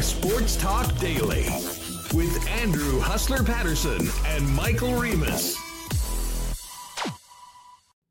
[0.00, 1.46] Sports Talk Daily
[2.14, 5.56] with Andrew Hustler Paterson and Michael Remis.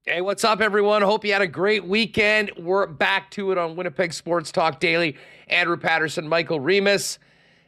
[0.05, 1.01] Hey, what's up, everyone?
[1.01, 2.51] Hope you had a great weekend.
[2.57, 5.15] We're back to it on Winnipeg Sports Talk Daily.
[5.47, 7.19] Andrew Paterson, Michael Remis,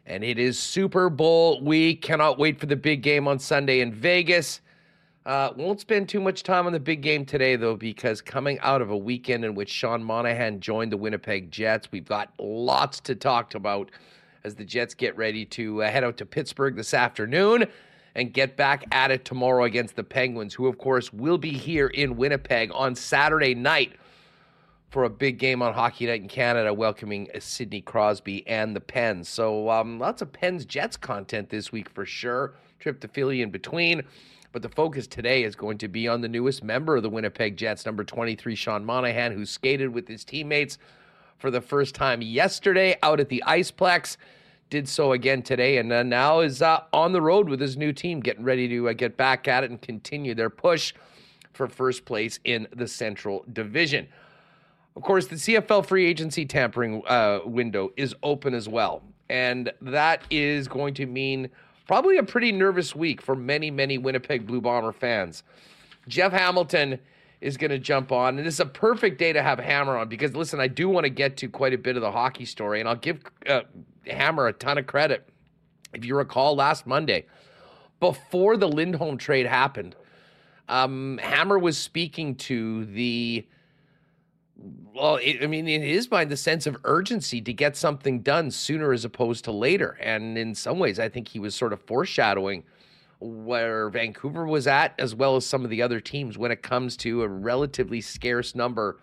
[0.05, 2.01] and it is Super Bowl week.
[2.01, 4.61] Cannot wait for the big game on Sunday in Vegas.
[5.29, 8.81] Uh, won't spend too much time on the big game today, though, because coming out
[8.81, 13.13] of a weekend in which Sean Monahan joined the Winnipeg Jets, we've got lots to
[13.13, 13.91] talk about
[14.43, 17.65] as the Jets get ready to uh, head out to Pittsburgh this afternoon
[18.15, 21.89] and get back at it tomorrow against the Penguins, who, of course, will be here
[21.89, 23.93] in Winnipeg on Saturday night
[24.89, 29.29] for a big game on Hockey Night in Canada, welcoming Sidney Crosby and the Pens.
[29.29, 32.55] So, um, lots of Pens Jets content this week for sure.
[32.79, 34.01] Trip to Philly in between.
[34.51, 37.55] But the focus today is going to be on the newest member of the Winnipeg
[37.55, 40.77] Jets, number 23, Sean Monahan, who skated with his teammates
[41.37, 44.17] for the first time yesterday out at the Iceplex
[44.69, 47.91] did so again today, and uh, now is uh, on the road with his new
[47.91, 50.93] team, getting ready to uh, get back at it and continue their push
[51.53, 54.07] for first place in the Central Division.
[54.95, 60.23] Of course, the CFL free agency tampering uh, window is open as well, and that
[60.29, 61.49] is going to mean
[61.89, 65.41] probably a pretty nervous week for many, many Winnipeg Blue Bomber fans.
[66.07, 66.99] Jeff Hamilton
[67.41, 68.37] is going to jump on.
[68.37, 71.09] And is a perfect day to have Hammer on because, listen, I do want to
[71.09, 73.61] get to quite a bit of the hockey story, and I'll give uh,
[74.05, 75.27] Hammer a ton of credit.
[75.91, 77.25] If you recall last Monday,
[77.99, 79.95] before the Lindholm trade happened,
[80.67, 83.47] um, Hammer was speaking to the
[84.93, 88.51] well, it, I mean, in his mind, the sense of urgency to get something done
[88.51, 89.97] sooner as opposed to later.
[90.01, 92.63] And in some ways, I think he was sort of foreshadowing
[93.19, 96.95] where Vancouver was at, as well as some of the other teams when it comes
[96.97, 98.97] to a relatively scarce number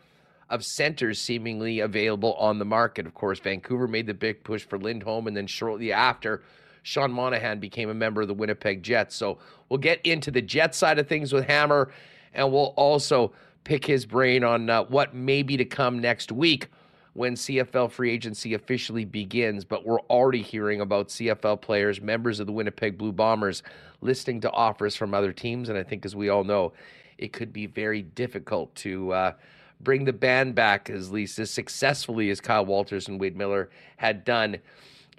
[0.48, 3.06] of centers seemingly available on the market.
[3.06, 6.42] Of course, Vancouver made the big push for Lindholm, and then shortly after,
[6.82, 9.16] Sean Monahan became a member of the Winnipeg Jets.
[9.16, 11.90] So we'll get into the Jet side of things with Hammer,
[12.32, 13.32] and we'll also
[13.66, 16.68] pick his brain on uh, what may be to come next week
[17.14, 19.64] when CFL free agency officially begins.
[19.64, 23.64] But we're already hearing about CFL players, members of the Winnipeg Blue Bombers,
[24.00, 25.68] listing to offers from other teams.
[25.68, 26.74] And I think, as we all know,
[27.18, 29.32] it could be very difficult to uh,
[29.80, 34.24] bring the band back as least as successfully as Kyle Walters and Wade Miller had
[34.24, 34.58] done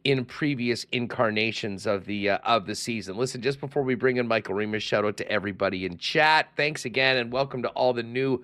[0.07, 3.18] in previous incarnations of the uh, of the season.
[3.18, 6.47] Listen, just before we bring in Michael Remis, shout out to everybody in chat.
[6.56, 8.41] Thanks again, and welcome to all the new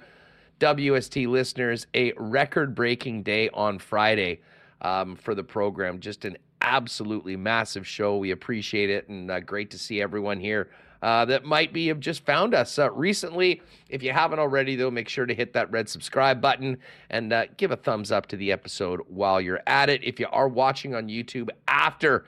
[0.59, 1.87] WST listeners.
[1.93, 4.41] A record-breaking day on Friday
[4.81, 6.01] um, for the program.
[6.01, 8.17] Just an absolutely massive show.
[8.17, 10.69] We appreciate it, and uh, great to see everyone here
[11.03, 13.61] uh, that might be have just found us uh, recently.
[13.89, 16.77] If you haven't already, though, make sure to hit that red subscribe button
[17.09, 20.01] and uh, give a thumbs up to the episode while you're at it.
[20.01, 22.23] If you are watching on YouTube after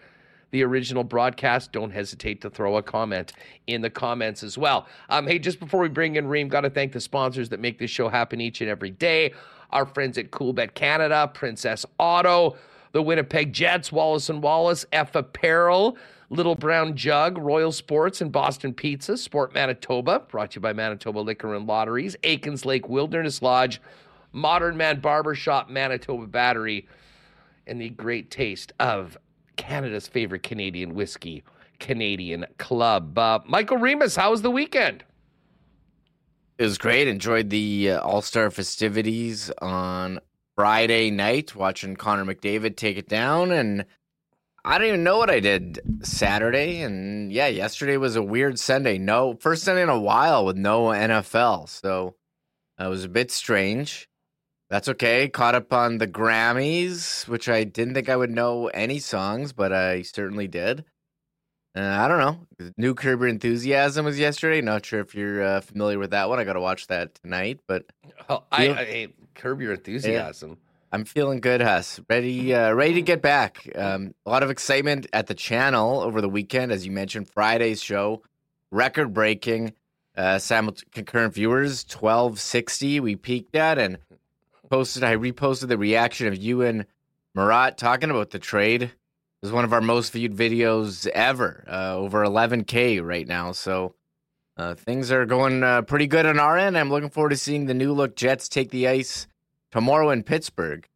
[0.52, 3.32] the original broadcast, don't hesitate to throw a comment
[3.66, 4.88] in the comments as well.
[5.08, 7.80] Um, hey, just before we bring in Reem, got to thank the sponsors that make
[7.80, 9.34] this show happen each and every day.
[9.70, 12.58] Our friends at Coolbet Canada, Princess Auto,
[12.92, 15.98] the Winnipeg Jets, Wallace and Wallace, F Apparel.
[16.30, 21.20] Little Brown Jug, Royal Sports, and Boston Pizza, Sport Manitoba, brought to you by Manitoba
[21.20, 23.82] Liquor and Lotteries, Aikens Lake Wilderness Lodge,
[24.32, 26.88] Modern Man Barbershop, Manitoba Battery,
[27.68, 29.18] and the great taste of
[29.56, 31.44] Canada's favorite Canadian whiskey,
[31.80, 33.18] Canadian Club.
[33.18, 35.04] Uh, Michael Remis, how was the weekend?
[36.58, 37.08] It was great.
[37.08, 40.20] Enjoyed the uh, All Star festivities on
[40.56, 43.86] Friday night, watching Connor McDavid take it down, and
[44.66, 46.82] I don't even know what I did Saturday.
[46.82, 48.98] And yeah, yesterday was a weird Sunday.
[48.98, 51.70] No, first Sunday in a while with no NFL.
[51.70, 52.16] So
[52.80, 54.10] it was a bit strange.
[54.72, 55.30] That's okay.
[55.30, 59.72] Caught up on the Grammys, which I didn't think I would know any songs, but
[59.72, 60.84] I certainly did.
[61.78, 62.72] Uh, I don't know.
[62.76, 64.62] New Curb Your Enthusiasm was yesterday.
[64.62, 66.40] Not sure if you're uh, familiar with that one.
[66.40, 67.60] I got to watch that tonight.
[67.68, 67.86] But
[68.30, 70.50] oh, I, I, Curb Your Enthusiasm.
[70.52, 70.65] Yeah.
[70.96, 72.00] I'm feeling good, Huss.
[72.10, 73.70] Ready, uh, ready to get back.
[73.76, 77.30] Um, a lot of excitement at the channel over the weekend, as you mentioned.
[77.30, 78.22] Friday's show,
[78.72, 79.74] record breaking.
[80.16, 80.40] uh,
[80.94, 83.98] concurrent viewers, 1260 we peaked at, and
[84.70, 86.86] posted, I reposted the reaction of you and
[87.34, 88.84] Murat talking about the trade.
[88.84, 88.92] It
[89.42, 93.52] was one of our most viewed videos ever, uh, over 11K right now.
[93.52, 93.96] So
[94.56, 96.78] uh, things are going uh, pretty good on our end.
[96.78, 99.28] I'm looking forward to seeing the new look Jets take the ice
[99.76, 100.88] tomorrow in Pittsburgh.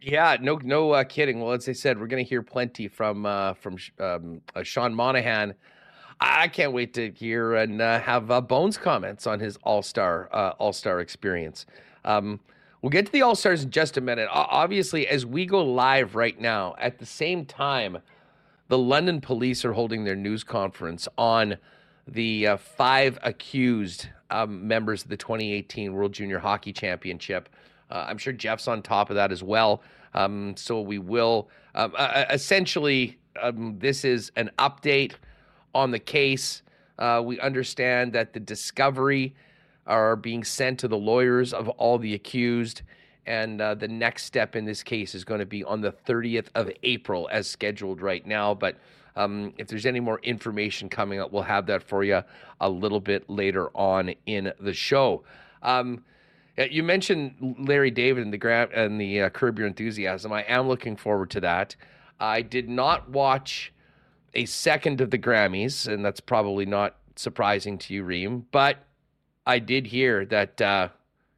[0.00, 1.40] Yeah, no, no uh, kidding.
[1.40, 4.94] Well, as I said, we're going to hear plenty from uh, from um, uh, Sean
[4.94, 5.54] Monahan.
[6.20, 10.28] I can't wait to hear and uh, have uh, Bones comments on his All Star
[10.32, 11.66] uh, All Star experience.
[12.04, 12.38] Um,
[12.82, 14.28] we'll get to the All Stars in just a minute.
[14.32, 17.98] O- obviously, as we go live right now, at the same time,
[18.68, 21.56] the London police are holding their news conference on
[22.06, 22.46] the
[22.76, 27.48] five accused um, members of the 2018 World Junior Hockey Championship.
[27.90, 29.82] Uh, I'm sure Jeff's on top of that as well.
[30.14, 35.14] Um, so we will um, uh, essentially, um, this is an update
[35.74, 36.62] on the case.
[36.98, 39.34] Uh, we understand that the discovery
[39.86, 42.82] are being sent to the lawyers of all the accused.
[43.26, 46.48] And uh, the next step in this case is going to be on the 30th
[46.54, 48.54] of April, as scheduled right now.
[48.54, 48.76] But
[49.16, 52.22] um, if there's any more information coming up, we'll have that for you
[52.60, 55.24] a little bit later on in the show.
[55.62, 56.04] Um,
[56.58, 60.32] you mentioned Larry David and the gra- and the uh, Curb Your Enthusiasm.
[60.32, 61.74] I am looking forward to that.
[62.20, 63.72] I did not watch
[64.34, 68.46] a second of the Grammys, and that's probably not surprising to you, Reem.
[68.52, 68.78] But
[69.46, 70.88] I did hear that uh,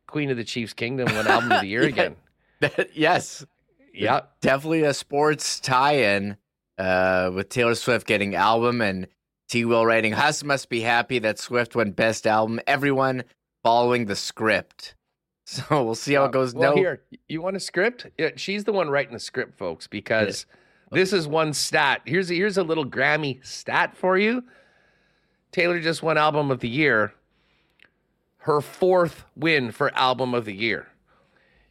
[0.06, 1.88] Queen of the Chiefs Kingdom won Album of the Year Yeah.
[1.88, 2.16] again.
[2.94, 3.44] yes,
[3.92, 6.36] Yeah, definitely a sports tie-in
[6.78, 9.06] uh, with Taylor Swift getting album and
[9.48, 9.64] T.
[9.64, 10.12] Will writing.
[10.12, 12.60] Huss must be happy that Swift won best album.
[12.66, 13.24] Everyone
[13.62, 14.94] following the script.
[15.48, 16.54] So we'll see how it goes.
[16.54, 18.08] Well, no, here you want a script?
[18.19, 19.87] Yeah, she's the one writing the script, folks.
[19.87, 20.44] Because
[20.90, 22.02] this is one stat.
[22.04, 24.43] Here's a, here's a little Grammy stat for you.
[25.52, 27.14] Taylor just won Album of the Year.
[28.38, 30.88] Her fourth win for Album of the Year.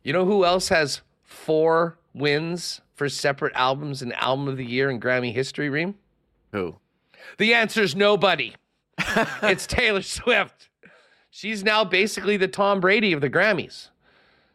[0.04, 4.90] You know who else has four wins for separate albums and Album of the Year
[4.90, 5.96] in Grammy history, Reem?
[6.54, 6.78] who?
[7.38, 8.56] The answer's nobody.
[9.44, 10.70] it's Taylor Swift.
[11.36, 13.90] She's now basically the Tom Brady of the Grammys.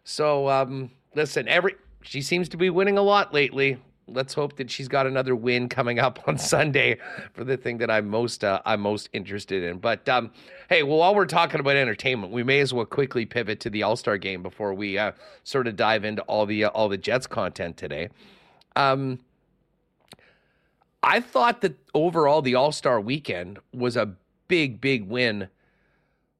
[0.02, 3.76] So um, listen, every she seems to be winning a lot lately.
[4.08, 6.96] Let's hope that she's got another win coming up on Sunday
[7.34, 9.76] for the thing that I'm most uh, I'm most interested in.
[9.76, 10.30] But um,
[10.70, 13.82] hey, well, while we're talking about entertainment, we may as well quickly pivot to the
[13.82, 15.12] All Star game before we uh,
[15.44, 18.08] sort of dive into all the uh, all the Jets content today.
[18.74, 19.18] Um,
[21.02, 24.14] I thought that overall the All Star weekend was a
[24.48, 25.50] big, big win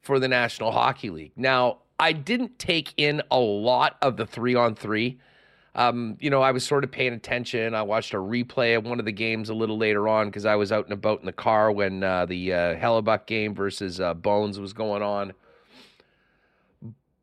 [0.01, 1.33] for the National Hockey League.
[1.37, 5.19] Now, I didn't take in a lot of the three on three.
[5.75, 7.75] Um, you know, I was sort of paying attention.
[7.75, 10.57] I watched a replay of one of the games a little later on because I
[10.57, 14.15] was out and about in the car when uh, the uh, Hellebuyck game versus uh,
[14.15, 15.33] Bones was going on.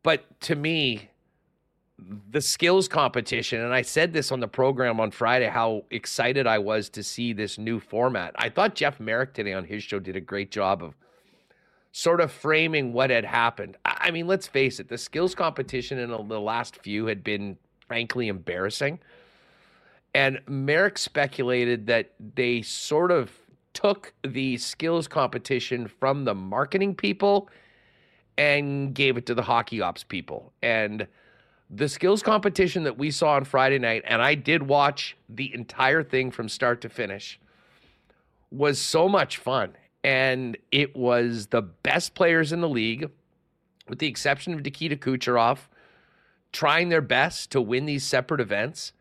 [0.02, 1.10] But to me,
[2.30, 6.58] the skills competition, and I said this on the program on Friday, how excited I
[6.58, 8.32] was to see this new format.
[8.36, 10.94] I thought Jeff Merrick today on his show did a great job of
[11.98, 13.76] sort of framing what had happened.
[13.84, 17.58] I mean, let's face it, the skills competition in the last few had been
[17.88, 19.00] frankly embarrassing.
[20.14, 23.32] And Merrick speculated that they sort of
[23.74, 27.50] took the skills competition from the marketing people
[28.36, 30.52] and gave it to the hockey ops people.
[30.62, 31.04] And
[31.68, 36.04] the skills competition that we saw on Friday night, and I did watch the entire
[36.04, 37.40] thing from start to finish,
[38.52, 39.74] was so much fun.
[40.08, 43.10] And it was the best players in the league,
[43.88, 45.58] with the exception of Nikita Kucherov,
[46.50, 48.92] trying their best to win these separate events.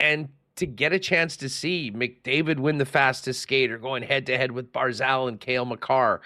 [0.00, 4.36] And to get a chance to see McDavid win the fastest skater, going head to
[4.36, 6.22] head with Barzal and Cale Makar,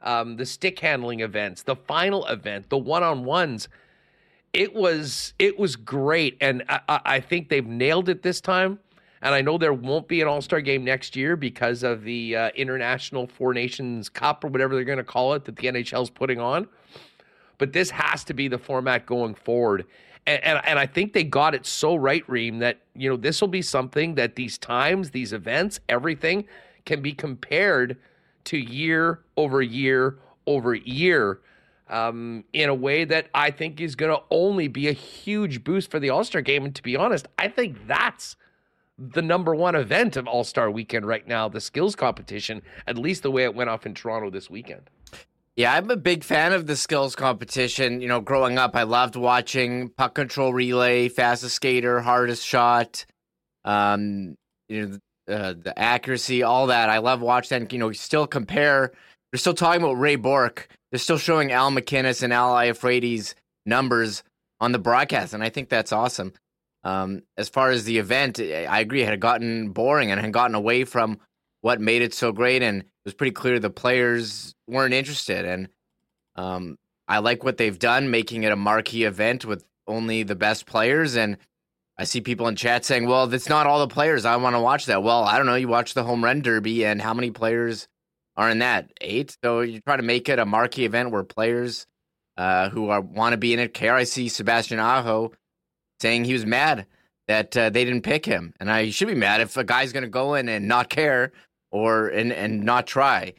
[0.00, 3.68] um, the stick handling events, the final event, the one on ones
[4.54, 8.78] it was it was great, and I, I I think they've nailed it this time.
[9.24, 12.36] And I know there won't be an All Star game next year because of the
[12.36, 16.10] uh, International Four Nations Cup or whatever they're going to call it that the NHL's
[16.10, 16.68] putting on.
[17.56, 19.86] But this has to be the format going forward.
[20.26, 23.40] And, and, and I think they got it so right, Reem, that you know this
[23.40, 26.44] will be something that these times, these events, everything
[26.84, 27.96] can be compared
[28.44, 31.40] to year over year over year
[31.88, 35.90] um, in a way that I think is going to only be a huge boost
[35.90, 36.66] for the All Star game.
[36.66, 38.36] And to be honest, I think that's
[38.98, 43.22] the number one event of All Star weekend right now, the skills competition, at least
[43.22, 44.90] the way it went off in Toronto this weekend.
[45.56, 48.00] Yeah, I'm a big fan of the skills competition.
[48.00, 53.06] You know, growing up, I loved watching puck control relay, fastest skater, hardest shot,
[53.64, 54.36] um,
[54.68, 54.98] you know,
[55.32, 56.90] uh, the accuracy, all that.
[56.90, 57.68] I love watching.
[57.70, 58.92] You know, still compare
[59.34, 60.68] they're still talking about Ray Bourque.
[60.92, 63.34] They're still showing Al MacInnis and Al Iafrate's
[63.66, 64.22] numbers
[64.60, 66.34] on the broadcast, and I think that's awesome.
[66.84, 70.54] Um, as far as the event, I agree, it had gotten boring and had gotten
[70.54, 71.18] away from
[71.62, 75.46] what made it so great, and it was pretty clear the players weren't interested.
[75.46, 75.68] And
[76.36, 76.76] um,
[77.08, 81.16] I like what they've done, making it a marquee event with only the best players.
[81.16, 81.38] And
[81.96, 84.26] I see people in chat saying, "Well, that's not all the players.
[84.26, 85.54] I want to watch that." Well, I don't know.
[85.54, 87.88] You watch the home run derby, and how many players
[88.36, 88.90] are in that?
[89.00, 89.38] Eight.
[89.42, 91.86] So you try to make it a marquee event where players
[92.36, 93.94] uh, who are want to be in it care.
[93.94, 95.32] I see Sebastian Aho
[96.04, 96.84] saying he was mad
[97.28, 100.02] that uh, they didn't pick him, and I should be mad if a guy's going
[100.02, 101.32] to go in and not care
[101.70, 103.32] or and and not try.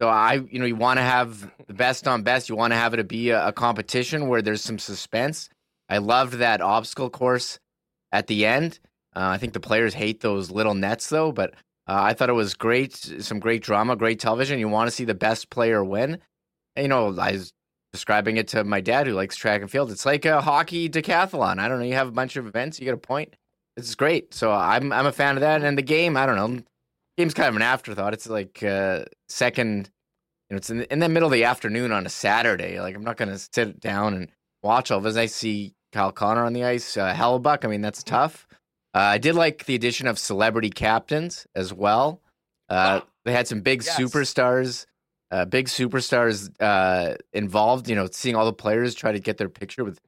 [0.00, 2.48] So I, you know, you want to have the best on best.
[2.48, 5.48] You want to have it to be a, a competition where there's some suspense.
[5.88, 7.58] I loved that obstacle course
[8.12, 8.78] at the end.
[9.16, 11.50] Uh, I think the players hate those little nets though, but
[11.88, 12.94] uh, I thought it was great.
[12.94, 14.60] Some great drama, great television.
[14.60, 16.18] You want to see the best player win.
[16.76, 17.52] And, you know, I was
[17.92, 19.90] describing it to my dad who likes track and field.
[19.90, 21.58] It's like a hockey decathlon.
[21.58, 21.84] I don't know.
[21.84, 22.78] You have a bunch of events.
[22.78, 23.36] You get a point.
[23.76, 24.34] It's great.
[24.34, 25.62] So I'm I'm a fan of that.
[25.62, 26.62] And the game, I don't know.
[27.16, 28.14] Game's kind of an afterthought.
[28.14, 29.90] It's like uh, second.
[30.48, 32.80] You know, it's in the, in the middle of the afternoon on a Saturday.
[32.80, 34.28] Like I'm not gonna sit down and
[34.62, 35.16] watch all of it.
[35.18, 37.64] I see Kyle Connor on the ice, uh, Hellebuyck.
[37.64, 38.46] I mean, that's tough.
[38.94, 42.20] Uh, I did like the addition of celebrity captains as well.
[42.68, 43.98] Uh, they had some big yes.
[43.98, 44.86] superstars,
[45.32, 47.88] uh, big superstars uh, involved.
[47.88, 49.98] You know, seeing all the players try to get their picture with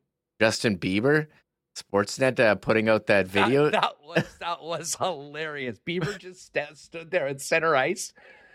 [0.41, 1.27] Justin Bieber.
[1.75, 3.65] Sportsnet uh, putting out that video.
[3.65, 5.81] That, that was that was hilarious.
[5.85, 8.13] Bieber just st- stood there at center ice.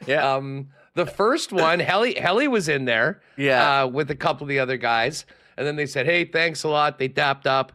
[0.07, 0.35] Yeah.
[0.35, 3.21] Um, the first one, Helly Helly was in there.
[3.35, 3.83] Yeah.
[3.83, 5.25] Uh, with a couple of the other guys,
[5.57, 7.73] and then they said, "Hey, thanks a lot." They dapped up,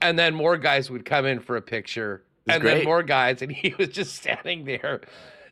[0.00, 2.74] and then more guys would come in for a picture, and great.
[2.74, 5.00] then more guys, and he was just standing there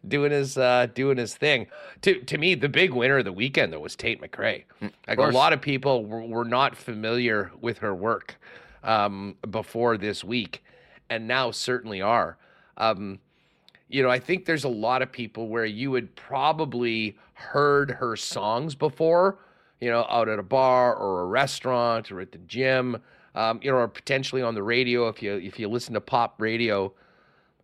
[0.06, 1.66] doing his uh, doing his thing.
[2.02, 4.64] To to me, the big winner of the weekend though was Tate McRae.
[4.82, 8.36] Mm, Like a lot of people were, were not familiar with her work
[8.82, 10.62] um, before this week,
[11.08, 12.36] and now certainly are.
[12.76, 13.18] Um,
[13.88, 18.14] you know, I think there's a lot of people where you would probably heard her
[18.14, 19.38] songs before,
[19.80, 23.02] you know, out at a bar or a restaurant or at the gym,
[23.34, 26.40] um, you know, or potentially on the radio if you if you listen to pop
[26.40, 26.92] radio,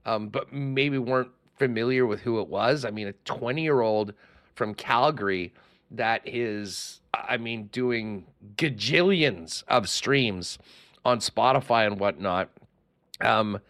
[0.04, 2.84] um, but maybe weren't familiar with who it was.
[2.84, 4.12] I mean, a 20 year old
[4.54, 5.52] from Calgary
[5.90, 10.58] that is, I mean, doing gajillions of streams
[11.04, 12.50] on Spotify and whatnot.
[13.20, 13.60] Um,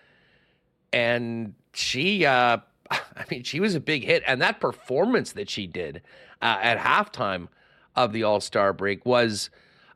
[0.93, 2.59] and she, uh,
[2.91, 6.03] I mean, she was a big hit, and that performance that she did
[6.41, 7.49] uh, at halftime
[7.95, 9.51] of the All Star break was,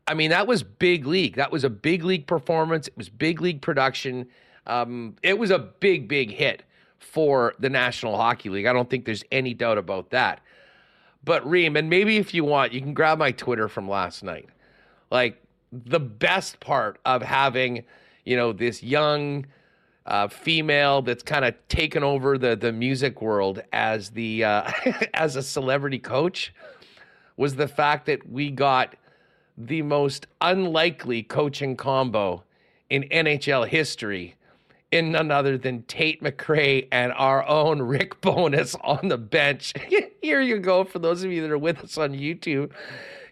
[0.07, 1.37] I mean, that was big league.
[1.37, 2.89] That was a big league performance.
[2.89, 4.27] It was big league production.
[4.67, 6.65] Um, it was a big, big hit
[7.01, 8.67] for the National Hockey League.
[8.67, 10.41] I don't think there's any doubt about that.
[11.25, 14.49] But Reem, and maybe if you want, you can grab my Twitter from last night.
[15.11, 15.43] Like
[15.73, 17.85] the best part of having,
[18.25, 19.47] you know, this young
[20.07, 24.71] uh, female that's kind of taken over the the music world as the uh,
[25.15, 26.55] as a celebrity coach
[27.37, 28.95] was the fact that we got
[29.57, 32.43] the most unlikely coaching combo
[32.89, 34.37] in NHL history
[34.93, 39.73] in none other than Tate McRae and our own Rick Bowness on the bench.
[40.23, 42.73] Here you go for those of you that are with us on YouTube.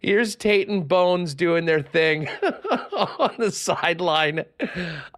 [0.00, 2.28] Here's Tate and Bones doing their thing
[3.18, 4.44] on the sideline.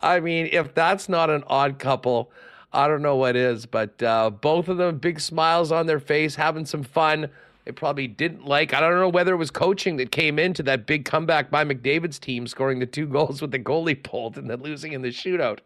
[0.01, 2.33] I mean, if that's not an odd couple,
[2.73, 3.67] I don't know what is.
[3.67, 7.29] But uh, both of them, big smiles on their face, having some fun.
[7.65, 8.73] They probably didn't like.
[8.73, 12.19] I don't know whether it was coaching that came into that big comeback by McDavid's
[12.19, 15.61] team, scoring the two goals with the goalie pulled and then losing in the shootout.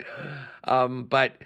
[0.64, 1.36] Um, but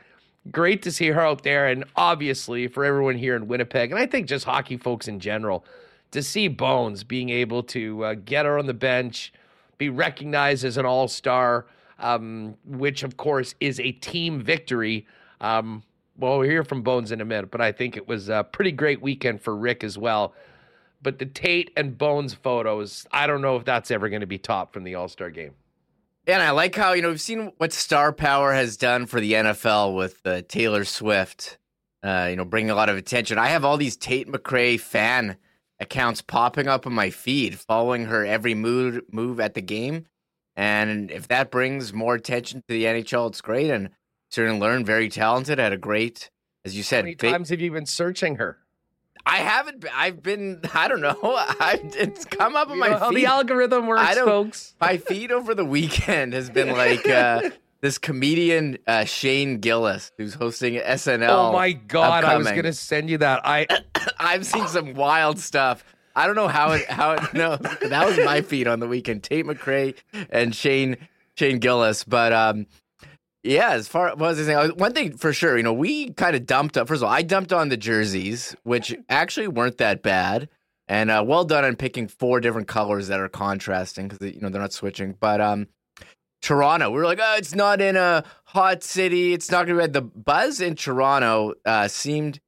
[0.51, 4.07] great to see her out there, and obviously for everyone here in Winnipeg, and I
[4.07, 5.65] think just hockey folks in general,
[6.13, 9.33] to see Bones being able to uh, get her on the bench,
[9.77, 11.67] be recognized as an all star,
[11.99, 15.07] um, which of course is a team victory.
[15.41, 15.83] Um,
[16.19, 18.73] well, we'll hear from Bones in a minute, but I think it was a pretty
[18.73, 20.35] great weekend for Rick as well.
[21.01, 24.39] But the Tate and Bones photos, I don't know if that's ever going to be
[24.39, 25.53] topped from the All Star game.
[26.27, 29.33] And I like how, you know, we've seen what star power has done for the
[29.33, 31.57] NFL with uh, Taylor Swift,
[32.03, 33.39] uh, you know, bringing a lot of attention.
[33.39, 35.39] I have all these Tate McRae fan
[35.81, 40.05] accounts popping up on my feed, following her every move, move at the game.
[40.55, 43.71] And if that brings more attention to the NHL, it's great.
[43.71, 43.89] And
[44.31, 46.31] certainly learned very talented, had a great,
[46.65, 46.99] as you said.
[46.99, 48.59] How many times have you been searching her?
[49.29, 49.85] I haven't.
[49.95, 50.61] I've been.
[50.75, 51.19] I don't know.
[51.23, 53.19] I it's come up on my know feed.
[53.19, 54.75] the algorithm works, folks.
[54.81, 57.51] my feed over the weekend has been like uh,
[57.83, 61.29] this comedian uh, Shane Gillis, who's hosting SNL.
[61.29, 63.43] Oh my god, I was gonna send you that.
[63.45, 63.67] I
[64.19, 65.85] I've seen some wild stuff.
[66.17, 69.23] I don't know how it how it no that was my feed on the weekend.
[69.23, 69.95] Tate McRae
[70.31, 70.97] and Shane
[71.37, 72.67] Shane Gillis, but um
[73.49, 74.73] yeah, as far what was I saying?
[74.77, 76.87] One thing for sure, you know, we kind of dumped up.
[76.87, 80.51] First of all, I dumped on the jerseys, which actually weren't that bad,
[80.87, 84.51] and uh, well done on picking four different colors that are contrasting because you know
[84.51, 85.15] they're not switching.
[85.19, 85.69] But um,
[86.43, 89.33] Toronto, we were like, oh, it's not in a hot city.
[89.33, 92.41] It's not going to be the buzz in Toronto uh, seemed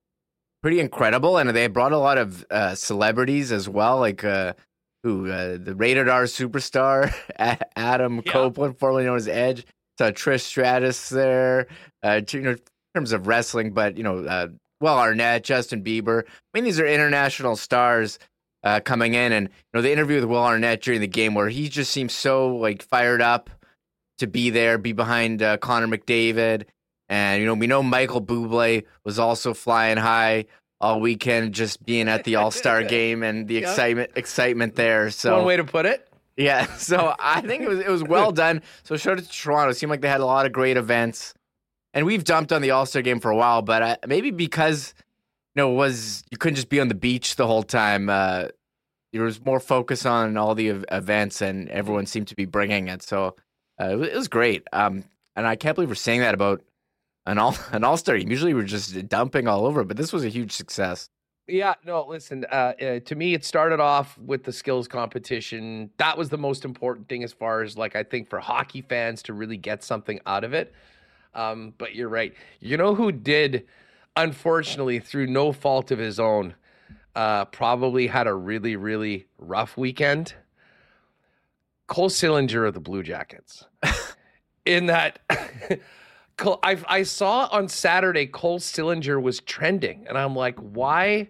[0.61, 4.53] pretty incredible, and they brought a lot of uh, celebrities as well, like uh,
[5.03, 7.15] who uh, the rated R superstar
[7.75, 8.33] Adam yeah.
[8.33, 9.65] Copeland, formerly known as Edge
[10.01, 11.67] uh, Trish Stratus there,
[12.03, 12.59] uh, to, you know, in
[12.95, 14.49] terms of wrestling, but you know, uh,
[14.81, 16.25] Will Arnett, Justin Bieber.
[16.27, 18.19] I mean, these are international stars
[18.65, 21.49] uh, coming in, and you know, the interview with Will Arnett during the game where
[21.49, 23.51] he just seems so like fired up
[24.19, 26.65] to be there, be behind uh, Connor McDavid,
[27.09, 30.47] and you know, we know Michael Bublé was also flying high
[30.81, 35.11] all weekend, just being at the All Star game and the excitement excitement there.
[35.11, 36.10] So one way to put it.
[36.37, 38.63] Yeah, so I think it was it was well done.
[38.83, 39.71] So shout out to Toronto.
[39.71, 41.35] It seemed like they had a lot of great events,
[41.95, 44.95] and we've dumped on the All Star game for a while, but uh, maybe because
[45.55, 48.09] you know was you couldn't just be on the beach the whole time.
[48.09, 48.47] Uh,
[49.13, 53.03] there was more focus on all the events, and everyone seemed to be bringing it.
[53.03, 53.35] So
[53.81, 54.67] uh, it was great.
[54.73, 55.05] Um,
[55.37, 56.63] and I can't believe we're saying that about
[57.27, 58.31] an all an All Star game.
[58.31, 61.09] Usually we're just dumping all over, but this was a huge success.
[61.51, 65.91] Yeah, no, listen, uh, uh, to me, it started off with the skills competition.
[65.97, 69.21] That was the most important thing as far as, like, I think for hockey fans
[69.25, 70.73] to really get something out of it.
[71.35, 72.35] Um, but you're right.
[72.61, 73.67] You know who did,
[74.17, 76.55] unfortunately, through no fault of his own,
[77.17, 80.35] uh, probably had a really, really rough weekend?
[81.89, 83.65] Cole Sillinger of the Blue Jackets.
[84.65, 85.19] In that.
[86.63, 91.29] I, I saw on Saturday Cole Sillinger was trending, and I'm like, why?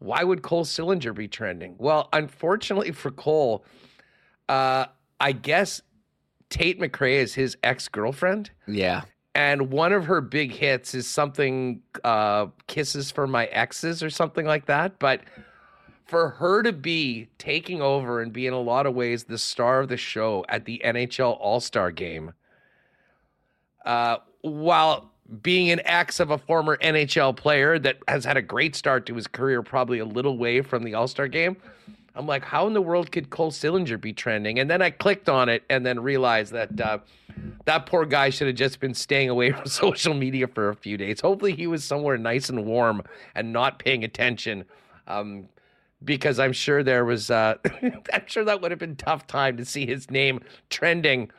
[0.00, 1.76] Why would Cole Sillinger be trending?
[1.78, 3.64] Well, unfortunately for Cole,
[4.48, 4.86] uh,
[5.20, 5.82] I guess
[6.48, 8.50] Tate McRae is his ex girlfriend.
[8.66, 9.02] Yeah.
[9.34, 14.44] And one of her big hits is something uh, Kisses for My Exes or something
[14.44, 14.98] like that.
[14.98, 15.20] But
[16.06, 19.80] for her to be taking over and be in a lot of ways the star
[19.80, 22.32] of the show at the NHL All Star game,
[23.84, 25.09] uh, while
[25.42, 29.14] being an ex of a former NHL player that has had a great start to
[29.14, 31.56] his career, probably a little way from the All Star game.
[32.16, 34.58] I'm like, how in the world could Cole Sillinger be trending?
[34.58, 36.98] And then I clicked on it and then realized that uh,
[37.66, 40.96] that poor guy should have just been staying away from social media for a few
[40.96, 41.20] days.
[41.20, 43.02] Hopefully, he was somewhere nice and warm
[43.34, 44.64] and not paying attention.
[45.06, 45.48] Um,
[46.02, 49.64] because I'm sure there was, uh, I'm sure that would have been tough time to
[49.64, 50.40] see his name
[50.70, 51.30] trending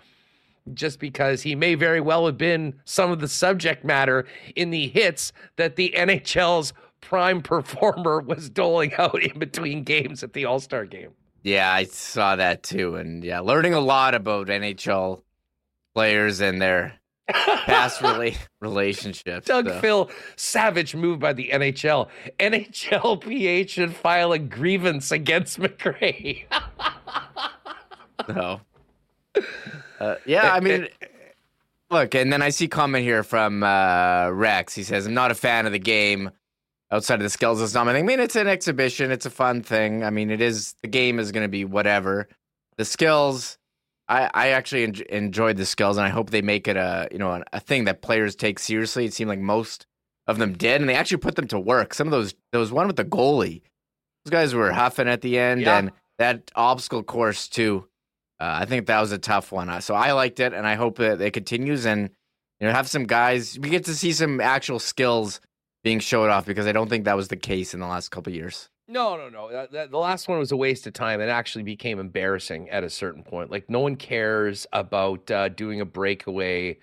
[0.74, 4.88] just because he may very well have been some of the subject matter in the
[4.88, 10.60] hits that the NHL's prime performer was doling out in between games at the All
[10.60, 11.12] Star game.
[11.44, 12.96] Yeah, I saw that too.
[12.96, 15.24] And yeah, learning a lot about NHL
[15.96, 16.94] players and their
[17.32, 19.48] past rela- relationships.
[19.48, 19.80] Doug so.
[19.80, 22.08] Phil, savage move by the NHL.
[22.40, 26.44] NHLPA should file a grievance against McRae.
[28.30, 28.62] no.
[30.02, 30.88] Uh, yeah, I mean,
[31.92, 34.74] look, and then I see comment here from uh, Rex.
[34.74, 36.32] He says, "I'm not a fan of the game
[36.90, 37.96] outside of the skills and something.
[37.96, 39.12] I mean, it's an exhibition.
[39.12, 40.04] It's a fun thing.
[40.04, 40.74] I mean, it is.
[40.82, 42.28] The game is going to be whatever.
[42.78, 43.58] The skills."
[44.10, 47.20] I, I actually en- enjoyed the skills, and I hope they make it a you
[47.20, 49.06] know a thing that players take seriously.
[49.06, 49.86] It seemed like most
[50.28, 51.94] of them did, and they actually put them to work.
[51.94, 53.62] Some of those, there was one with the goalie;
[54.26, 55.78] those guys were huffing at the end, yeah.
[55.78, 57.86] and that obstacle course too
[58.42, 59.70] uh, I think that was a tough one.
[59.70, 62.10] Uh, so I liked it, and I hope that it continues and
[62.60, 63.60] you know have some guys.
[63.60, 65.40] We get to see some actual skills
[65.84, 68.34] being showed off because I don't think that was the case in the last couple
[68.34, 68.70] years.
[68.88, 69.52] No, no, no.
[69.52, 71.22] That, that, the last one was a waste of time.
[71.22, 73.52] It actually became embarrassing at a certain point.
[73.52, 76.78] Like no one cares about uh, doing a breakaway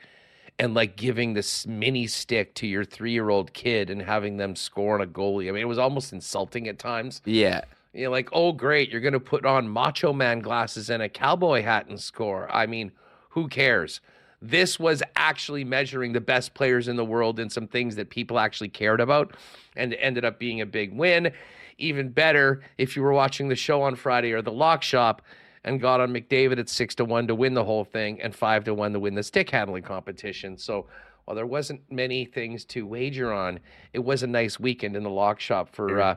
[0.61, 4.57] and like giving this mini stick to your three year old kid and having them
[4.57, 5.49] score on a goalie.
[5.49, 7.21] I mean, it was almost insulting at times.
[7.25, 7.62] Yeah.
[7.98, 11.62] You're like, oh, great, you're going to put on Macho Man glasses and a cowboy
[11.62, 12.48] hat and score.
[12.54, 12.92] I mean,
[13.30, 14.00] who cares?
[14.40, 18.38] This was actually measuring the best players in the world and some things that people
[18.38, 19.34] actually cared about,
[19.74, 21.32] and it ended up being a big win.
[21.78, 25.22] Even better if you were watching the show on Friday or the lock shop
[25.64, 28.62] and got on McDavid at six to one to win the whole thing and five
[28.64, 30.56] to one to win the stick handling competition.
[30.56, 30.87] So
[31.24, 33.58] while there wasn't many things to wager on,
[33.92, 36.00] it was a nice weekend in the lock shop for.
[36.00, 36.16] Uh,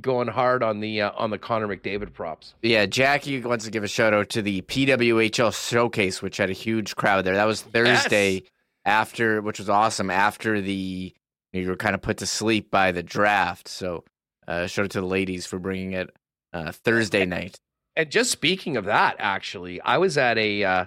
[0.00, 2.54] going hard on the uh, on the Connor McDavid props.
[2.62, 6.54] Yeah, Jackie wants to give a shout out to the PWHL showcase, which had a
[6.54, 7.34] huge crowd there.
[7.34, 8.42] That was Thursday yes.
[8.84, 10.10] after, which was awesome.
[10.10, 11.14] After the
[11.52, 14.04] you were kind of put to sleep by the draft, so
[14.46, 16.10] uh, shout out to the ladies for bringing it
[16.52, 17.58] uh, Thursday night.
[17.96, 20.84] And just speaking of that, actually, I was at a uh,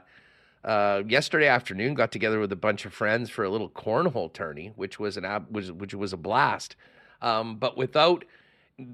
[0.64, 1.94] uh, yesterday afternoon.
[1.94, 5.26] Got together with a bunch of friends for a little cornhole tourney, which was an
[5.26, 6.76] ab- which, which was a blast.
[7.22, 8.26] Um, but without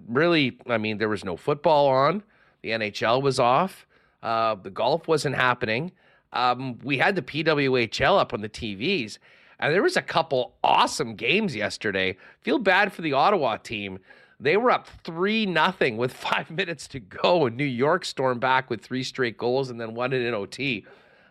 [0.08, 2.24] really, I mean, there was no football on.
[2.62, 3.86] The NHL was off.
[4.22, 5.92] Uh, the golf wasn't happening.
[6.34, 9.18] Um, we had the PWHL up on the TVs,
[9.60, 12.18] and there was a couple awesome games yesterday.
[12.42, 14.00] Feel bad for the Ottawa team.
[14.40, 18.70] They were up three nothing with five minutes to go, and New York stormed back
[18.70, 20.86] with three straight goals and then it in OT.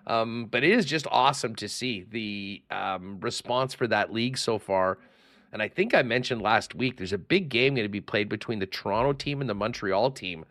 [0.06, 4.58] Um, but it is just awesome to see the um, response for that league so
[4.58, 4.98] far.
[5.56, 8.28] And I think I mentioned last week there's a big game going to be played
[8.28, 10.44] between the Toronto team and the Montreal team.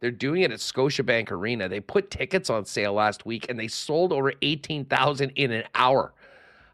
[0.00, 1.70] They're doing it at Scotiabank Arena.
[1.70, 6.12] They put tickets on sale last week and they sold over 18,000 in an hour.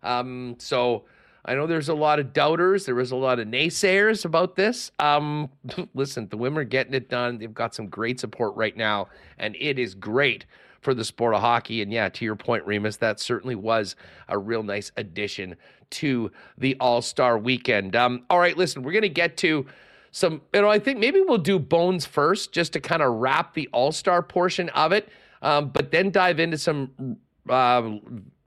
[0.02, 1.04] Um, so
[1.44, 2.84] I know there's a lot of doubters.
[2.84, 4.90] There was a lot of naysayers about this.
[4.98, 5.48] Um,
[5.94, 7.38] listen, the women are getting it done.
[7.38, 9.06] They've got some great support right now,
[9.38, 10.46] and it is great
[10.80, 11.80] for the sport of hockey.
[11.82, 13.94] And yeah, to your point, Remis, that certainly was
[14.28, 15.54] a real nice addition
[15.90, 17.96] to the All Star weekend.
[17.96, 19.66] Um, all right, listen, we're going to get to
[20.10, 23.54] some, you know, I think maybe we'll do Bones first just to kind of wrap
[23.54, 25.08] the All Star portion of it,
[25.42, 27.90] um, but then dive into some uh,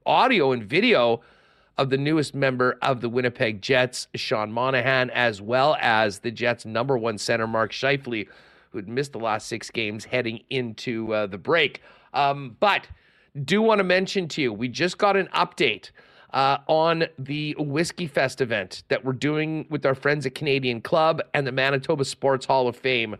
[0.06, 1.22] audio and video
[1.78, 6.66] of the newest member of the Winnipeg Jets, Sean Monahan, as well as the Jets'
[6.66, 8.28] number one center, Mark Scheifele,
[8.70, 11.80] who had missed the last six games heading into uh, the break.
[12.12, 12.86] Um, but
[13.44, 15.90] do want to mention to you, we just got an update
[16.32, 21.20] uh, on the Whiskey Fest event that we're doing with our friends at Canadian Club
[21.34, 23.16] and the Manitoba Sports Hall of Fame.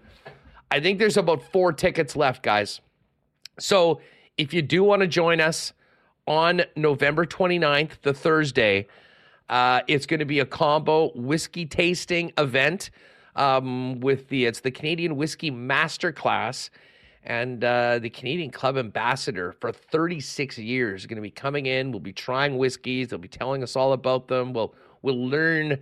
[0.70, 2.81] I think there's about four tickets left, guys.
[3.59, 4.01] So
[4.38, 5.75] if you do want to join us
[6.27, 8.87] on November 29th, the Thursday,
[9.51, 12.90] uh, it's going to be a combo whiskey tasting event
[13.37, 16.70] um, with the it's the Canadian Whiskey Masterclass
[17.25, 21.93] and uh, the Canadian Club Ambassador for 36 years is going to be coming in.
[21.93, 23.09] We'll be trying whiskeys.
[23.09, 24.53] They'll be telling us all about them.
[24.53, 25.79] We'll we'll learn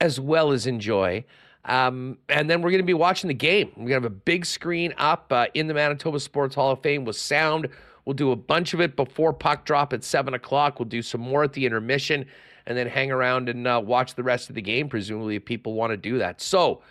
[0.00, 1.24] as well as enjoy.
[1.64, 3.68] Um, and then we're going to be watching the game.
[3.76, 6.82] We're going to have a big screen up uh, in the Manitoba Sports Hall of
[6.82, 7.68] Fame with sound.
[8.04, 10.80] We'll do a bunch of it before puck drop at seven o'clock.
[10.80, 12.26] We'll do some more at the intermission,
[12.66, 14.88] and then hang around and uh, watch the rest of the game.
[14.88, 16.40] Presumably, if people want to do that.
[16.40, 16.82] So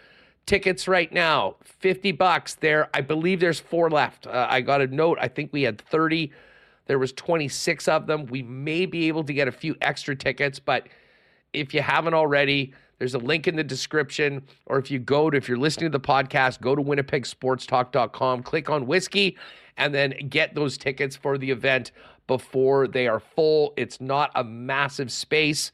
[0.45, 1.55] tickets right now.
[1.63, 2.55] 50 bucks.
[2.55, 4.27] There i believe there's four left.
[4.27, 5.17] Uh, i got a note.
[5.21, 6.31] I think we had 30
[6.87, 8.25] there was 26 of them.
[8.25, 10.87] We may be able to get a few extra tickets but
[11.53, 15.37] if you haven't already there's a link in the description or if you go to
[15.37, 19.37] if you're listening to the podcast go to winnipegsportstalk.com click on whiskey
[19.77, 21.91] and then get those tickets for the event
[22.27, 23.73] before they are full.
[23.75, 25.71] It's not a massive space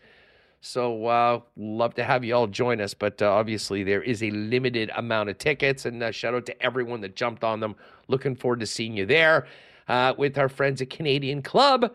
[0.61, 4.31] so uh, love to have you all join us, but uh, obviously there is a
[4.31, 5.85] limited amount of tickets.
[5.85, 7.75] And uh, shout out to everyone that jumped on them.
[8.07, 9.47] Looking forward to seeing you there
[9.87, 11.93] uh, with our friends at Canadian Club.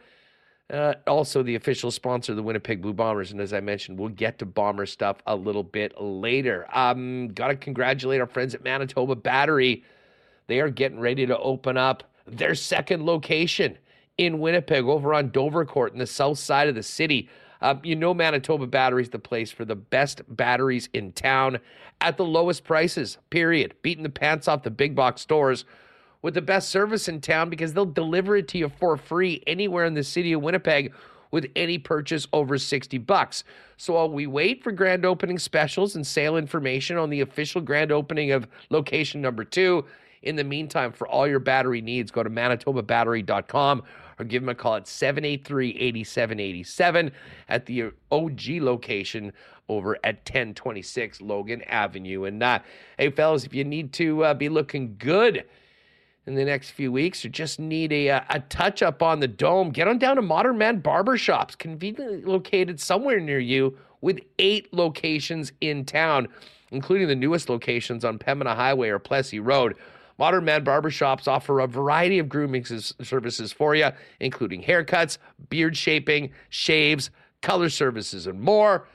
[0.70, 3.32] Uh, also, the official sponsor of the Winnipeg Blue Bombers.
[3.32, 6.66] And as I mentioned, we'll get to bomber stuff a little bit later.
[6.72, 9.84] Um, Got to congratulate our friends at Manitoba Battery.
[10.46, 13.76] They are getting ready to open up their second location
[14.16, 17.28] in Winnipeg over on Dovercourt in the south side of the city.
[17.62, 21.60] Um, you know, Manitoba Battery's the place for the best batteries in town
[22.00, 23.74] at the lowest prices, period.
[23.82, 25.64] Beating the pants off the big box stores
[26.22, 29.84] with the best service in town because they'll deliver it to you for free anywhere
[29.84, 30.92] in the city of Winnipeg
[31.30, 33.44] with any purchase over 60 bucks.
[33.76, 37.90] So while we wait for grand opening specials and sale information on the official grand
[37.90, 39.84] opening of location number two,
[40.22, 43.82] in the meantime, for all your battery needs, go to manitobabattery.com
[44.22, 47.12] or give them a call at 783 8787
[47.48, 49.32] at the OG location
[49.68, 52.24] over at 1026 Logan Avenue.
[52.24, 52.60] And uh,
[52.98, 55.44] hey, fellas, if you need to uh, be looking good
[56.26, 59.28] in the next few weeks or just need a, uh, a touch up on the
[59.28, 64.72] dome, get on down to Modern Man Barbershops, conveniently located somewhere near you with eight
[64.72, 66.28] locations in town,
[66.70, 69.74] including the newest locations on Pembina Highway or Plessis Road.
[70.18, 76.30] Modern Man barbershops offer a variety of grooming services for you, including haircuts, beard shaping,
[76.48, 78.86] shaves, color services, and more.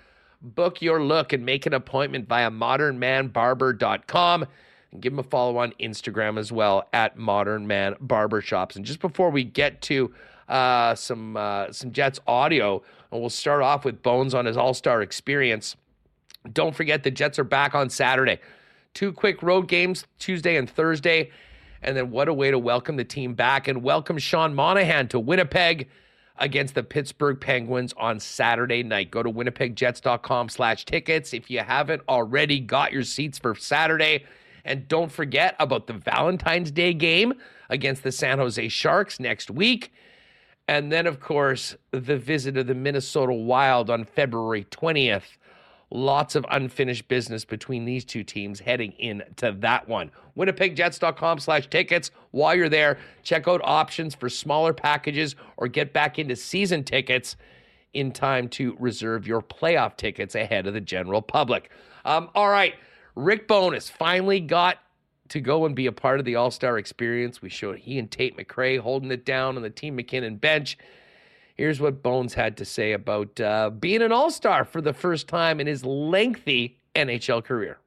[0.41, 4.45] Book your look and make an appointment via modernmanbarber.com
[4.91, 8.75] and give them a follow on Instagram as well at Modern Man Barbershops.
[8.75, 10.13] And just before we get to
[10.47, 14.73] uh, some uh, some Jets audio, and we'll start off with Bones on his All
[14.73, 15.75] Star experience.
[16.53, 18.39] Don't forget the Jets are back on Saturday.
[18.98, 21.30] Two quick road games Tuesday and Thursday.
[21.84, 25.20] And then what a way to welcome the team back and welcome Sean Monahan to
[25.20, 25.88] Winnipeg
[26.38, 29.12] against the Pittsburgh Penguins on Saturday night.
[29.12, 31.32] Go to winnipegjets.com slash tickets.
[31.32, 34.26] If you haven't already got your seats for Saturday
[34.66, 37.36] And don't forget about the Valentine's Day game
[37.70, 39.94] against the San Jose Sharks next week.
[40.68, 45.37] And then, of course, the visit of the Minnesota Wild on February 20th.
[45.89, 50.12] Lots of unfinished business between these two teams heading into that one.
[50.38, 52.12] WinnipegJets.com slash tickets.
[52.32, 57.38] While you're there, check out options for smaller packages or get back into season tickets
[57.93, 61.71] in time to reserve your playoff tickets ahead of the general public.
[62.04, 62.76] Um, all right,
[63.15, 64.80] Rick Bowness finally got
[65.30, 67.41] to go and be a part of the All Star experience.
[67.41, 70.78] We showed he and Tate McRae holding it down on the Team MacKinnon bench.
[71.58, 75.28] Here's what Bones had to say about uh, being an All Star for the first
[75.28, 77.80] time in his lengthy NHL career.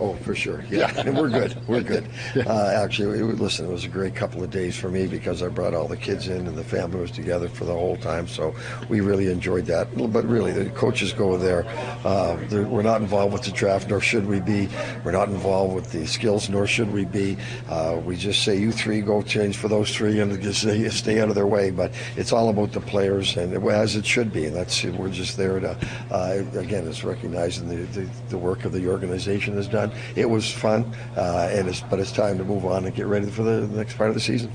[0.00, 0.64] Oh, for sure.
[0.70, 1.56] Yeah, we're good.
[1.66, 2.08] We're good.
[2.36, 5.48] Uh, actually, it, listen, it was a great couple of days for me because I
[5.48, 8.28] brought all the kids in and the family was together for the whole time.
[8.28, 8.54] So
[8.88, 9.88] we really enjoyed that.
[10.12, 11.66] But really, the coaches go there.
[12.04, 14.68] Uh, we're not involved with the draft, nor should we be.
[15.04, 17.36] We're not involved with the skills, nor should we be.
[17.68, 21.20] Uh, we just say, you three go change for those three and just stay, stay
[21.20, 21.70] out of their way.
[21.70, 24.46] But it's all about the players, and as it should be.
[24.46, 25.76] And that's we're just there to,
[26.12, 29.92] uh, again, it's recognizing the, the, the work of the organization has done.
[30.16, 33.26] It was fun, uh, and it's, but it's time to move on and get ready
[33.30, 34.50] for the next part of the season.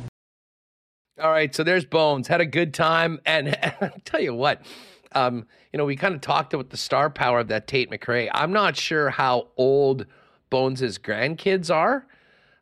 [1.22, 2.28] All right, so there's Bones.
[2.28, 4.62] Had a good time, and I'll tell you what,
[5.14, 8.30] um, you know, we kind of talked about the star power of that Tate McRae.
[8.34, 10.06] I'm not sure how old
[10.50, 12.06] Bones' grandkids are,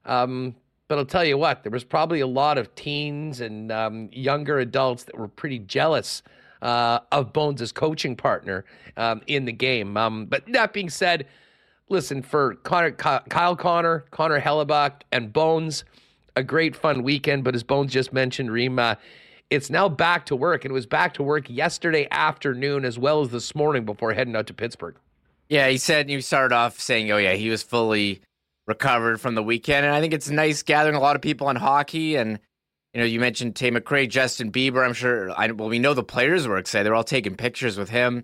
[0.05, 0.55] um,
[0.87, 4.59] but I'll tell you what, there was probably a lot of teens and um, younger
[4.59, 6.21] adults that were pretty jealous
[6.61, 8.65] uh, of Bones' coaching partner
[8.97, 9.97] um, in the game.
[9.97, 11.27] Um, but that being said,
[11.93, 15.85] listen, for Connor, Kyle Connor, Connor Hellebuyck, and Bones,
[16.35, 17.45] a great fun weekend.
[17.45, 18.95] But as Bones just mentioned, Rima, uh,
[19.49, 20.65] it's now back to work.
[20.65, 24.35] And it was back to work yesterday afternoon as well as this morning before heading
[24.35, 24.95] out to Pittsburgh.
[25.47, 28.21] Yeah, he said you started off saying, "Oh yeah, he was fully
[28.65, 31.55] recovered from the weekend," and I think it's nice gathering a lot of people on
[31.55, 32.15] hockey.
[32.15, 32.39] And
[32.93, 34.83] you know, you mentioned Tay McRae, Justin Bieber.
[34.83, 35.29] I'm sure.
[35.31, 36.85] I, well, we know the players were excited.
[36.85, 38.23] They're all taking pictures with him.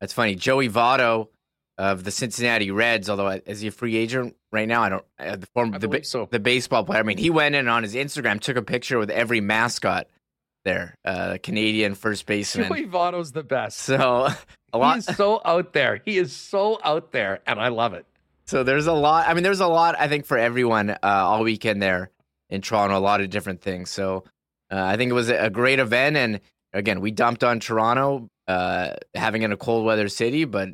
[0.00, 0.34] That's funny.
[0.34, 1.28] Joey Votto
[1.76, 4.82] of the Cincinnati Reds, although is he a free agent right now?
[4.82, 5.04] I don't.
[5.18, 6.28] Uh, the form, the, so.
[6.30, 7.00] the baseball player.
[7.00, 10.06] I mean, he went in on his Instagram, took a picture with every mascot
[10.64, 10.96] there.
[11.04, 12.68] Uh, Canadian first baseman.
[12.68, 13.78] Joey Votto's the best.
[13.78, 14.28] So
[14.72, 14.96] a lot.
[14.96, 16.00] He's so out there.
[16.04, 18.06] He is so out there, and I love it.
[18.46, 19.28] So there's a lot.
[19.28, 19.96] I mean, there's a lot.
[19.98, 22.10] I think for everyone uh, all weekend there
[22.50, 23.90] in Toronto, a lot of different things.
[23.90, 24.24] So
[24.70, 26.40] uh, I think it was a great event, and
[26.72, 30.68] again, we dumped on Toronto uh, having in a cold weather city, but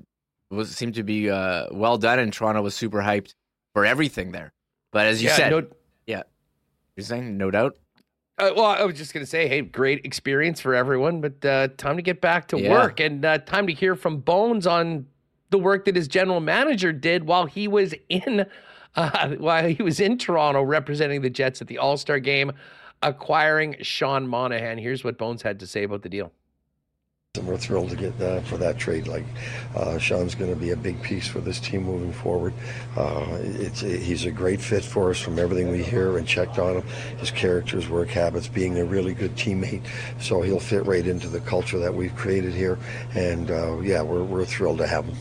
[0.50, 3.34] was seemed to be uh, well done, and Toronto was super hyped
[3.74, 4.52] for everything there.
[4.92, 5.66] But as you yeah, said, no,
[6.06, 6.22] yeah,
[6.96, 7.76] you're saying no doubt.
[8.38, 11.68] Uh, well, I was just going to say, hey, great experience for everyone, but uh,
[11.76, 12.70] time to get back to yeah.
[12.70, 15.06] work and uh, time to hear from Bones on
[15.50, 18.46] the work that his general manager did while he was in
[18.96, 22.52] uh, while he was in Toronto representing the Jets at the All Star game,
[23.02, 24.78] acquiring Sean Monahan.
[24.78, 26.32] Here's what Bones had to say about the deal.
[27.36, 29.06] And we're thrilled to get uh, for that trade.
[29.06, 29.24] Like
[29.76, 32.52] uh, Sean's going to be a big piece for this team moving forward.
[32.96, 36.58] Uh, it's it, he's a great fit for us from everything we hear and checked
[36.58, 36.82] on him.
[37.18, 39.86] His characters, work habits, being a really good teammate.
[40.18, 42.80] So he'll fit right into the culture that we've created here.
[43.14, 45.16] And uh, yeah, we're we're thrilled to have him.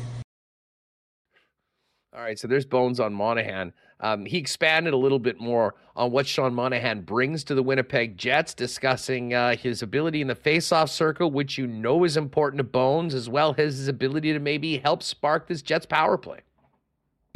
[2.11, 3.71] All right, so there's Bones on Monahan.
[4.01, 8.17] Um, he expanded a little bit more on what Sean Monahan brings to the Winnipeg
[8.17, 12.63] Jets, discussing uh, his ability in the faceoff circle, which you know is important to
[12.63, 16.39] Bones, as well as his ability to maybe help spark this Jets power play.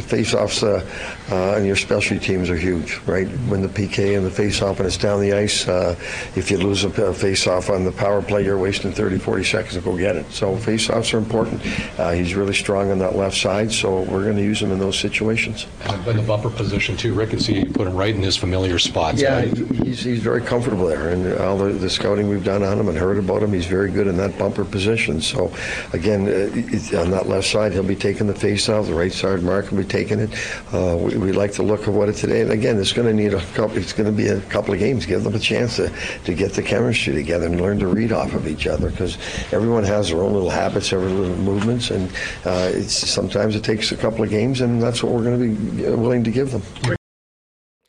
[0.04, 0.86] Face-offs uh,
[1.32, 3.28] uh, and your specialty teams are huge, right?
[3.48, 5.96] When the PK and the face-off and it's down the ice, uh,
[6.36, 9.82] if you lose a face-off on the power play, you're wasting 30, 40 seconds to
[9.82, 10.30] go get it.
[10.32, 11.62] So face-offs are important.
[11.98, 14.80] Uh, he's really strong on that left side, so we're going to use him in
[14.80, 15.68] those situations.
[16.08, 18.78] In the bumper position too, Rick, and see you put him right in his familiar
[18.78, 19.22] spots.
[19.22, 22.90] Yeah, he's, he's very comfortable there, and all the, the, scouting we've done on him
[22.90, 25.22] and heard about him, he's very good in that bumper position.
[25.22, 25.54] So
[25.94, 28.88] again, uh, on that left side, he'll be taking the face-off.
[28.88, 30.32] The right side, Mark will be taking it.
[30.74, 32.42] Uh, we, we, like the look of what it today.
[32.42, 33.78] And again, it's going to need a couple.
[33.78, 35.06] It's going to be a couple of games.
[35.06, 35.94] Give them a chance to,
[36.26, 39.18] to get the chemistry together and learn to read off of each other because
[39.54, 42.10] everyone has their own little habits, every little movements, and
[42.46, 45.56] uh, it's sometimes it takes a couple of games, and that's what we're going to
[45.56, 46.64] be willing to give them.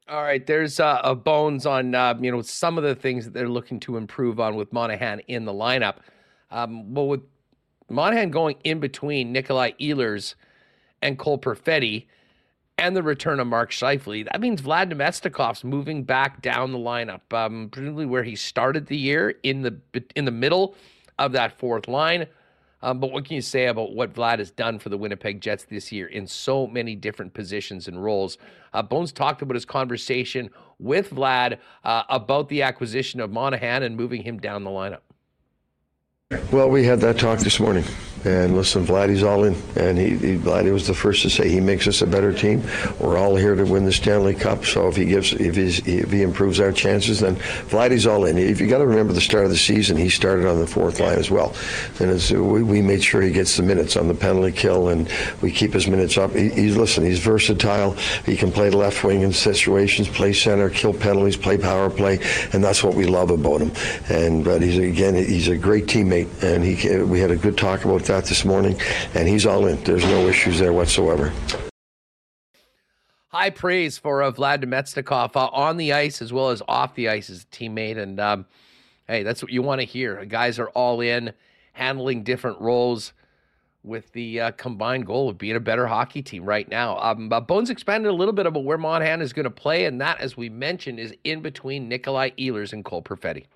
[0.07, 3.33] All right, there's uh, a bones on uh, you know some of the things that
[3.33, 5.97] they're looking to improve on with Monahan in the lineup.
[6.51, 7.23] Um, with
[7.89, 10.35] Monahan going in between Nikolai Ehlers
[11.05, 12.07] and Cole Perfetti
[12.79, 17.21] and the return of Mark Scheifele, that means Vlad Namestnikov's moving back down the lineup,
[17.33, 19.79] um, presumably where he started the year in the
[20.17, 20.75] in the middle
[21.21, 22.27] of that fourth line.
[22.83, 25.65] Um, but what can you say about what Vlad has done for the Winnipeg Jets
[25.65, 28.37] this year in so many different positions and roles?
[28.75, 33.97] Uh, Bones talked about his conversation with Vlad uh, about the acquisition of Monahan and
[33.97, 35.01] moving him down the lineup.
[36.51, 37.85] Well, we had that talk this morning.
[38.25, 41.61] And listen, Vladdy's all in, and he, he Vladdy was the first to say he
[41.61, 42.63] makes us a better team.
[42.99, 44.65] We're all here to win the Stanley Cup.
[44.65, 48.39] So if he gives, if, if he improves our chances, then Vladdy's all in.
[48.39, 51.01] If you got to remember the start of the season, he started on the fourth
[51.01, 51.55] line as well,
[52.01, 55.53] and we, we made sure he gets the minutes on the penalty kill, and we
[55.53, 56.33] keep his minutes up.
[56.33, 57.93] He, he's listen, he's versatile.
[58.25, 62.21] He can play left wing in situations, play center, kill penalties, play power play,
[62.55, 63.73] and that's what we love about him.
[64.09, 67.85] And but he's again, he's a great teammate, and he we had a good talk
[67.85, 68.81] about that this morning,
[69.15, 69.83] and he's all in.
[69.85, 71.33] There's no issues there whatsoever.
[73.29, 77.09] High praise for uh, Vlad Namestnikov uh, on the ice as well as off the
[77.09, 77.99] ice as a teammate.
[77.99, 78.47] And um,
[79.09, 80.25] hey, that's what you want to hear.
[80.25, 81.33] Guys are all in,
[81.73, 83.13] handling different roles
[83.83, 86.97] with the uh, combined goal of being a better hockey team right now.
[86.99, 90.21] Um, Bones expanded a little bit about where Monahan is going to play, and that,
[90.21, 93.47] as we mentioned, is in between Nikolai Ehlers and Cole Perfetti.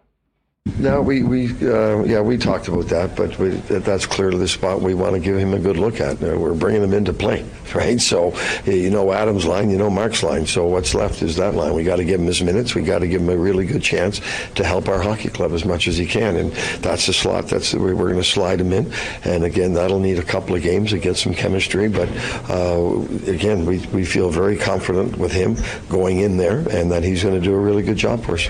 [0.77, 4.81] No, we, we uh, yeah, we talked about that, but we, that's clearly the spot
[4.81, 6.23] we want to give him a good look at.
[6.23, 8.01] Uh, we're bringing him into play, right?
[8.01, 10.47] So, you know Adam's line, you know Mark's line.
[10.47, 11.75] So what's left is that line.
[11.75, 12.75] We got to give him his minutes.
[12.75, 14.21] We got to give him a really good chance
[14.55, 16.53] to help our hockey club as much as he can, and
[16.83, 17.49] that's the slot.
[17.49, 18.93] That's the, we're going to slide him in.
[19.25, 21.89] And again, that'll need a couple of games to get some chemistry.
[21.89, 22.09] But
[22.51, 25.57] uh, again, we we feel very confident with him
[25.89, 28.49] going in there, and that he's going to do a really good job for us.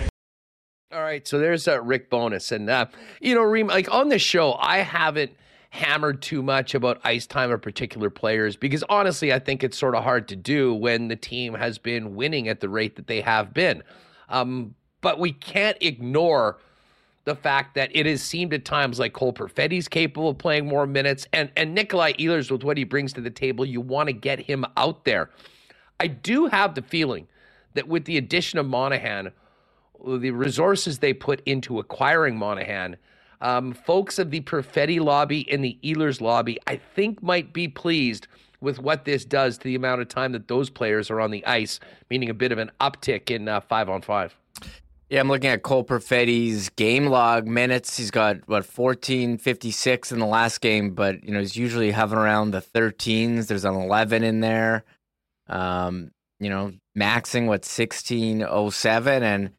[1.18, 2.52] Right, so there's uh, Rick Bowness.
[2.52, 2.86] and uh,
[3.20, 5.32] you know, Reem, like on this show, I haven't
[5.70, 9.96] hammered too much about ice time of particular players because honestly, I think it's sort
[9.96, 13.20] of hard to do when the team has been winning at the rate that they
[13.20, 13.82] have been.
[14.28, 16.58] Um, but we can't ignore
[17.24, 20.86] the fact that it has seemed at times like Cole Perfetti's capable of playing more
[20.86, 24.12] minutes, and and Nikolai Ehlers with what he brings to the table, you want to
[24.12, 25.30] get him out there.
[25.98, 27.26] I do have the feeling
[27.74, 29.32] that with the addition of Monahan
[30.06, 32.96] the resources they put into acquiring Monahan,
[33.40, 38.26] um, folks of the Perfetti lobby and the Ehlers lobby, I think, might be pleased
[38.60, 41.44] with what this does to the amount of time that those players are on the
[41.46, 41.78] ice,
[42.10, 44.36] meaning a bit of an uptick in uh, five on five.
[45.08, 47.96] Yeah, I'm looking at Cole Perfetti's game log minutes.
[47.96, 52.50] He's got what 1456 in the last game, but you know he's usually hovering around
[52.50, 53.46] the 13s.
[53.46, 54.84] There's an 11 in there.
[55.46, 59.50] Um, you know, maxing what 1607, and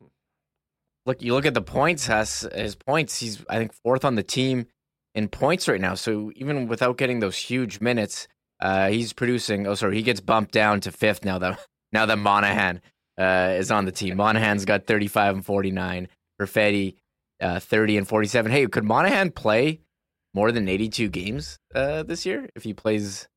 [1.06, 2.08] look, you look at the points.
[2.08, 3.20] Has his points?
[3.20, 4.68] He's I think fourth on the team
[5.16, 5.96] in points right now.
[5.96, 8.28] So even without getting those huge minutes,
[8.60, 9.68] uh, he's producing.
[9.68, 11.60] Oh, sorry, he gets bumped down to fifth now that
[11.92, 12.82] now that Monahan
[13.20, 14.18] uh, is on the team.
[14.18, 16.08] Monahan's got 35 and 49.
[16.40, 16.96] Perfetti,
[17.42, 18.52] uh, 30 and 47.
[18.52, 19.82] Hey, could Monahan play
[20.34, 23.28] more than 82 games uh, this year if he plays?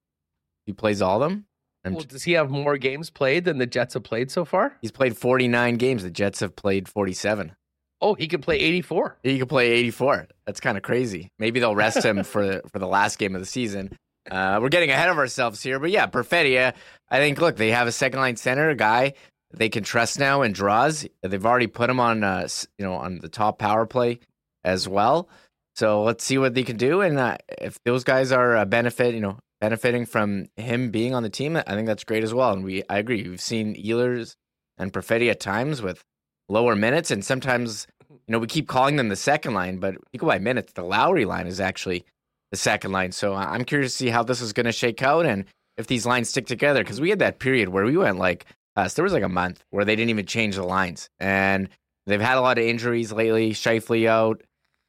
[0.65, 1.47] If he plays all of them.
[1.85, 4.77] Well, does he have more games played than the Jets have played so far?
[4.81, 6.03] He's played 49 games.
[6.05, 7.55] The Jets have played 47.
[8.01, 9.19] Oh, he could play 84.
[9.23, 10.29] He could play 84.
[10.47, 11.29] That's kind of crazy.
[11.39, 13.97] Maybe they'll rest him for for the last game of the season.
[14.31, 16.73] Uh, we're getting ahead of ourselves here, but yeah, Perfetti.
[17.11, 19.15] I think look, they have a second line center, a guy
[19.53, 21.07] they can trust now and draws.
[21.23, 24.21] They've already put him on, uh, you know, on the top power play
[24.65, 25.29] as well.
[25.75, 29.15] So let's see what they can do, and uh, if those guys are a benefit,
[29.15, 32.53] you know, benefiting from him being on the team, I think that's great as well.
[32.53, 34.35] And we, I agree, we've seen Ehlers
[34.77, 36.03] and Perfetti at times with
[36.49, 40.19] lower minutes, and sometimes you know we keep calling them the second line, but you
[40.19, 40.73] go by minutes.
[40.73, 42.05] The Lowry line is actually
[42.51, 43.13] the second line.
[43.13, 45.45] So I'm curious to see how this is going to shake out and
[45.77, 48.47] if these lines stick together because we had that period where we went like
[48.77, 48.95] us.
[48.95, 51.69] There was like a month where they didn't even change the lines, and
[52.07, 53.53] they've had a lot of injuries lately.
[53.53, 54.43] Scheifele out,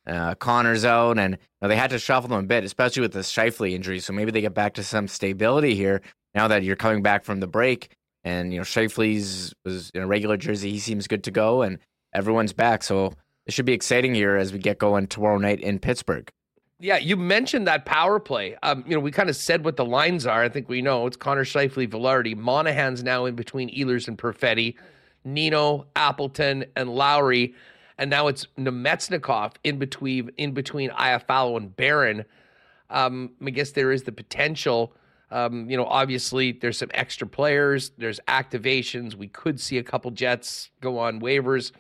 [0.06, 3.14] uh, Connor's out, and you know, they had to shuffle them a bit, especially with
[3.14, 4.00] the Scheifele injury.
[4.00, 6.02] So maybe they get back to some stability here
[6.36, 7.90] now that you're coming back from the break.
[8.24, 10.72] And you know, Scheifele's was in a regular jersey.
[10.72, 11.80] He seems good to go, and
[12.14, 12.84] everyone's back.
[12.84, 13.14] So
[13.46, 16.30] it should be exciting here as we get going tomorrow night in Pittsburgh.
[16.80, 18.58] Yeah, you mentioned that power play.
[18.62, 20.44] Um, you know, we kind of said what the lines are.
[20.44, 22.36] I think we know it's Connor Shifley, Vilardi.
[22.36, 24.76] Monahan's now in between Ehlers and Perfetti,
[25.24, 27.54] Nino, Appleton, and Lowry,
[27.98, 32.26] and now it's Namestnikov in between in between Iafallo and Barron.
[32.90, 34.94] Um, I guess there is the potential
[35.34, 39.16] um, you know, obviously there's some extra players, there's activations.
[39.16, 41.72] We could see a couple Jets go on waivers.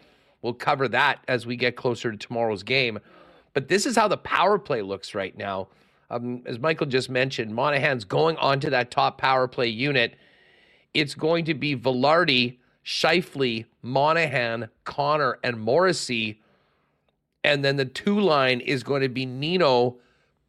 [0.41, 2.99] We'll cover that as we get closer to tomorrow's game.
[3.53, 5.67] But this is how the power play looks right now.
[6.09, 10.15] Um, as Michael just mentioned, Monahan's going onto that top power play unit.
[10.95, 16.41] It's going to be Vilardi, Scheifele, Monahan, Connor, and Morrissey.
[17.43, 19.97] And then the two line is going to be Nino,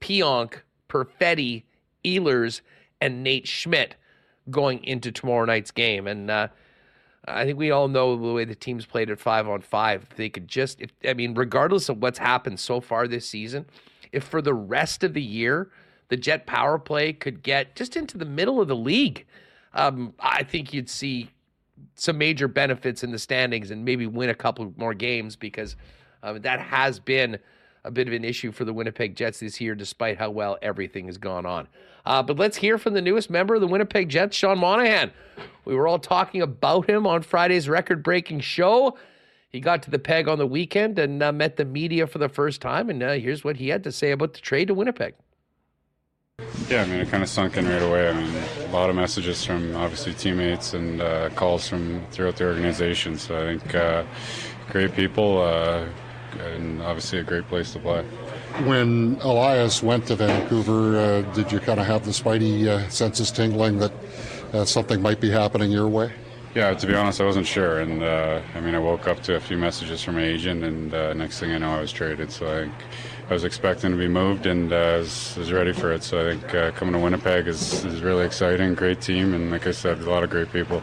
[0.00, 1.64] Pionk, Perfetti,
[2.04, 2.60] Ehlers,
[3.00, 3.96] and Nate Schmidt
[4.50, 6.06] going into tomorrow night's game.
[6.06, 6.48] And uh,
[7.26, 10.06] I think we all know the way the teams played at five on five.
[10.16, 13.66] They could just, if, I mean, regardless of what's happened so far this season,
[14.12, 15.70] if for the rest of the year
[16.08, 19.26] the Jet power play could get just into the middle of the league,
[19.72, 21.30] um, I think you'd see
[21.94, 25.76] some major benefits in the standings and maybe win a couple more games because
[26.22, 27.38] um, that has been
[27.84, 31.06] a bit of an issue for the Winnipeg Jets this year, despite how well everything
[31.06, 31.68] has gone on.
[32.06, 35.12] Uh, but let's hear from the newest member of the Winnipeg Jets, Sean Monahan.
[35.64, 38.96] We were all talking about him on Friday's record breaking show.
[39.50, 42.28] He got to the peg on the weekend and uh, met the media for the
[42.28, 42.90] first time.
[42.90, 45.14] And uh, here's what he had to say about the trade to Winnipeg.
[46.68, 48.08] Yeah, I mean, it kind of sunk in right away.
[48.08, 48.34] I mean,
[48.68, 53.18] a lot of messages from obviously teammates and uh, calls from throughout the organization.
[53.18, 54.04] So I think uh,
[54.70, 55.86] great people uh,
[56.40, 58.02] and obviously a great place to play.
[58.64, 63.30] When Elias went to Vancouver, uh, did you kind of have the spidey uh, senses
[63.30, 63.92] tingling that
[64.52, 66.12] uh, something might be happening your way?
[66.56, 69.40] Yeah, to be honest, I wasn't sure, and I mean, I woke up to a
[69.40, 72.30] few messages from my agent, and next thing I know, I was traded.
[72.30, 72.74] So I think
[73.28, 76.02] I was expecting to be moved and uh, was, was ready for it.
[76.02, 78.74] So I think uh, coming to Winnipeg is, is really exciting.
[78.74, 80.82] Great team, and like I said, a lot of great people.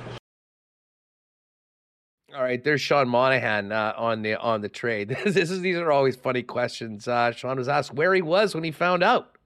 [2.35, 5.09] All right, there's Sean Monahan uh, on the on the trade.
[5.23, 7.07] this is these are always funny questions.
[7.07, 9.37] Uh, Sean was asked where he was when he found out.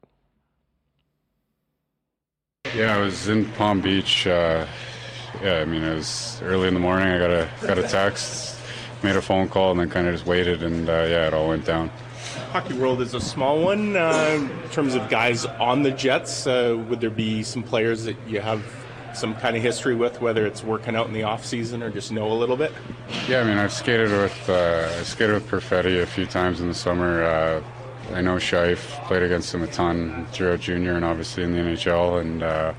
[2.73, 4.25] Yeah, I was in Palm Beach.
[4.25, 4.65] Uh,
[5.43, 7.09] yeah, I mean it was early in the morning.
[7.09, 8.57] I got a got a text,
[9.03, 11.49] made a phone call, and then kind of just waited, and uh, yeah, it all
[11.49, 11.91] went down
[12.51, 16.47] hockey world is a small one uh, in terms of guys on the Jets.
[16.47, 18.63] Uh, would there be some players that you have
[19.13, 22.11] some kind of history with, whether it's working out in the off season or just
[22.11, 22.71] know a little bit?
[23.27, 26.67] Yeah, I mean, I've skated with uh, I skated with Perfetti a few times in
[26.67, 27.23] the summer.
[27.23, 27.63] Uh,
[28.13, 32.21] I know Scheif, played against him a ton throughout junior and obviously in the NHL.
[32.21, 32.73] And uh,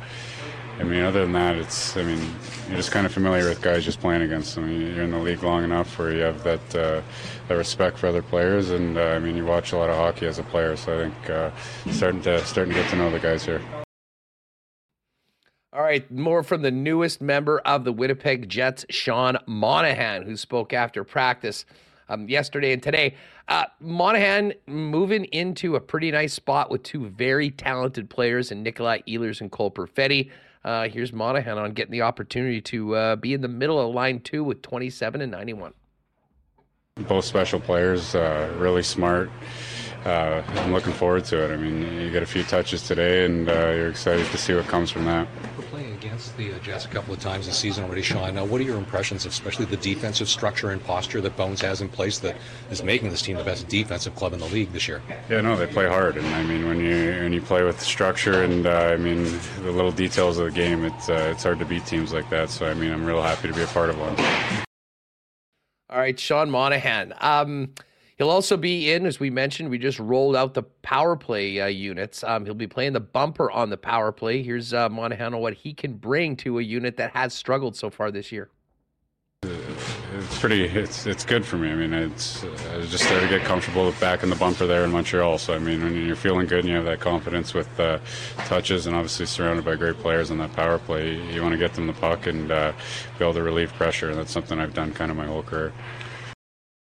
[0.79, 2.21] I mean, other than that, it's I mean,
[2.69, 4.71] you're just kind of familiar with guys just playing against them.
[4.71, 7.03] You're in the league long enough where you have that uh,
[7.49, 10.27] that respect for other players, and uh, I mean, you watch a lot of hockey
[10.27, 11.51] as a player, so I think uh,
[11.93, 13.63] starting to starting to get to know the guys here.
[15.73, 20.73] All right, more from the newest member of the Winnipeg Jets, Sean Monahan, who spoke
[20.73, 21.65] after practice
[22.09, 23.15] um, yesterday and today.
[23.49, 29.01] Uh, Monahan moving into a pretty nice spot with two very talented players in Nikolai
[29.09, 30.31] Ehlers and Cole Perfetti.
[30.67, 34.19] Uh, here's Monahan on getting the opportunity to uh, be in the middle of line
[34.19, 35.73] two with 27 and 91.
[37.07, 39.31] Both special players, uh, really smart.
[40.07, 41.53] Uh, I'm looking forward to it.
[41.53, 44.65] I mean, you get a few touches today, and uh, you're excited to see what
[44.67, 45.27] comes from that
[45.59, 48.33] We're playing against the uh, Jets a couple of times this season already, Sean.
[48.37, 51.81] Now, what are your impressions of especially the defensive structure and posture that Bones has
[51.81, 52.37] in place that
[52.71, 55.03] is making this team the best defensive club in the league this year?
[55.29, 58.45] Yeah, no, they play hard, and I mean, when you when you play with structure
[58.45, 61.65] and uh, I mean the little details of the game, it's uh, it's hard to
[61.65, 62.51] beat teams like that.
[62.51, 64.15] So I mean, I'm real happy to be a part of one.
[65.91, 67.13] All right, Sean Monahan.
[67.21, 67.75] Um,
[68.17, 71.67] He'll also be in, as we mentioned, we just rolled out the power play uh,
[71.67, 72.25] units.
[72.25, 74.43] Um, he'll be playing the bumper on the power play.
[74.43, 77.91] Here's uh, Monahan on what he can bring to a unit that has struggled so
[77.91, 78.49] far this year.
[79.43, 80.65] It's pretty.
[80.65, 81.71] It's it's good for me.
[81.71, 84.91] I mean, it's I just started to get comfortable back in the bumper there in
[84.91, 85.37] Montreal.
[85.37, 87.99] So I mean, when you're feeling good and you have that confidence with uh,
[88.47, 91.75] touches and obviously surrounded by great players on that power play, you want to get
[91.75, 92.73] them the puck and uh,
[93.19, 94.09] be able to relieve pressure.
[94.09, 95.75] And that's something I've done kind of my whole career.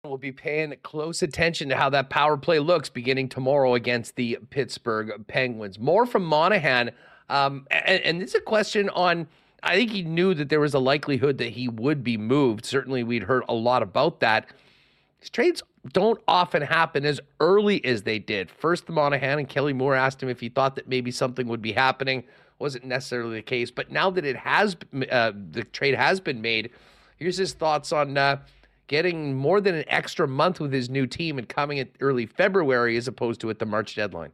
[0.09, 4.39] We'll be paying close attention to how that power play looks beginning tomorrow against the
[4.49, 5.79] Pittsburgh Penguins.
[5.79, 6.93] More from Monahan.
[7.29, 9.29] Um, and, and this is a question on.
[9.63, 12.65] I think he knew that there was a likelihood that he would be moved.
[12.65, 14.47] Certainly, we'd heard a lot about that.
[15.21, 18.51] These trades don't often happen as early as they did.
[18.51, 21.73] First, Monahan and Kelly Moore asked him if he thought that maybe something would be
[21.73, 22.25] happening.
[22.59, 24.77] Wasn't necessarily the case, but now that it has,
[25.11, 26.71] uh, the trade has been made.
[27.17, 28.39] Here's his thoughts on uh,
[28.89, 32.97] getting more than an extra month with his new team and coming at early February
[32.97, 34.32] as opposed to at the March deadline.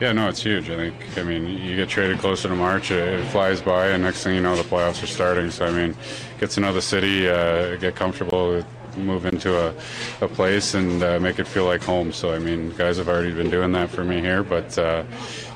[0.00, 0.70] Yeah, no, it's huge.
[0.70, 4.02] I think, I mean, you get traded closer to March, it, it flies by, and
[4.02, 5.50] next thing you know, the playoffs are starting.
[5.50, 5.94] So, I mean,
[6.40, 8.64] get to know the city, uh, get comfortable,
[8.96, 9.74] move into a,
[10.20, 12.12] a place, and uh, make it feel like home.
[12.12, 15.04] So, I mean, guys have already been doing that for me here, but uh,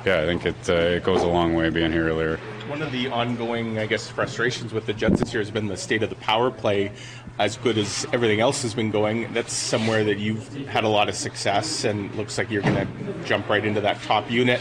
[0.04, 2.38] yeah, I think it, uh, it goes a long way being here earlier.
[2.68, 5.76] One of the ongoing, I guess, frustrations with the Jets this year has been the
[5.76, 6.92] state of the power play
[7.38, 11.08] as good as everything else has been going, that's somewhere that you've had a lot
[11.08, 14.60] of success and looks like you're going to jump right into that top unit.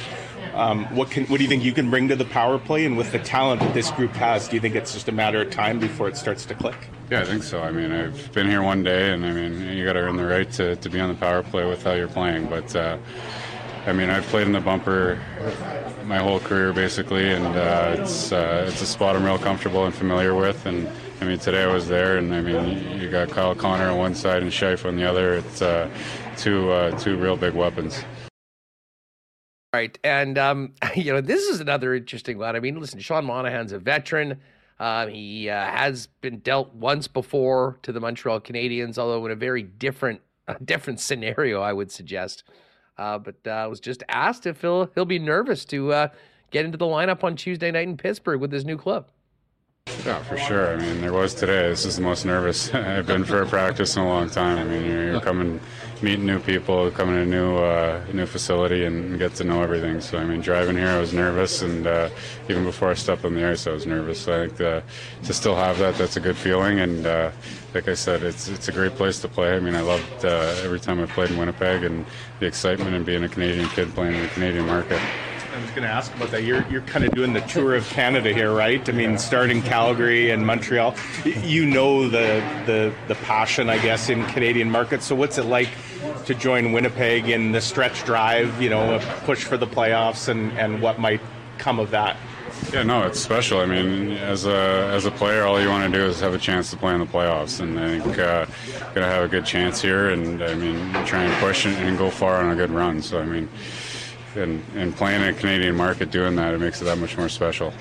[0.53, 2.85] Um, what can what do you think you can bring to the power play?
[2.85, 5.41] And with the talent that this group has, do you think it's just a matter
[5.41, 6.75] of time before it starts to click?
[7.11, 7.61] Yeah, I think so.
[7.61, 10.25] I mean, I've been here one day, and I mean, you got to earn the
[10.25, 12.47] right to, to be on the power play with how you're playing.
[12.47, 12.97] But uh,
[13.85, 15.21] I mean, I've played in the bumper
[16.05, 19.93] my whole career basically, and uh, it's uh, it's a spot I'm real comfortable and
[19.93, 20.65] familiar with.
[20.65, 20.89] And
[21.19, 24.13] I mean, today I was there, and I mean, you got Kyle Connor on one
[24.13, 25.33] side and Scheif on the other.
[25.33, 25.89] It's uh,
[26.37, 28.03] two uh, two real big weapons.
[29.73, 32.55] Right, and um, you know, this is another interesting one.
[32.55, 34.39] I mean, listen, Sean Monahan's a veteran.
[34.79, 39.35] Uh, he uh, has been dealt once before to the Montreal Canadiens, although in a
[39.35, 40.21] very different
[40.63, 42.43] different scenario, I would suggest.
[42.95, 46.09] Uh, but uh, was just asked if he'll he'll be nervous to
[46.51, 49.07] get into the lineup on Tuesday night in Pittsburgh with his new club.
[50.05, 50.73] Yeah, for sure.
[50.73, 51.69] I mean, there was today.
[51.69, 54.57] This is the most nervous I've been for a practice in a long time.
[54.57, 55.59] I mean, you're, you're coming,
[56.01, 59.99] meeting new people, coming to a new uh, new facility, and get to know everything.
[60.01, 62.09] So, I mean, driving here, I was nervous, and uh,
[62.49, 64.21] even before I stepped on the ice, I was nervous.
[64.21, 64.83] So, I think the,
[65.23, 66.79] to still have that, that's a good feeling.
[66.79, 67.31] And uh,
[67.73, 69.55] like I said, it's it's a great place to play.
[69.55, 72.05] I mean, I loved uh, every time I played in Winnipeg, and
[72.39, 75.01] the excitement and being a Canadian kid playing in the Canadian market.
[75.57, 76.43] I was going to ask about that.
[76.43, 78.87] You're, you're kind of doing the tour of Canada here, right?
[78.87, 80.95] I mean, starting Calgary and Montreal.
[81.25, 85.05] You know the, the, the passion, I guess, in Canadian markets.
[85.05, 85.69] So, what's it like
[86.25, 90.51] to join Winnipeg in the stretch drive, you know, a push for the playoffs and,
[90.59, 91.21] and what might
[91.57, 92.17] come of that?
[92.71, 93.59] Yeah, no, it's special.
[93.59, 96.39] I mean, as a as a player, all you want to do is have a
[96.39, 98.45] chance to play in the playoffs, and I think uh,
[98.93, 100.09] gonna have a good chance here.
[100.09, 103.01] And I mean, try and push and, and go far on a good run.
[103.01, 103.47] So I mean,
[104.37, 107.29] and, and playing in a Canadian market doing that, it makes it that much more
[107.29, 107.73] special.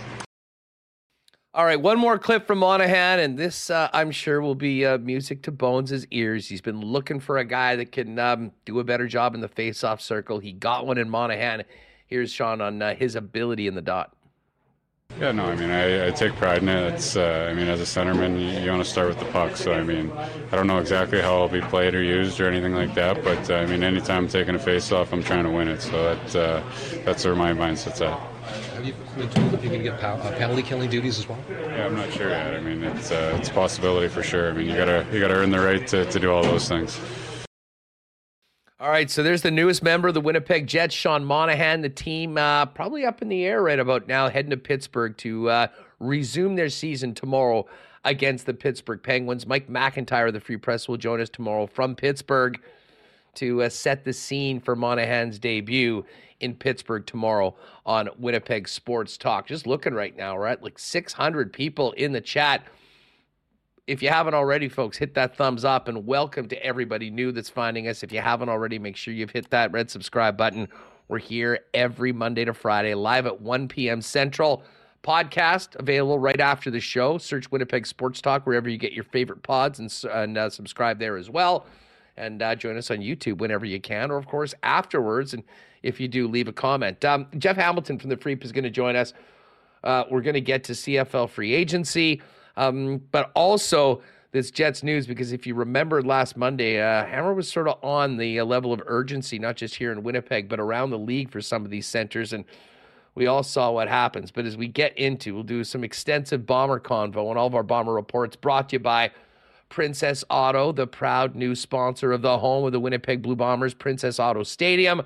[1.54, 4.98] All right, one more clip from Monahan, and this uh, I'm sure will be uh,
[4.98, 6.48] music to Bones' ears.
[6.48, 9.48] He's been looking for a guy that can um, do a better job in the
[9.48, 10.38] face-off circle.
[10.38, 11.64] He got one in Monahan.
[12.06, 14.15] Here's Sean on uh, his ability in the dot.
[15.20, 16.92] Yeah, no, I mean, I, I take pride in it.
[16.92, 19.56] It's, uh, I mean, as a centerman, you, you, want to start with the puck.
[19.56, 22.74] So, I mean, I don't know exactly how it'll be played or used or anything
[22.74, 25.68] like that, but uh, I mean, anytime I'm taking a face-off, I'm trying to win
[25.68, 25.80] it.
[25.80, 26.62] So that uh,
[27.06, 28.18] that's where my mindset's at.
[28.74, 31.38] Have you been told if you can get uh, penalty killing duties as well?
[31.48, 32.54] Yeah, I'm not sure yet.
[32.54, 34.50] I mean, it's uh, it's a possibility for sure.
[34.50, 37.00] I mean, you gotta you gotta earn the right to, to do all those things.
[38.78, 41.80] All right, so there's the newest member of the Winnipeg Jets, Sean Monahan.
[41.80, 45.48] The team uh, probably up in the air right about now, heading to Pittsburgh to
[45.48, 45.68] uh,
[45.98, 47.66] resume their season tomorrow
[48.04, 49.46] against the Pittsburgh Penguins.
[49.46, 52.60] Mike McIntyre, of the Free Press, will join us tomorrow from Pittsburgh
[53.36, 56.04] to uh, set the scene for Monahan's debut
[56.40, 57.56] in Pittsburgh tomorrow
[57.86, 59.46] on Winnipeg Sports Talk.
[59.46, 62.62] Just looking right now, we're at like 600 people in the chat
[63.86, 67.48] if you haven't already, folks, hit that thumbs up and welcome to everybody new that's
[67.48, 68.02] finding us.
[68.02, 70.68] If you haven't already, make sure you've hit that red subscribe button.
[71.06, 74.02] We're here every Monday to Friday, live at 1 p.m.
[74.02, 74.64] Central.
[75.04, 77.16] Podcast available right after the show.
[77.16, 81.16] Search Winnipeg Sports Talk wherever you get your favorite pods and, and uh, subscribe there
[81.16, 81.66] as well.
[82.16, 85.32] And uh, join us on YouTube whenever you can, or of course afterwards.
[85.32, 85.44] And
[85.84, 87.04] if you do, leave a comment.
[87.04, 89.12] Um, Jeff Hamilton from the Freep is going to join us.
[89.84, 92.20] Uh, we're going to get to CFL free agency.
[92.56, 94.02] Um, but also
[94.32, 98.16] this Jets news because if you remember last Monday, uh, Hammer was sort of on
[98.16, 101.40] the uh, level of urgency, not just here in Winnipeg, but around the league for
[101.40, 102.32] some of these centers.
[102.32, 102.44] And
[103.14, 104.30] we all saw what happens.
[104.30, 107.62] But as we get into, we'll do some extensive bomber convo and all of our
[107.62, 109.10] bomber reports brought to you by
[109.68, 114.20] Princess Auto, the proud new sponsor of the home of the Winnipeg Blue Bombers, Princess
[114.20, 115.02] Auto Stadium.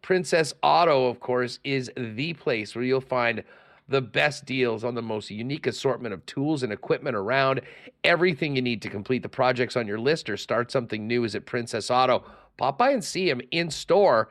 [0.00, 3.42] Princess Auto, of course, is the place where you'll find
[3.90, 7.60] the best deals on the most unique assortment of tools and equipment around.
[8.04, 11.34] Everything you need to complete the projects on your list or start something new is
[11.34, 12.24] at Princess Auto.
[12.56, 14.30] Pop by and see them in store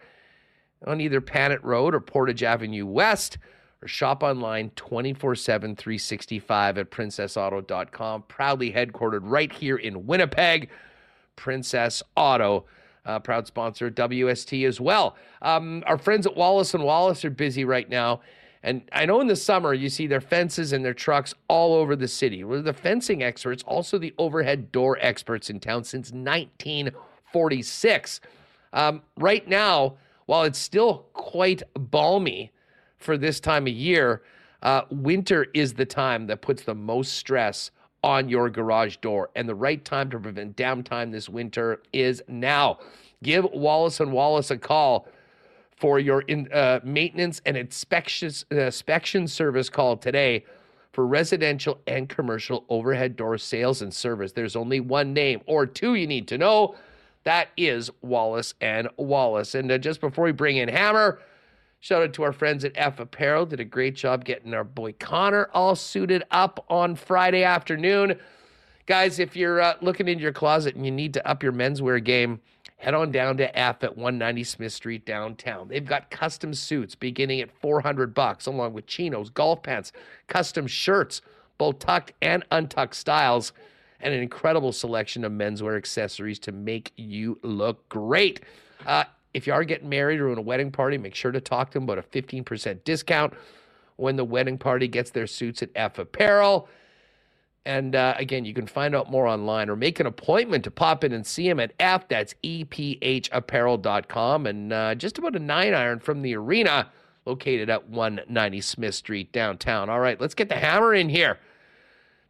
[0.87, 3.37] on either Panet Road or Portage Avenue West
[3.81, 8.23] or shop online 24 7, 365 at princessauto.com.
[8.29, 10.69] Proudly headquartered right here in Winnipeg.
[11.35, 12.65] Princess Auto.
[13.05, 15.15] Uh, proud sponsor of WST as well.
[15.41, 18.21] Um, our friends at Wallace and Wallace are busy right now
[18.61, 21.95] and I know in the summer you see their fences and their trucks all over
[21.95, 22.43] the city.
[22.43, 28.21] We're the fencing experts, also the overhead door experts in town since 1946.
[28.73, 29.95] Um, right now,
[30.25, 32.51] while it's still quite balmy
[32.97, 34.21] for this time of year,
[34.61, 37.71] uh, winter is the time that puts the most stress
[38.03, 39.29] on your garage door.
[39.35, 42.79] And the right time to prevent downtime this winter is now.
[43.23, 45.07] Give Wallace and Wallace a call
[45.79, 50.43] for your in, uh, maintenance and inspection, uh, inspection service call today
[50.91, 54.33] for residential and commercial overhead door sales and service.
[54.33, 56.75] There's only one name or two you need to know.
[57.23, 59.55] That is Wallace and Wallace.
[59.55, 61.21] And uh, just before we bring in Hammer,
[61.79, 63.45] shout out to our friends at F Apparel.
[63.45, 68.19] Did a great job getting our boy Connor all suited up on Friday afternoon.
[68.85, 72.03] Guys, if you're uh, looking in your closet and you need to up your menswear
[72.03, 72.41] game,
[72.79, 75.67] head on down to F at 190 Smith Street downtown.
[75.67, 79.91] They've got custom suits beginning at 400 bucks, along with chinos, golf pants,
[80.27, 81.21] custom shirts,
[81.57, 83.51] both tucked and untucked styles,
[83.99, 88.41] and an incredible selection of menswear accessories to make you look great.
[88.85, 89.03] Uh,
[89.33, 91.73] if you are getting married or in a wedding party, make sure to talk to
[91.73, 93.33] them about a 15% discount
[93.97, 96.69] when the wedding party gets their suits at F Apparel.
[97.65, 101.03] And uh, again, you can find out more online or make an appointment to pop
[101.03, 102.07] in and see him at F.
[102.07, 104.47] That's EPHapparel.com.
[104.47, 106.89] And uh, just about a nine iron from the arena
[107.25, 109.89] located at 190 Smith Street downtown.
[109.89, 111.39] All right, let's get the hammer in here.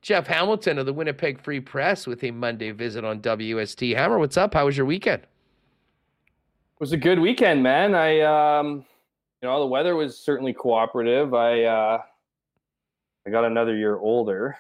[0.02, 3.96] Jeff Hamilton of the Winnipeg Free Press with a Monday visit on WST.
[3.96, 4.54] Hammer, what's up?
[4.54, 5.24] How was your weekend?
[5.24, 7.94] It was a good weekend, man.
[7.94, 8.86] I, um,
[9.42, 11.34] you know, the weather was certainly cooperative.
[11.34, 12.02] I, uh,
[13.28, 14.58] I got another year older.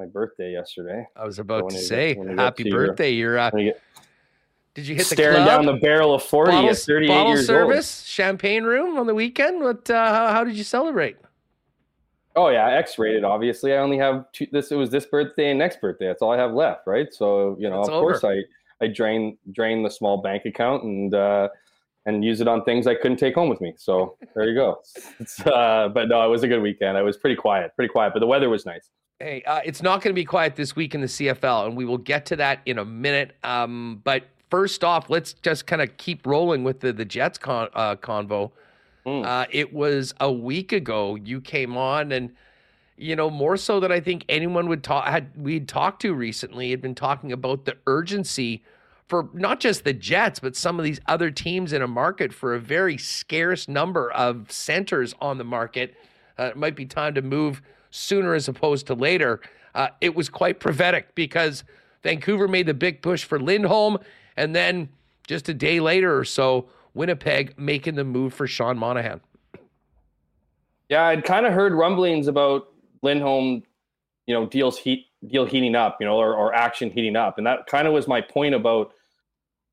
[0.00, 1.06] My birthday yesterday.
[1.14, 3.10] I was about to say, happy birthday!
[3.10, 3.82] Your, You're, uh, get,
[4.72, 5.46] did you hit the staring club?
[5.46, 8.06] down the barrel of forty bottle, at thirty-eight bottle years service, old.
[8.06, 9.62] champagne room on the weekend.
[9.62, 9.90] What?
[9.90, 11.18] Uh, how, how did you celebrate?
[12.34, 13.24] Oh yeah, X-rated.
[13.24, 14.46] Obviously, I only have two.
[14.50, 16.06] This it was this birthday and next birthday.
[16.06, 17.12] That's all I have left, right?
[17.12, 18.12] So you know, It's of over.
[18.18, 18.40] course, I
[18.82, 21.50] I drain drain the small bank account and uh,
[22.06, 23.74] and use it on things I couldn't take home with me.
[23.76, 24.80] So there you go.
[25.20, 26.96] It's, uh, but no, it was a good weekend.
[26.96, 28.88] I was pretty quiet, pretty quiet, but the weather was nice.
[29.22, 31.84] Hey, uh, it's not going to be quiet this week in the CFL, and we
[31.84, 33.36] will get to that in a minute.
[33.44, 37.68] Um, but first off, let's just kind of keep rolling with the the Jets con-
[37.74, 38.50] uh, convo.
[39.04, 42.30] Uh, it was a week ago you came on, and
[42.96, 46.70] you know more so than I think anyone would talk had we'd talked to recently.
[46.70, 48.62] Had been talking about the urgency
[49.06, 52.54] for not just the Jets, but some of these other teams in a market for
[52.54, 55.94] a very scarce number of centers on the market.
[56.38, 57.60] Uh, it might be time to move
[57.90, 59.40] sooner as opposed to later.
[59.74, 61.64] Uh, it was quite prophetic because
[62.02, 63.98] Vancouver made the big push for Lindholm,
[64.36, 64.88] and then
[65.26, 69.20] just a day later or so, Winnipeg making the move for Sean Monahan.
[70.88, 72.72] Yeah, I'd kind of heard rumblings about
[73.02, 73.62] Lindholm,
[74.26, 77.46] you know, deals heat deal heating up, you know, or, or action heating up, and
[77.46, 78.92] that kind of was my point about,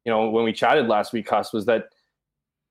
[0.06, 1.90] you know, when we chatted last week, Huss, was that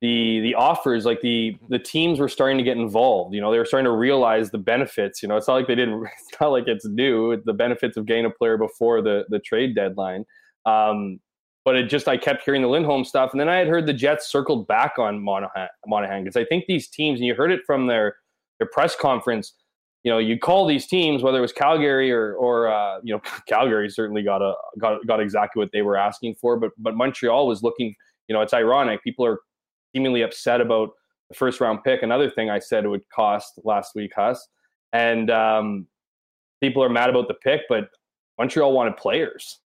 [0.03, 3.35] the the offers, like the the teams were starting to get involved.
[3.35, 5.23] You know, they were starting to realize the benefits.
[5.23, 6.03] You know, it's not like they didn't.
[6.29, 7.41] It's not like it's new.
[7.45, 10.25] The benefits of getting a player before the the trade deadline.
[10.67, 11.21] Um,
[11.65, 13.93] but it just I kept hearing the Lindholm stuff, and then I had heard the
[13.93, 17.87] Jets circled back on Monahan because I think these teams, and you heard it from
[17.87, 18.17] their
[18.59, 19.55] their press conference.
[20.05, 23.21] You know, you call these teams, whether it was Calgary or or uh, you know
[23.49, 27.49] Calgary certainly got a got got exactly what they were asking for, but but Montreal
[27.49, 27.95] was looking.
[28.29, 29.03] You know, it's ironic.
[29.05, 29.39] People are
[29.97, 30.91] seemingly upset about
[31.31, 32.03] the first round pick.
[32.03, 34.47] Another thing I said it would cost last week, Huss,
[34.93, 35.87] and um,
[36.61, 37.89] people are mad about the pick, but
[38.39, 39.61] Montreal wanted players.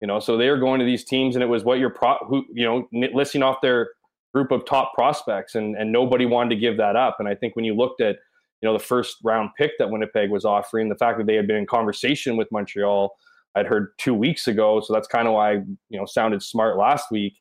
[0.00, 2.16] You know, so they were going to these teams, and it was what your pro,
[2.26, 3.90] who you know, listing off their
[4.32, 7.16] group of top prospects, and and nobody wanted to give that up.
[7.18, 8.16] And I think when you looked at
[8.60, 11.46] you know the first round pick that Winnipeg was offering, the fact that they had
[11.46, 13.14] been in conversation with Montreal,
[13.54, 17.10] I'd heard two weeks ago, so that's kind of why you know sounded smart last
[17.10, 17.34] week.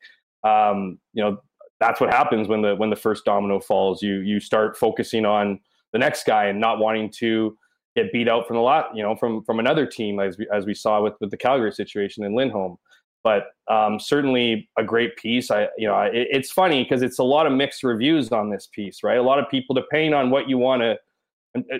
[0.46, 1.38] Um, you know,
[1.84, 4.02] that's what happens when the when the first domino falls.
[4.02, 5.60] You you start focusing on
[5.92, 7.58] the next guy and not wanting to
[7.96, 10.66] get beat out from a lot, you know, from from another team as we as
[10.66, 12.78] we saw with with the Calgary situation in Lindholm.
[13.22, 15.52] But um, certainly a great piece.
[15.52, 18.70] I you know it, it's funny because it's a lot of mixed reviews on this
[18.72, 19.18] piece, right?
[19.18, 20.98] A lot of people, depending on what you want to.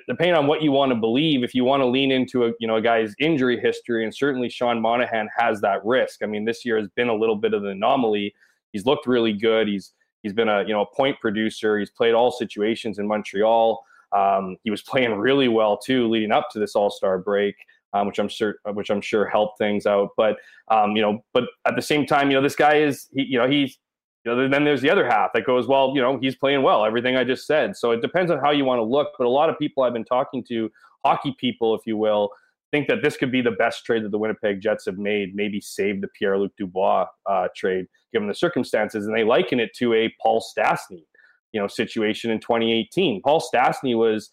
[0.08, 2.68] Depending on what you want to believe, if you want to lean into a you
[2.68, 6.22] know a guy's injury history, and certainly Sean Monahan has that risk.
[6.22, 8.36] I mean, this year has been a little bit of an anomaly.
[8.74, 9.68] He's looked really good.
[9.70, 9.94] He's
[10.24, 11.80] he's been a you know a point producer.
[11.80, 13.84] He's played all situations in Montreal.
[14.12, 17.56] Um, he was playing really well too, leading up to this All Star break,
[17.94, 20.10] um, which I'm sure which I'm sure helped things out.
[20.18, 20.38] But
[20.70, 23.38] um, you know, but at the same time, you know, this guy is he, you
[23.38, 23.78] know he's
[24.26, 25.94] you know then there's the other half that goes well.
[25.96, 26.86] You know, he's playing well.
[26.86, 27.78] Everything I just said.
[27.78, 29.12] So it depends on how you want to look.
[29.18, 30.72] But a lot of people I've been talking to,
[31.06, 32.32] hockey people, if you will.
[32.74, 35.34] Think that this could be the best trade that the Winnipeg Jets have made.
[35.34, 39.74] Maybe save the Pierre Luc Dubois uh, trade, given the circumstances, and they liken it
[39.78, 41.06] to a Paul Stastny
[41.54, 43.22] you know situation in 2018.
[43.22, 44.32] Paul Stastny was,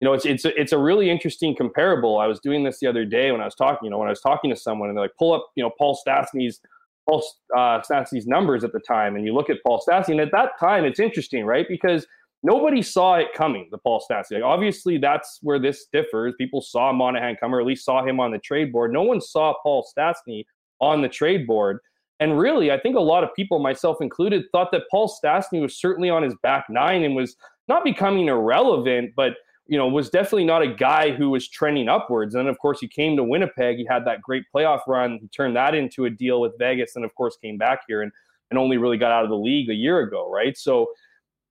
[0.00, 2.18] you know, it's it's a, it's a really interesting comparable.
[2.18, 4.12] I was doing this the other day when I was talking, you know, when I
[4.12, 6.60] was talking to someone, and they're like, pull up, you know, Paul Stastny's
[7.08, 7.22] Paul
[7.54, 10.58] uh, Stastny's numbers at the time, and you look at Paul Stastny, and at that
[10.58, 11.66] time, it's interesting, right?
[11.68, 12.06] Because
[12.42, 13.68] nobody saw it coming.
[13.70, 16.34] The Paul Stastny, like, obviously, that's where this differs.
[16.38, 18.92] People saw Monahan come, or at least saw him on the trade board.
[18.92, 20.44] No one saw Paul Stastny
[20.80, 21.78] on the trade board.
[22.20, 25.80] And really, I think a lot of people, myself included, thought that Paul Stastny was
[25.80, 27.36] certainly on his back nine and was
[27.68, 29.34] not becoming irrelevant, but
[29.66, 32.34] you know was definitely not a guy who was trending upwards.
[32.34, 33.78] And then, of course, he came to Winnipeg.
[33.78, 35.18] He had that great playoff run.
[35.20, 38.02] He turned that into a deal with Vegas, and of course, came back here.
[38.02, 38.12] And
[38.50, 40.56] and only really got out of the league a year ago, right?
[40.58, 40.88] So,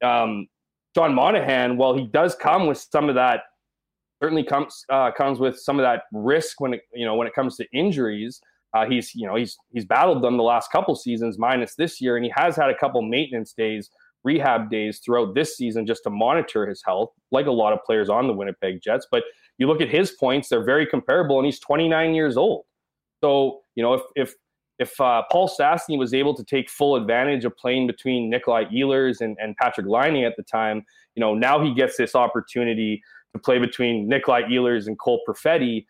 [0.04, 0.48] um,
[1.00, 3.44] Sean Monahan, while he does come with some of that,
[4.22, 7.34] certainly comes uh, comes with some of that risk when it you know when it
[7.34, 8.42] comes to injuries.
[8.74, 12.18] Uh, he's you know he's he's battled them the last couple seasons, minus this year,
[12.18, 13.90] and he has had a couple maintenance days,
[14.26, 18.10] rehab days throughout this season just to monitor his health, like a lot of players
[18.10, 19.08] on the Winnipeg Jets.
[19.10, 19.24] But
[19.58, 22.66] you look at his points; they're very comparable, and he's 29 years old.
[23.24, 24.34] So you know if if
[24.80, 29.22] if uh, Paul Stastny was able to take full advantage of playing between Nikolai Ehlers
[29.22, 33.04] and, and Patrik Laine at the time, you know, now he gets this opportunity
[33.34, 35.86] to play between Nikolai Ehlers and Cole Perfetti.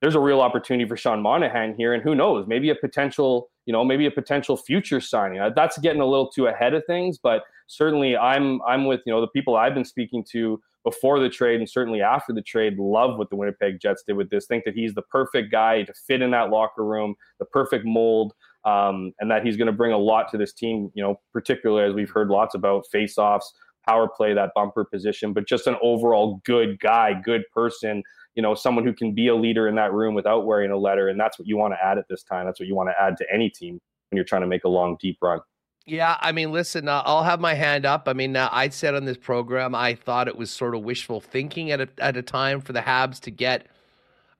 [0.00, 3.72] There's a real opportunity for Sean Monahan here, and who knows, maybe a potential, you
[3.72, 5.38] know, maybe a potential future signing.
[5.38, 9.12] Uh, that's getting a little too ahead of things, but certainly I'm I'm with you
[9.12, 12.78] know the people I've been speaking to before the trade and certainly after the trade
[12.78, 14.46] love what the Winnipeg Jets did with this.
[14.46, 18.32] Think that he's the perfect guy to fit in that locker room, the perfect mold,
[18.64, 20.90] um, and that he's going to bring a lot to this team.
[20.94, 23.52] You know, particularly as we've heard lots about face-offs,
[23.86, 28.02] power play, that bumper position, but just an overall good guy, good person.
[28.34, 31.08] You know, someone who can be a leader in that room without wearing a letter,
[31.08, 32.46] and that's what you want to add at this time.
[32.46, 33.78] That's what you want to add to any team
[34.10, 35.40] when you're trying to make a long, deep run.
[35.84, 38.06] Yeah, I mean, listen, uh, I'll have my hand up.
[38.06, 41.20] I mean, uh, I said on this program, I thought it was sort of wishful
[41.20, 43.66] thinking at a, at a time for the Habs to get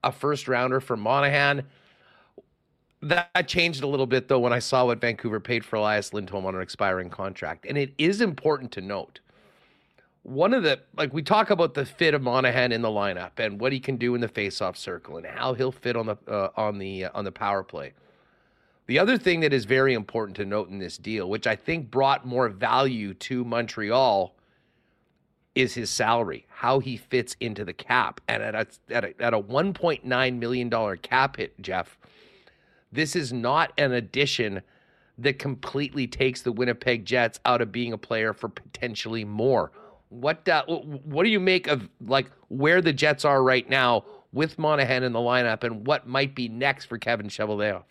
[0.03, 1.63] a first rounder for Monahan.
[3.01, 6.45] That changed a little bit, though, when I saw what Vancouver paid for Elias Lindholm
[6.45, 7.65] on an expiring contract.
[7.67, 9.19] And it is important to note
[10.23, 13.59] one of the, like, we talk about the fit of Monahan in the lineup and
[13.59, 16.49] what he can do in the faceoff circle and how he'll fit on the, uh,
[16.55, 17.91] on the, uh, on the power play.
[18.85, 21.89] The other thing that is very important to note in this deal, which I think
[21.89, 24.35] brought more value to Montreal,
[25.55, 28.19] is his salary, how he fits into the cap.
[28.27, 31.97] And at a, at a, at a $1.9 million cap hit, Jeff,
[32.91, 34.61] this is not an addition
[35.17, 39.71] that completely takes the Winnipeg Jets out of being a player for potentially more.
[40.09, 44.59] What uh, what do you make of like where the Jets are right now with
[44.59, 47.83] Monahan in the lineup and what might be next for Kevin Cheveldayoff?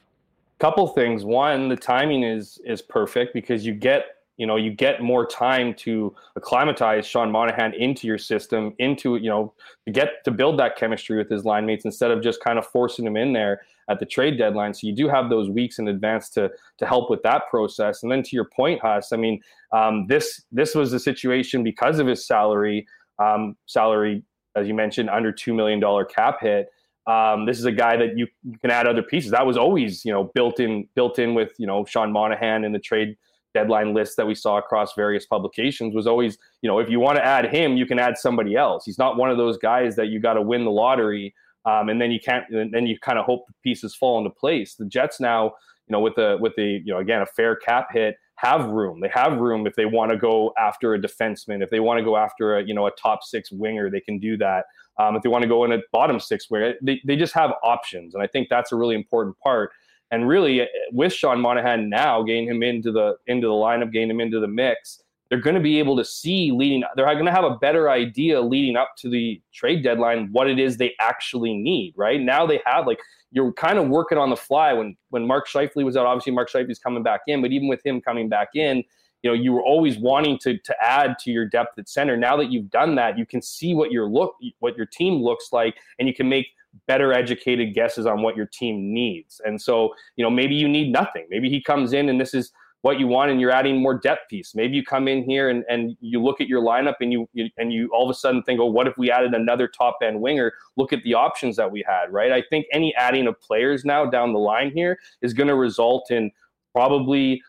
[0.62, 1.24] Couple things.
[1.24, 4.04] One the timing is is perfect because you get
[4.36, 9.28] you know you get more time to acclimatize Sean Monahan into your system into you
[9.28, 9.52] know
[9.86, 12.66] to get to build that chemistry with his line mates instead of just kind of
[12.68, 14.72] forcing him in there at the trade deadline.
[14.72, 16.48] So you do have those weeks in advance to
[16.78, 18.04] to help with that process.
[18.04, 19.40] And then to your point Huss I mean
[19.72, 22.86] um, this this was a situation because of his salary
[23.18, 24.22] um, salary
[24.54, 26.68] as you mentioned under two million dollar cap hit
[27.06, 29.30] um, this is a guy that you, you can add other pieces.
[29.30, 32.72] That was always, you know, built in, built in with, you know, Sean Monahan in
[32.72, 33.16] the trade
[33.54, 37.16] deadline list that we saw across various publications was always, you know, if you want
[37.16, 38.84] to add him, you can add somebody else.
[38.84, 41.34] He's not one of those guys that you got to win the lottery
[41.64, 44.74] um, and then you can't, then you kind of hope the pieces fall into place.
[44.74, 45.44] The Jets now,
[45.88, 49.00] you know, with a with a you know again a fair cap hit, have room.
[49.00, 52.04] They have room if they want to go after a defenseman, if they want to
[52.04, 54.64] go after a you know a top six winger, they can do that.
[54.98, 57.52] Um, if they want to go in at bottom six where they, they just have
[57.62, 58.14] options.
[58.14, 59.70] And I think that's a really important part.
[60.10, 64.10] And really, uh, with Sean Monahan now, getting him into the into the lineup, getting
[64.10, 66.84] him into the mix, they're going to be able to see leading.
[66.94, 70.58] They're going to have a better idea leading up to the trade deadline what it
[70.58, 71.94] is they actually need.
[71.96, 74.74] Right now, they have like you're kind of working on the fly.
[74.74, 77.80] When when Mark Scheifele was out, obviously Mark Scheifele's coming back in, but even with
[77.84, 78.84] him coming back in,
[79.22, 82.16] you know you were always wanting to to add to your depth at center.
[82.16, 85.48] Now that you've done that you can see what your look what your team looks
[85.52, 86.48] like and you can make
[86.86, 89.40] better educated guesses on what your team needs.
[89.44, 91.26] And so you know maybe you need nothing.
[91.30, 92.52] Maybe he comes in and this is
[92.82, 94.56] what you want and you're adding more depth piece.
[94.56, 97.48] Maybe you come in here and, and you look at your lineup and you, you
[97.56, 100.20] and you all of a sudden think oh what if we added another top end
[100.20, 100.52] winger?
[100.76, 102.32] Look at the options that we had right?
[102.32, 106.10] I think any adding of players now down the line here is going to result
[106.10, 106.32] in
[106.72, 107.42] probably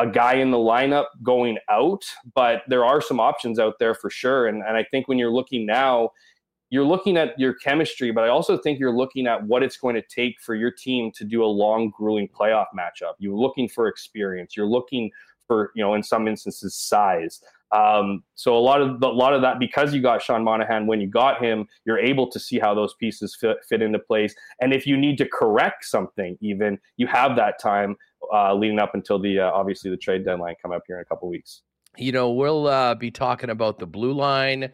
[0.00, 4.08] a guy in the lineup going out, but there are some options out there for
[4.08, 4.48] sure.
[4.48, 6.10] And, and I think when you're looking now,
[6.70, 9.96] you're looking at your chemistry, but I also think you're looking at what it's going
[9.96, 13.14] to take for your team to do a long, grueling playoff matchup.
[13.18, 14.56] You're looking for experience.
[14.56, 15.10] You're looking
[15.46, 17.40] for, you know, in some instances, size.
[17.72, 21.00] Um, so a lot of a lot of that because you got Sean Monahan when
[21.00, 24.34] you got him, you're able to see how those pieces fit, fit into place.
[24.60, 27.96] And if you need to correct something, even you have that time
[28.32, 31.04] uh, leading up until the uh, obviously the trade deadline come up here in a
[31.04, 31.62] couple weeks.
[31.96, 34.70] You know, we'll uh, be talking about the blue line,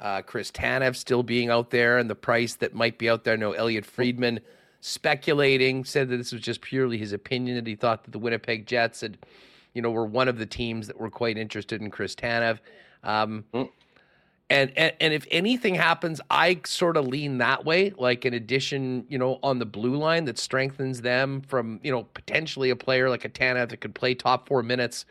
[0.00, 3.36] uh, Chris Tanev still being out there, and the price that might be out there.
[3.36, 4.40] No, Elliotte Friedman
[4.80, 8.66] speculating said that this was just purely his opinion that he thought that the Winnipeg
[8.66, 9.18] Jets had,
[9.74, 12.58] you know, were one of the teams that were quite interested in Chris Tanev.
[13.02, 13.68] Um, mm.
[14.48, 19.04] And, and and if anything happens, I sort of lean that way, like an addition,
[19.08, 23.10] you know, on the blue line that strengthens them from, you know, potentially a player
[23.10, 25.04] like a Tanev that could play top four minutes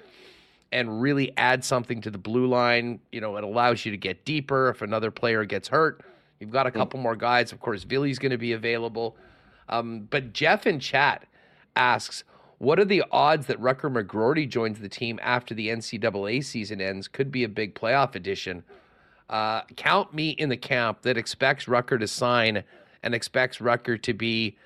[0.72, 3.00] and really add something to the blue line.
[3.12, 6.02] You know, it allows you to get deeper if another player gets hurt.
[6.40, 7.52] You've got a couple more guys.
[7.52, 9.16] Of course, Billy's going to be available.
[9.70, 11.26] Um, but Jeff in chat
[11.76, 12.24] asks,
[12.58, 17.08] what are the odds that Rutger McGroarty joins the team after the NCAA season ends?
[17.08, 18.64] Could be a big playoff addition.
[19.30, 22.64] Uh, count me in the camp that expects Rutger to sign
[23.02, 24.58] and expects Rutger to be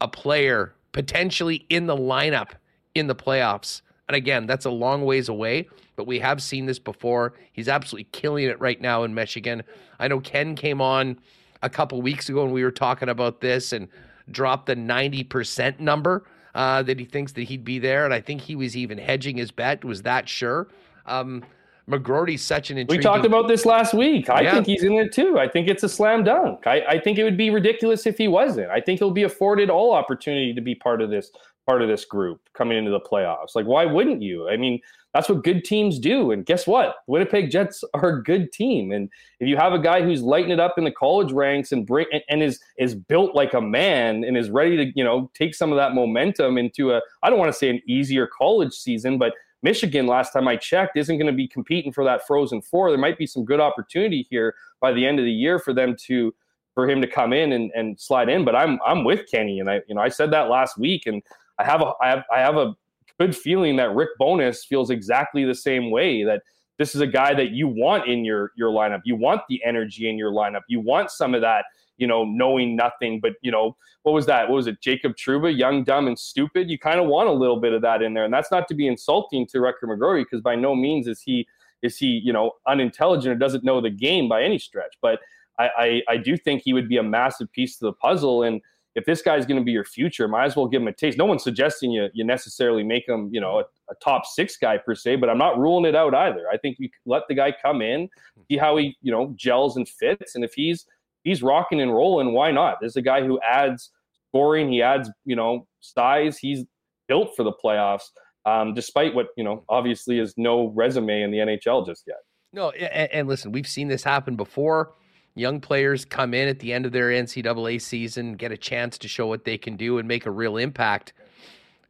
[0.00, 2.50] a player potentially in the lineup
[2.94, 3.82] in the playoffs.
[4.08, 7.34] And again, that's a long ways away, but we have seen this before.
[7.52, 9.62] He's absolutely killing it right now in Michigan.
[9.98, 11.18] I know Ken came on
[11.62, 13.88] a couple weeks ago and we were talking about this and
[14.30, 16.24] dropped the 90% number
[16.54, 18.04] uh, that he thinks that he'd be there.
[18.04, 20.68] And I think he was even hedging his bet, was that sure.
[21.06, 21.44] Um,
[21.88, 22.98] McGroarty's such an intriguing.
[22.98, 24.28] We talked about this last week.
[24.28, 24.54] I yeah.
[24.54, 25.38] think he's in it too.
[25.38, 26.66] I think it's a slam dunk.
[26.66, 28.70] I, I, think it would be ridiculous if he wasn't.
[28.70, 31.30] I think he'll be afforded all opportunity to be part of this
[31.66, 33.54] part of this group coming into the playoffs.
[33.54, 34.48] Like, why wouldn't you?
[34.48, 34.80] I mean,
[35.14, 36.30] that's what good teams do.
[36.30, 36.96] And guess what?
[37.06, 38.92] Winnipeg Jets are a good team.
[38.92, 39.10] And
[39.40, 42.06] if you have a guy who's lighting it up in the college ranks and bring
[42.12, 45.54] and, and is is built like a man and is ready to, you know, take
[45.54, 49.16] some of that momentum into a I don't want to say an easier college season,
[49.18, 49.32] but
[49.62, 52.90] Michigan, last time I checked, isn't going to be competing for that Frozen Four.
[52.90, 55.96] There might be some good opportunity here by the end of the year for them
[56.06, 56.34] to
[56.74, 58.44] for him to come in and, and slide in.
[58.44, 61.22] But I'm I'm with Kenny, and I you know I said that last week, and
[61.58, 62.76] I have a I have I have a
[63.18, 66.22] good feeling that Rick Bowness feels exactly the same way.
[66.22, 66.42] That
[66.78, 69.00] this is a guy that you want in your your lineup.
[69.04, 70.62] You want the energy in your lineup.
[70.68, 71.64] You want some of that
[71.98, 73.20] you know, knowing nothing.
[73.20, 74.48] But, you know, what was that?
[74.48, 74.80] What was it?
[74.80, 76.70] Jacob Trouba, young, dumb, and stupid.
[76.70, 78.24] You kind of want a little bit of that in there.
[78.24, 81.46] And that's not to be insulting to Rutger McGroarty because by no means is he
[81.82, 84.96] is he, you know, unintelligent or doesn't know the game by any stretch.
[85.00, 85.20] But
[85.58, 88.42] I, I, I do think he would be a massive piece to the puzzle.
[88.42, 88.60] And
[88.94, 91.18] if this guy's going to be your future, might as well give him a taste.
[91.18, 94.76] No one's suggesting you you necessarily make him, you know, a, a, top six guy
[94.76, 96.46] per se, but I'm not ruling it out either.
[96.52, 98.08] I think you let the guy come in,
[98.50, 100.86] see how he, you know, gels and fits, and if he's
[101.24, 102.32] he's rocking and rolling.
[102.32, 102.78] Why not?
[102.80, 103.90] There's a guy who adds
[104.28, 104.70] scoring.
[104.72, 106.38] He adds, you know, size.
[106.38, 106.64] He's
[107.06, 108.04] built for the playoffs,
[108.44, 112.18] um, despite what you know obviously is no resume in the NHL just yet.
[112.52, 114.94] No, and, and listen, we've seen this happen before.
[115.34, 119.08] Young players come in at the end of their NCAA season, get a chance to
[119.08, 121.12] show what they can do and make a real impact.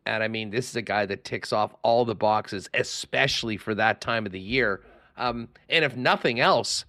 [0.05, 3.75] And I mean, this is a guy that ticks off all the boxes, especially for
[3.75, 4.83] that time of the year.
[5.17, 6.85] Um, and if nothing else,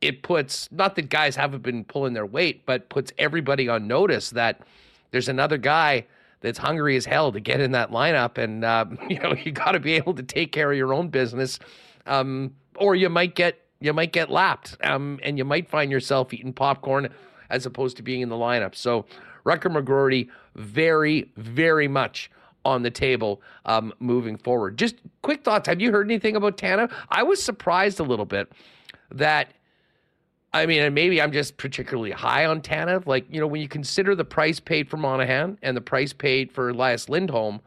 [0.00, 4.30] it puts not that guys haven't been pulling their weight, but puts everybody on notice
[4.30, 4.60] that
[5.10, 6.06] there's another guy
[6.40, 9.72] that's hungry as hell to get in that lineup, and uh, you know you got
[9.72, 11.58] to be able to take care of your own business,
[12.06, 16.32] um, or you might get you might get lapped, um, and you might find yourself
[16.32, 17.08] eating popcorn
[17.50, 18.74] as opposed to being in the lineup.
[18.74, 19.04] So
[19.44, 22.30] Rutger McGroarty, very very much
[22.64, 24.76] on the table um, moving forward.
[24.76, 25.66] Just quick thoughts.
[25.66, 26.90] Have you heard anything about Tana?
[27.08, 28.52] I was surprised a little bit
[29.12, 29.52] that
[30.52, 33.06] I mean, and maybe I'm just particularly high on Tanev.
[33.06, 36.50] Like, you know, when you consider the price paid for Monahan and the price paid
[36.50, 37.60] for Elias Lindholm,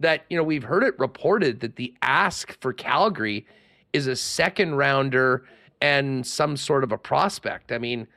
[0.00, 3.46] that, you know, we've heard it reported that the ask for Calgary
[3.92, 5.44] is a second rounder
[5.80, 7.70] and some sort of a prospect.
[7.70, 8.08] I mean,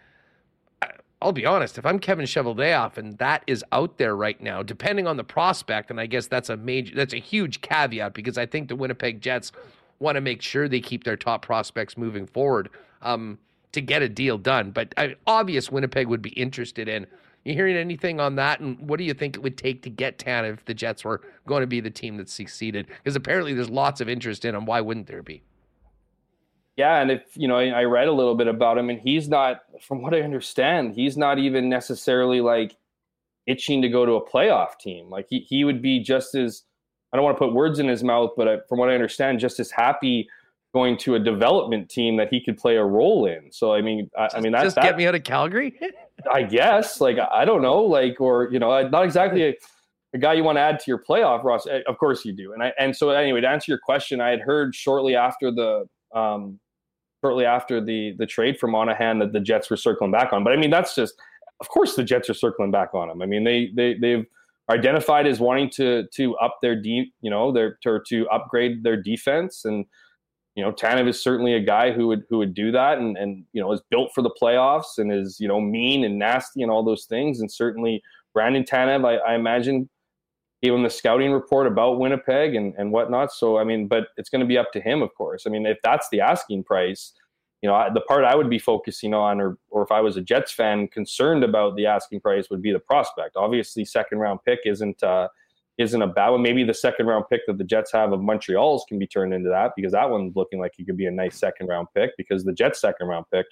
[1.21, 5.05] I'll be honest, if I'm Kevin Cheveldayoff and that is out there right now, depending
[5.05, 8.45] on the prospect, and I guess that's a major, that's a huge caveat because I
[8.47, 9.51] think the Winnipeg Jets
[9.99, 12.69] want to make sure they keep their top prospects moving forward.
[13.01, 13.37] Um,
[13.71, 14.71] to get a deal done.
[14.71, 17.07] But uh, obvious Winnipeg would be interested in.
[17.43, 18.59] You hearing anything on that?
[18.59, 21.21] And what do you think it would take to get Tan if the Jets were
[21.45, 22.87] going to be the team that succeeded?
[22.87, 24.65] Because apparently there's lots of interest in him.
[24.65, 25.43] Why wouldn't there be?
[26.75, 29.61] Yeah, and if you know, I read a little bit about him, and he's not,
[29.81, 32.75] from what I understand, he's not even necessarily like
[33.47, 35.09] itching to go to a playoff team.
[35.09, 36.63] Like he he would be just as
[37.11, 39.39] I don't want to put words in his mouth, but I, from what I understand,
[39.39, 40.29] just as happy
[40.77, 43.51] going to a development team that he could play a role in.
[43.51, 45.79] So I mean, I, I mean that's just that, get me out of Calgary.
[46.31, 49.53] I guess, like I don't know, like or you know, not exactly a,
[50.13, 51.71] a guy you want to add to your playoff roster.
[51.71, 54.29] Eh, of course you do, and I and so anyway, to answer your question, I
[54.29, 56.59] had heard shortly after the um,
[57.23, 60.43] shortly after the the trade for Monahan that the Jets were circling back on.
[60.43, 61.15] But I mean, that's just
[61.59, 63.23] of course the Jets are circling back on him.
[63.23, 64.25] I mean, they they they've
[64.69, 69.01] identified as wanting to to up their deep, you know, their to, to upgrade their
[69.01, 69.85] defense and
[70.57, 73.45] you know, Tanev is certainly a guy who would who would do that and and
[73.53, 76.71] you know is built for the playoffs and is you know mean and nasty and
[76.71, 77.39] all those things.
[77.39, 78.01] And certainly
[78.33, 79.87] Brandon Tanev, I, I imagine,
[80.63, 83.31] gave him the scouting report about Winnipeg and and whatnot.
[83.31, 85.43] So I mean, but it's going to be up to him, of course.
[85.45, 87.13] I mean, if that's the asking price,
[87.61, 90.17] you know, I, the part I would be focusing on, or or if I was
[90.17, 93.35] a Jets fan concerned about the asking price, would be the prospect.
[93.35, 95.27] Obviously, second round pick isn't uh,
[95.77, 96.41] isn't a bad one.
[96.41, 99.49] Maybe the second round pick that the Jets have of Montreal's can be turned into
[99.49, 102.43] that because that one's looking like it could be a nice second round pick because
[102.43, 103.45] the Jets second round pick,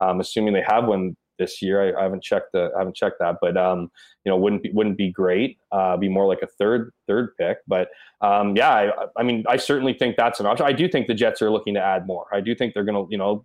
[0.00, 3.20] um, assuming they have one this year, I, I, haven't checked the I haven't checked
[3.20, 3.90] that, but um,
[4.24, 5.58] you know wouldn't be wouldn't be great.
[5.70, 7.88] Uh, be more like a third third pick, but
[8.20, 10.66] um, yeah, I, I mean I certainly think that's an option.
[10.66, 12.26] I do think the Jets are looking to add more.
[12.32, 13.44] I do think they're going to you know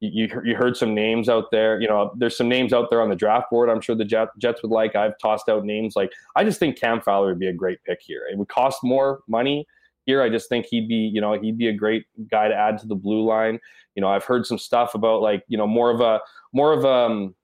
[0.00, 1.80] you, you heard some names out there.
[1.80, 3.68] You know, there's some names out there on the draft board.
[3.68, 4.96] I'm sure the Jets would like.
[4.96, 8.00] I've tossed out names like I just think Cam Fowler would be a great pick
[8.00, 8.22] here.
[8.30, 9.66] It would cost more money
[10.06, 10.22] here.
[10.22, 12.86] I just think he'd be, you know, he'd be a great guy to add to
[12.86, 13.58] the blue line.
[13.94, 16.20] You know, I've heard some stuff about like, you know, more of a
[16.52, 17.34] more of a um,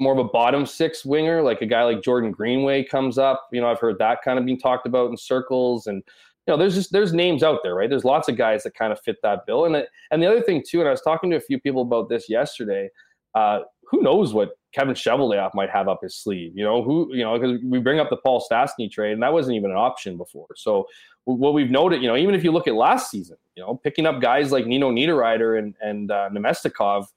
[0.00, 3.48] more of a bottom six winger, like a guy like Jordan Greenway comes up.
[3.52, 6.02] You know, I've heard that kind of being talked about in circles and
[6.48, 7.90] you know, there's just there's names out there, right?
[7.90, 9.66] There's lots of guys that kind of fit that bill.
[9.66, 12.08] And and the other thing too, and I was talking to a few people about
[12.08, 12.88] this yesterday.
[13.34, 16.52] Uh, who knows what Kevin Cheveldayoff might have up his sleeve?
[16.56, 19.32] You know, who you know because we bring up the Paul Stastny trade, and that
[19.34, 20.46] wasn't even an option before.
[20.56, 20.86] So
[21.24, 24.06] what we've noted, you know, even if you look at last season, you know, picking
[24.06, 27.08] up guys like Nino Niederreiter and and uh, Namestnikov,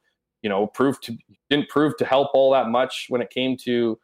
[0.41, 1.17] you know, proved to
[1.49, 3.97] didn't prove to help all that much when it came to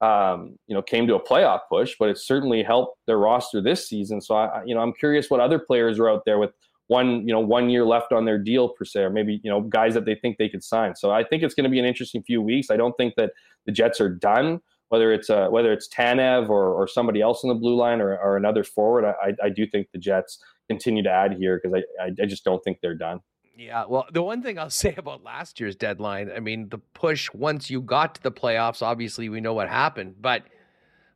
[0.00, 3.88] um, you know, came to a playoff push, but it certainly helped their roster this
[3.88, 4.20] season.
[4.20, 6.50] So I, you know, I'm curious what other players are out there with
[6.88, 9.62] one, you know, one year left on their deal per se, or maybe you know,
[9.62, 10.94] guys that they think they could sign.
[10.94, 12.70] So I think it's going to be an interesting few weeks.
[12.70, 13.30] I don't think that
[13.66, 14.60] the Jets are done.
[14.90, 18.16] Whether it's uh, whether it's Tanev or, or somebody else in the blue line or,
[18.18, 20.38] or another forward, I, I do think the Jets
[20.68, 23.20] continue to add here because I, I just don't think they're done.
[23.56, 27.30] Yeah, well, the one thing I'll say about last year's deadline, I mean, the push
[27.32, 30.16] once you got to the playoffs, obviously we know what happened.
[30.20, 30.42] But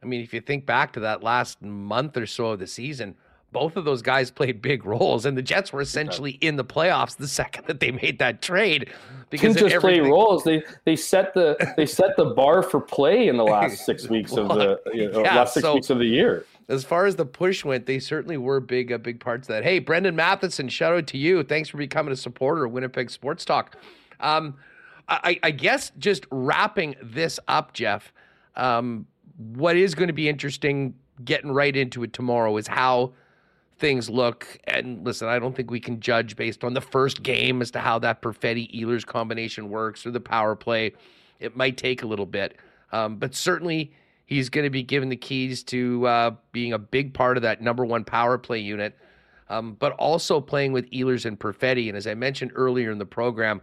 [0.03, 3.16] I mean, if you think back to that last month or so of the season,
[3.51, 7.16] both of those guys played big roles, and the Jets were essentially in the playoffs
[7.16, 8.91] the second that they made that trade.
[9.30, 13.28] Because didn't just play roles; they they set the they set the bar for play
[13.28, 15.99] in the last six weeks of the you know, yeah, last six so, weeks of
[15.99, 19.48] the year as far as the push went, they certainly were big, uh, big parts
[19.48, 19.64] of that.
[19.64, 21.42] Hey, Brendan Matheson, shout out to you.
[21.42, 23.76] Thanks for becoming a supporter of Winnipeg Sports Talk.
[24.20, 24.56] Um,
[25.08, 28.12] I, I, guess just wrapping this up, Jeff.
[28.56, 29.06] Um,
[29.38, 30.94] what is going to be interesting,
[31.24, 33.14] getting right into it tomorrow, is how
[33.78, 34.58] things look.
[34.64, 37.78] And listen, I don't think we can judge based on the first game as to
[37.78, 40.92] how that Perfetti Ehlers combination works or the power play.
[41.40, 42.56] It might take a little bit,
[42.92, 43.92] um, but certainly
[44.28, 47.62] He's going to be given the keys to uh, being a big part of that
[47.62, 48.94] number one power play unit,
[49.48, 51.88] um, but also playing with Ehlers and Perfetti.
[51.88, 53.62] And as I mentioned earlier in the program,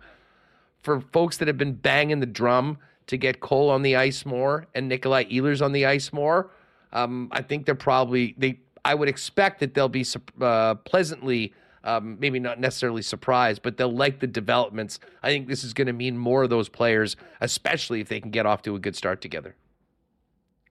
[0.81, 4.65] for folks that have been banging the drum to get Cole on the ice more
[4.73, 6.49] and Nikolai Ehlers on the ice more,
[6.93, 8.59] um, I think they're probably they.
[8.83, 10.05] I would expect that they'll be
[10.41, 11.53] uh, pleasantly.
[11.83, 14.99] Um, maybe not necessarily surprised, but they'll like the developments.
[15.21, 18.31] I think this is going to mean more of those players, especially if they can
[18.31, 19.55] get off to a good start together.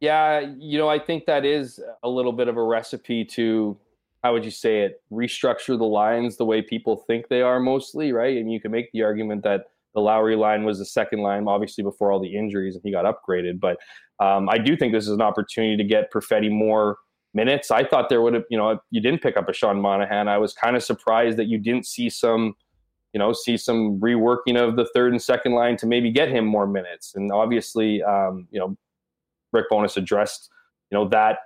[0.00, 3.78] Yeah, you know, I think that is a little bit of a recipe to
[4.22, 5.02] how would you say it?
[5.12, 8.38] Restructure the lines the way people think they are mostly, right?
[8.38, 11.84] And you can make the argument that the Lowry line was the second line, obviously
[11.84, 13.60] before all the injuries, and he got upgraded.
[13.60, 13.76] But
[14.20, 16.96] um, I do think this is an opportunity to get Perfetti more
[17.34, 17.70] minutes.
[17.70, 20.26] I thought there would have, you know, you didn't pick up a Sean Monahan.
[20.26, 22.54] I was kind of surprised that you didn't see some,
[23.12, 26.46] you know, see some reworking of the third and second line to maybe get him
[26.46, 27.14] more minutes.
[27.14, 28.76] And obviously, um, you know,
[29.54, 30.50] Rick Bowness addressed,
[30.90, 31.38] you know, that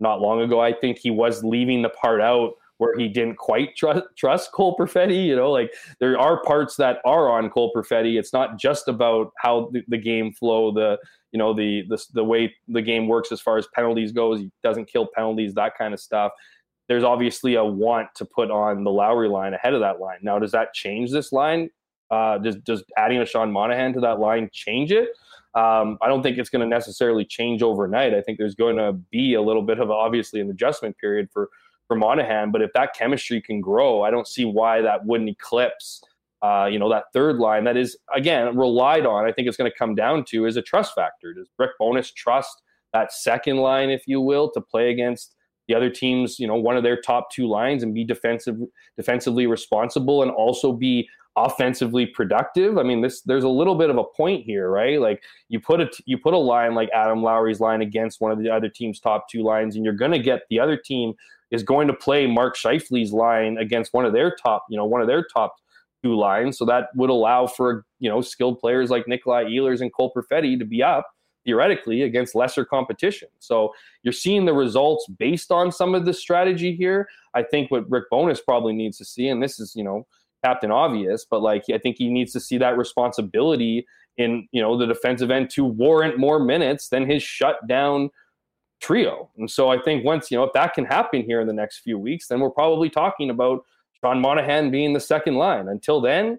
[0.00, 0.60] not long ago.
[0.60, 4.76] I think he was leaving the part out where he didn't quite trust trust Cole
[4.76, 5.26] Perfetti.
[5.26, 8.18] You know, like there are parts that are on Cole Perfetti.
[8.18, 10.98] It's not just about how the, the game flow, the
[11.32, 14.40] you know the, the the way the game works as far as penalties goes.
[14.40, 16.32] He doesn't kill penalties, that kind of stuff.
[16.88, 20.18] There's obviously a want to put on the Lowry line ahead of that line.
[20.22, 21.70] Now, does that change this line?
[22.10, 25.08] Uh, does does adding a Sean Monahan to that line change it?
[25.54, 28.12] Um, I don't think it's going to necessarily change overnight.
[28.12, 31.48] I think there's going to be a little bit of obviously an adjustment period for
[31.86, 36.02] for Monahan, but if that chemistry can grow, I don't see why that wouldn't eclipse.
[36.42, 39.26] Uh, you know that third line that is again relied on.
[39.26, 41.32] I think it's going to come down to is a trust factor.
[41.32, 45.34] Does Rick Bowness trust that second line, if you will, to play against
[45.68, 46.38] the other teams?
[46.38, 48.56] You know, one of their top two lines and be defensive,
[48.96, 52.78] defensively responsible, and also be offensively productive.
[52.78, 55.00] I mean, this there's a little bit of a point here, right?
[55.00, 58.38] Like you put a you put a line like Adam Lowry's line against one of
[58.38, 61.14] the other team's top two lines, and you're going to get the other team
[61.50, 65.00] is going to play Mark Scheifele's line against one of their top, you know, one
[65.00, 65.54] of their top
[66.02, 66.58] two lines.
[66.58, 70.58] So that would allow for you know skilled players like Nikolai Ehlers and Cole Perfetti
[70.58, 71.06] to be up
[71.44, 73.28] theoretically against lesser competition.
[73.38, 77.06] So you're seeing the results based on some of the strategy here.
[77.34, 80.06] I think what Rick Bowness probably needs to see, and this is you know
[80.44, 83.86] captain obvious, but like I think he needs to see that responsibility
[84.16, 88.10] in you know the defensive end to warrant more minutes than his shutdown
[88.80, 89.30] trio.
[89.38, 91.78] And so I think once you know if that can happen here in the next
[91.78, 93.64] few weeks, then we're probably talking about
[94.00, 95.68] Sean Monahan being the second line.
[95.68, 96.38] Until then,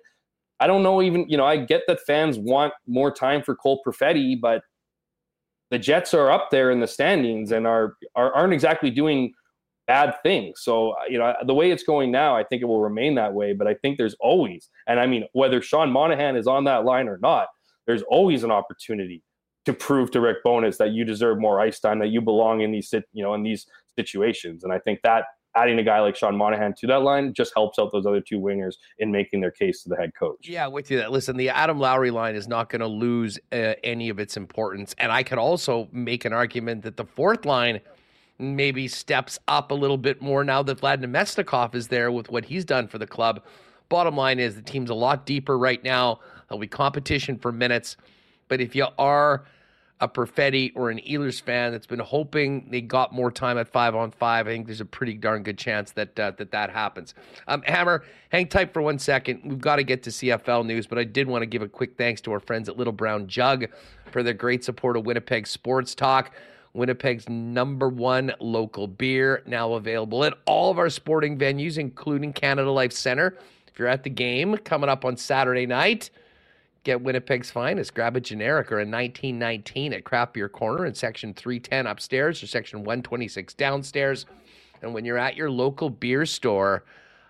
[0.59, 1.01] I don't know.
[1.01, 4.61] Even you know I get that fans want more time for Cole Perfetti, but
[5.71, 9.33] the Jets are up there in the standings and are, are aren't exactly doing
[9.87, 10.61] bad things.
[10.61, 13.33] So, uh, you know, the way it's going now, I think it will remain that
[13.33, 13.53] way.
[13.53, 17.07] But I think there's always, and I mean, whether Sean Monahan is on that line
[17.07, 17.47] or not,
[17.85, 19.21] there's always an opportunity
[19.65, 22.71] to prove to Rick Bowness that you deserve more ice time, that you belong in
[22.71, 23.65] these, you know, in these
[23.95, 24.63] situations.
[24.63, 25.25] And I think that
[25.55, 28.39] adding a guy like Sean Monahan to that line just helps out those other two
[28.39, 30.47] wingers in making their case to the head coach.
[30.47, 30.97] Yeah, with you.
[30.97, 31.11] That.
[31.11, 34.93] Listen, the Adam Lowry line is not going to lose uh, any of its importance,
[34.97, 37.79] and I could also make an argument that the fourth line
[38.37, 42.45] maybe steps up a little bit more now that Vlad Namestnikov is there with what
[42.45, 43.41] he's done for the club.
[43.89, 46.19] Bottom line is the team's a lot deeper right now.
[46.47, 47.97] There'll be competition for minutes,
[48.47, 49.45] but if you are
[50.01, 53.95] a Perfetti or an Ehlers fan that's been hoping they got more time at five
[53.95, 57.13] on five, I think there's a pretty darn good chance that uh, that that happens.
[57.47, 59.41] Um, Hammer, hang tight for one second.
[59.45, 61.97] We've got to get to CFL news, but I did want to give a quick
[61.97, 63.67] thanks to our friends at Little Brown Jug
[64.11, 66.33] for their great support of Winnipeg Sports Talk.
[66.75, 72.69] Winnipeg's number one local beer, now available at all of our sporting venues, including Canada
[72.69, 73.37] Life Center.
[73.67, 76.09] If you're at the game coming up on Saturday night,
[76.83, 77.93] get Winnipeg's finest.
[77.93, 82.47] Grab a generic or a 1919 at Craft Beer Corner in section 310 upstairs or
[82.47, 84.25] section 126 downstairs.
[84.81, 86.83] And when you're at your local beer store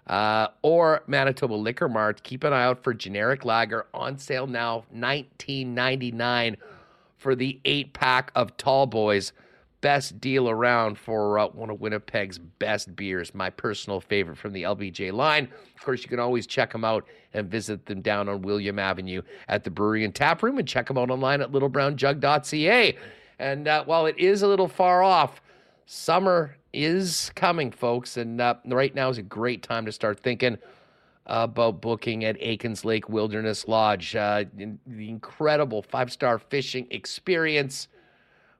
[0.08, 4.86] uh, or Manitoba Liquor Mart, keep an eye out for generic lager on sale now,
[4.89, 6.58] 1999
[7.18, 9.34] for the eight pack of Tall Boys.
[9.82, 14.63] Best deal around for uh, one of Winnipeg's best beers, my personal favorite from the
[14.63, 15.47] LBJ line.
[15.76, 19.22] Of course, you can always check them out and visit them down on William Avenue
[19.47, 22.97] at the brewery and tap room and check them out online at littlebrownjug.ca.
[23.38, 25.41] And uh, while it is a little far off,
[25.86, 28.18] summer is coming, folks.
[28.18, 30.57] And uh, right now is a great time to start thinking
[31.26, 34.15] about booking at Aikens Lake Wilderness Lodge.
[34.15, 37.88] Uh, the incredible five star fishing experience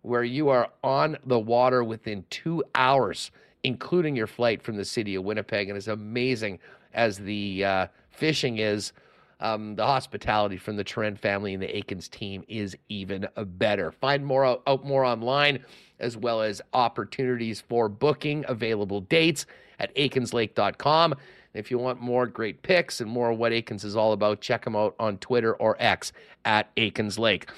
[0.02, 3.32] where you are on the water within two hours,
[3.64, 5.68] including your flight from the city of Winnipeg.
[5.70, 6.60] And as amazing
[6.94, 8.94] as the uh, fishing is,
[9.40, 13.92] um, the hospitality from the Trent family and the Aikens team is even better.
[13.92, 15.60] Find more out, out more online,
[16.00, 19.46] as well as opportunities for booking available dates
[19.80, 21.16] at aikenslake.com.
[21.56, 24.76] If you want more great picks and more what Aikens is all about, check him
[24.76, 26.12] out on Twitter or X
[26.44, 27.50] at Aikens Lake.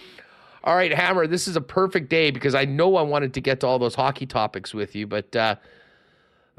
[0.64, 3.62] All right, Hammer, this is a perfect day because I know I wanted to get
[3.62, 5.56] to all those hockey topics with you, but uh,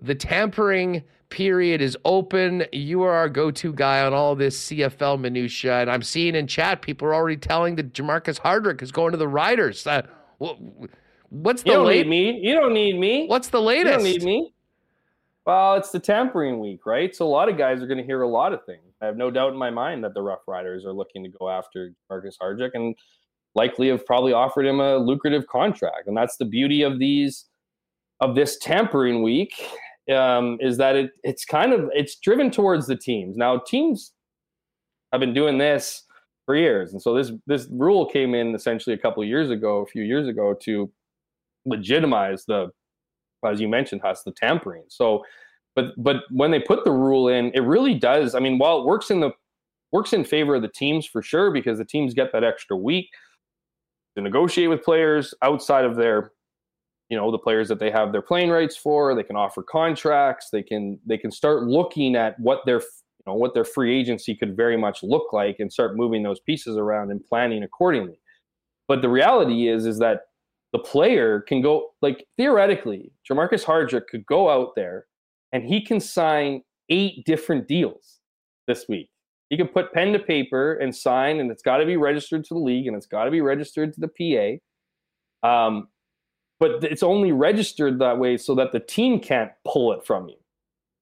[0.01, 2.65] the tampering period is open.
[2.73, 6.81] You are our go-to guy on all this CFL minutia, and I'm seeing in chat
[6.83, 9.87] people are already telling that Jermarcus Hardrick is going to the Riders.
[9.87, 10.03] Uh,
[10.39, 12.41] what's the you don't late- need me?
[12.43, 13.27] You don't need me.
[13.27, 14.05] What's the latest?
[14.07, 14.53] You don't need me.
[15.49, 17.17] Well, it's the tampering week, right?
[17.17, 18.93] So a lot of guys are going to hear a lot of things.
[19.01, 21.49] I have no doubt in my mind that the Rough Riders are looking to go
[21.49, 22.95] after Marcus Hardrick and
[23.55, 26.07] likely have probably offered him a lucrative contract.
[26.07, 27.47] And that's the beauty of these
[28.21, 29.55] of this tampering week
[30.15, 33.35] um, is that it it's kind of it's driven towards the teams.
[33.39, 34.13] Now teams
[35.13, 36.03] have been doing this
[36.45, 39.87] for years, and so this this rule came in essentially a couple years ago, a
[39.87, 40.93] few years ago, to
[41.65, 42.69] legitimize the
[43.45, 44.85] as you mentioned, has the tampering.
[44.89, 45.25] So,
[45.75, 48.35] but but when they put the rule in, it really does.
[48.35, 49.33] I mean, while it works in the
[49.93, 53.09] works in favor of the teams for sure because the teams get that extra week
[54.17, 56.33] to negotiate with players outside of their
[57.09, 60.51] you know the players that they have their playing rights for they can offer contracts
[60.51, 64.35] they can they can start looking at what their you know what their free agency
[64.35, 68.21] could very much look like and start moving those pieces around and planning accordingly
[68.89, 70.23] but the reality is is that
[70.73, 75.07] the player can go like theoretically, Jermarcus Hardrick could go out there
[75.53, 78.21] and he can sign eight different deals
[78.67, 79.11] this week.
[79.51, 82.55] He can put pen to paper and sign, and it's got to be registered to
[82.55, 84.61] the league and it's got to be registered to the
[85.43, 85.49] PA.
[85.49, 85.89] Um,
[86.61, 90.37] but it's only registered that way so that the team can't pull it from you.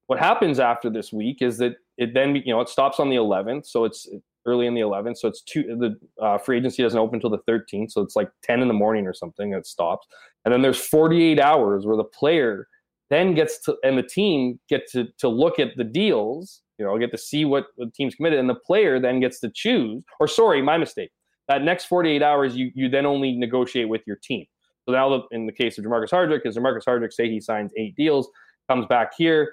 [0.06, 3.16] What happens after this week is that it then you know it stops on the
[3.16, 4.06] 11th, so it's
[4.46, 5.18] early in the 11th.
[5.18, 5.62] So it's two.
[5.62, 7.92] The uh, free agency doesn't open until the 13th.
[7.92, 9.52] So it's like 10 in the morning or something.
[9.52, 10.06] It stops,
[10.44, 12.68] and then there's 48 hours where the player
[13.10, 16.62] then gets to and the team get to to look at the deals.
[16.78, 19.50] You know, get to see what the team's committed, and the player then gets to
[19.54, 20.02] choose.
[20.20, 21.10] Or sorry, my mistake.
[21.48, 24.46] That next 48 hours, you you then only negotiate with your team.
[24.84, 27.96] So now, in the case of Jermarcus Hardrick, is Jermarcus Hardrick say he signs eight
[27.96, 28.28] deals,
[28.68, 29.52] comes back here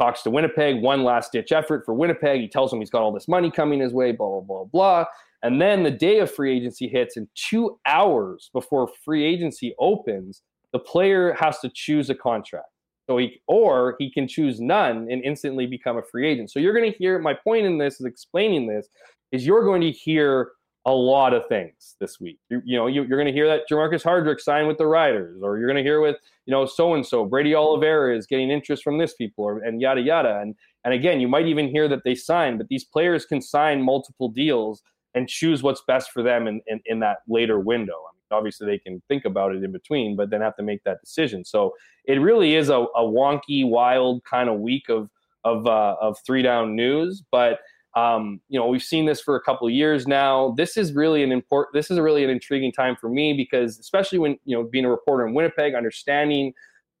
[0.00, 2.40] talks to Winnipeg, one last ditch effort for Winnipeg.
[2.40, 5.04] He tells him he's got all this money coming his way, blah, blah, blah, blah.
[5.42, 10.42] And then the day of free agency hits, and two hours before free agency opens,
[10.72, 12.68] the player has to choose a contract.
[13.08, 16.50] So he or he can choose none and instantly become a free agent.
[16.50, 18.88] So you're going to hear my point in this is explaining this
[19.32, 20.52] is you're going to hear
[20.86, 22.38] a lot of things this week.
[22.48, 25.40] You, you know, you, are going to hear that Jermarcus Hardrick signed with the Riders,
[25.42, 26.16] or you're going to hear with
[26.46, 29.80] you know so and so Brady Oliveira is getting interest from this people, or and
[29.80, 30.40] yada yada.
[30.40, 30.54] And
[30.84, 34.28] and again, you might even hear that they signed, but these players can sign multiple
[34.28, 34.82] deals
[35.14, 37.94] and choose what's best for them in, in, in that later window.
[37.94, 40.84] I mean, obviously, they can think about it in between, but then have to make
[40.84, 41.44] that decision.
[41.44, 41.74] So
[42.04, 45.10] it really is a, a wonky, wild kind of week of
[45.44, 47.22] of uh, of three down news.
[47.30, 47.60] But
[47.96, 50.54] um, you know, we've seen this for a couple of years now.
[50.56, 51.74] This is really an important.
[51.74, 54.90] This is really an intriguing time for me because, especially when you know, being a
[54.90, 56.52] reporter in Winnipeg, understanding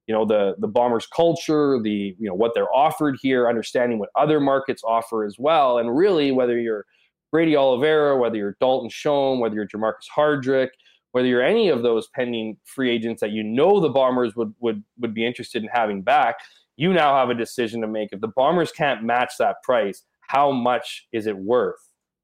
[0.06, 4.08] you know the the bombers culture the you know what they're offered here understanding what
[4.16, 6.84] other markets offer as well and really whether you're
[7.30, 10.70] Brady Oliveira, whether you're Dalton Schoen, whether you're Jermarcus Hardrick,
[11.12, 14.82] whether you're any of those pending free agents that you know the Bombers would would
[14.98, 16.36] would be interested in having back,
[16.76, 18.10] you now have a decision to make.
[18.12, 21.80] If the Bombers can't match that price, how much is it worth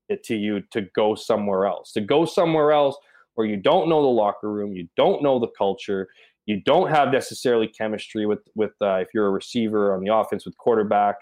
[0.08, 1.92] it to you to go somewhere else?
[1.92, 2.96] To go somewhere else
[3.34, 6.08] where you don't know the locker room, you don't know the culture,
[6.46, 10.46] you don't have necessarily chemistry with with uh, if you're a receiver on the offense
[10.46, 11.16] with quarterback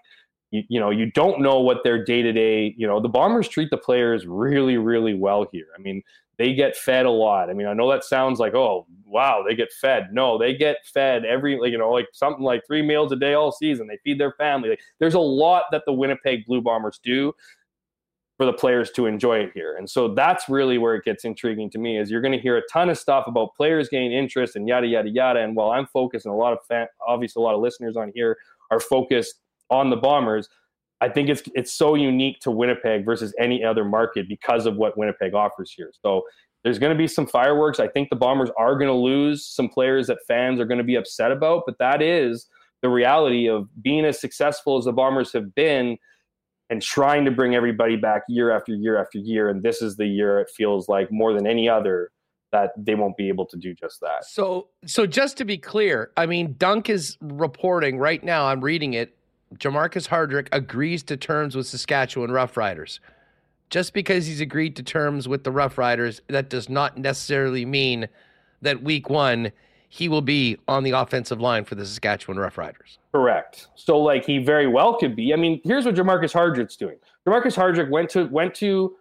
[0.54, 3.48] you, you know you don't know what their day to day you know the bombers
[3.48, 5.66] treat the players really really well here.
[5.76, 6.02] I mean
[6.38, 7.50] they get fed a lot.
[7.50, 10.08] I mean i know that sounds like oh wow they get fed.
[10.12, 13.34] No they get fed every like you know like something like three meals a day
[13.34, 13.88] all season.
[13.88, 14.70] They feed their family.
[14.70, 17.32] Like, there's a lot that the winnipeg blue bombers do
[18.36, 19.76] for the players to enjoy it here.
[19.76, 22.56] And so that's really where it gets intriguing to me is you're going to hear
[22.56, 25.40] a ton of stuff about players gaining interest and yada yada yada.
[25.40, 28.12] And while i'm focused and a lot of fan, obviously a lot of listeners on
[28.14, 28.36] here
[28.70, 29.40] are focused
[29.70, 30.48] on the Bombers,
[31.00, 34.96] I think it's it's so unique to Winnipeg versus any other market because of what
[34.96, 35.92] Winnipeg offers here.
[36.02, 36.22] So
[36.62, 37.78] there's going to be some fireworks.
[37.78, 40.84] I think the Bombers are going to lose some players that fans are going to
[40.84, 42.46] be upset about, but that is
[42.80, 45.98] the reality of being as successful as the Bombers have been
[46.70, 49.50] and trying to bring everybody back year after year after year.
[49.50, 52.10] And this is the year it feels like more than any other
[52.52, 54.24] that they won't be able to do just that.
[54.24, 58.46] So, so just to be clear, I mean, Dunk is reporting right now.
[58.46, 59.14] I'm reading it
[59.58, 62.98] Jermarcus Hardrick agrees to terms with Saskatchewan Roughriders.
[63.70, 68.08] Just because he's agreed to terms with the Roughriders, that does not necessarily mean
[68.62, 69.52] that week one
[69.94, 72.98] he will be on the offensive line for the Saskatchewan Roughriders.
[73.12, 73.68] Correct.
[73.76, 75.32] So like he very well could be.
[75.32, 76.96] I mean, here's what Jermarcus Hardrick's doing.
[77.24, 78.96] Jermarcus Hardrick went to went to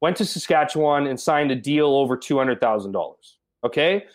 [0.00, 3.38] went to Saskatchewan and signed a deal over two hundred thousand dollars.
[3.64, 4.06] Okay,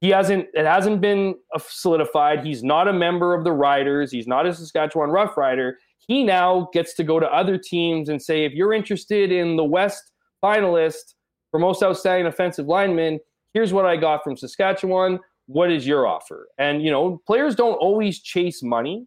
[0.00, 1.34] he hasn't it hasn't been
[1.66, 2.44] solidified.
[2.44, 4.12] He's not a member of the riders.
[4.12, 5.78] He's not a saskatchewan rough rider.
[5.98, 9.64] He now gets to go to other teams and say if you're interested in the
[9.64, 10.12] west
[10.42, 11.14] finalist
[11.50, 13.18] for most outstanding offensive lineman
[13.54, 15.18] here's what i got from saskatchewan.
[15.46, 16.48] What is your offer?
[16.58, 19.06] And you know players don't always chase money.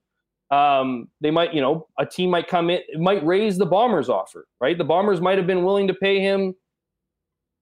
[0.50, 4.48] Um, they might you know a team might come in might raise the bombers offer
[4.60, 4.78] right?
[4.78, 6.54] The bombers might have been willing to pay him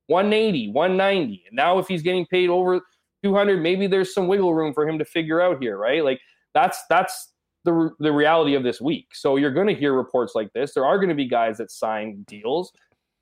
[0.08, 2.82] 180 190 and now if he's getting paid over
[3.24, 6.04] 200 maybe there's some wiggle room for him to figure out here right?
[6.04, 6.20] Like
[6.54, 7.32] that's that's
[7.66, 9.08] the the reality of this week.
[9.14, 10.74] So you're going to hear reports like this.
[10.74, 12.72] There are going to be guys that sign deals.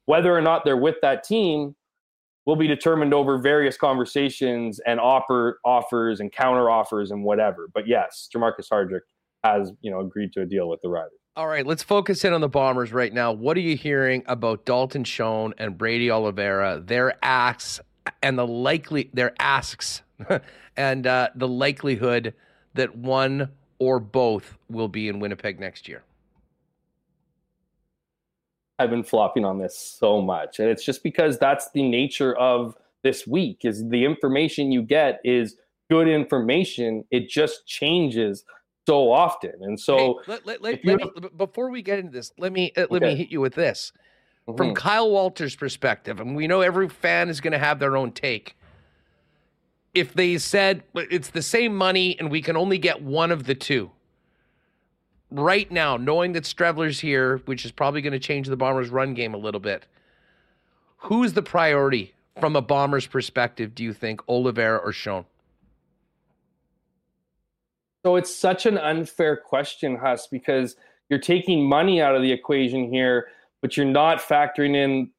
[0.06, 1.76] Whether or not they're with that team
[2.46, 7.68] will be determined over various conversations and offer offers and counter offers and whatever.
[7.74, 9.02] But yes Jermarcus Hardrick
[9.44, 11.12] has you know agreed to a deal with the Riders.
[11.36, 13.32] All right, let's focus in on the Bombers right now.
[13.32, 17.80] What are you hearing about Dalton Schoen and Brady Oliveira, their acts
[18.22, 20.02] and the likely their asks
[20.78, 22.34] and uh, the likelihood
[22.74, 26.04] that one or both will be in Winnipeg next year?
[28.80, 32.76] I've been flopping on this so much, and it's just because that's the nature of
[33.04, 33.62] this week.
[33.64, 35.56] Is the information you get is
[35.90, 37.04] good information.
[37.10, 38.44] It just changes
[38.88, 40.98] so often, and so hey, let, let, let, me,
[41.36, 43.14] before we get into this, let me uh, let okay.
[43.14, 43.92] me hit you with this.
[44.48, 44.58] Mm-hmm.
[44.58, 48.12] From Kyle Walters' perspective, and we know every fan is going to have their own
[48.12, 48.56] take.
[49.94, 53.56] If they said it's the same money and we can only get one of the
[53.56, 53.92] two,
[55.32, 59.14] right now, knowing that Streveler's here, which is probably going to change the Bombers' run
[59.14, 59.86] game a little bit,
[60.98, 65.26] who's the priority from a Bombers' perspective, do you think, Oliveira or Schoen?
[68.06, 70.78] So it's such an unfair question, Huss, because
[71.10, 73.28] you're taking money out of the equation here
[73.62, 75.12] but you're not factoring in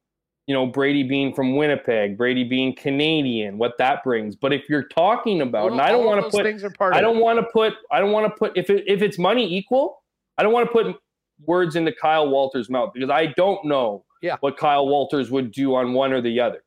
[0.47, 4.35] you know Brady being from Winnipeg, Brady being Canadian, what that brings.
[4.35, 7.01] But if you're talking about, and I don't want to put, things are part I
[7.01, 10.01] don't want to put, I don't want to put if it, if it's money equal,
[10.37, 10.95] I don't want to put
[11.45, 14.37] words into Kyle Walters' mouth because I don't know yeah.
[14.39, 16.63] what Kyle Walters would do on one or the other.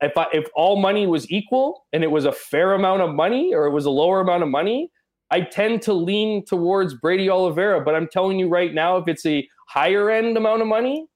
[0.00, 3.52] If I, if all money was equal and it was a fair amount of money
[3.52, 4.90] or it was a lower amount of money,
[5.30, 7.80] I tend to lean towards Brady Oliveira.
[7.80, 11.06] But I'm telling you right now, if it's a higher end amount of money,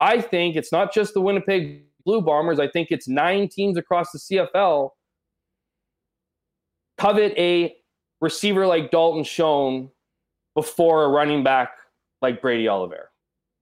[0.00, 2.58] I think it's not just the Winnipeg Blue Bombers.
[2.58, 4.90] I think it's nine teams across the CFL
[6.98, 7.74] covet a
[8.20, 9.90] receiver like Dalton Schoen
[10.54, 11.72] before a running back
[12.22, 13.06] like Brady Oliveira.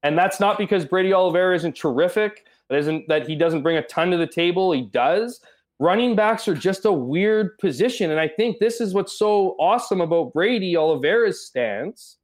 [0.02, 3.82] And that's not because Brady Oliveira isn't terrific, that isn't that he doesn't bring a
[3.82, 4.72] ton to the table.
[4.72, 5.40] He does.
[5.78, 8.10] Running backs are just a weird position.
[8.10, 12.18] And I think this is what's so awesome about Brady Oliveira's stance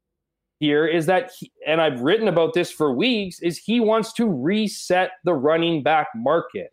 [0.61, 4.27] here is that he, and I've written about this for weeks is he wants to
[4.27, 6.73] reset the running back market.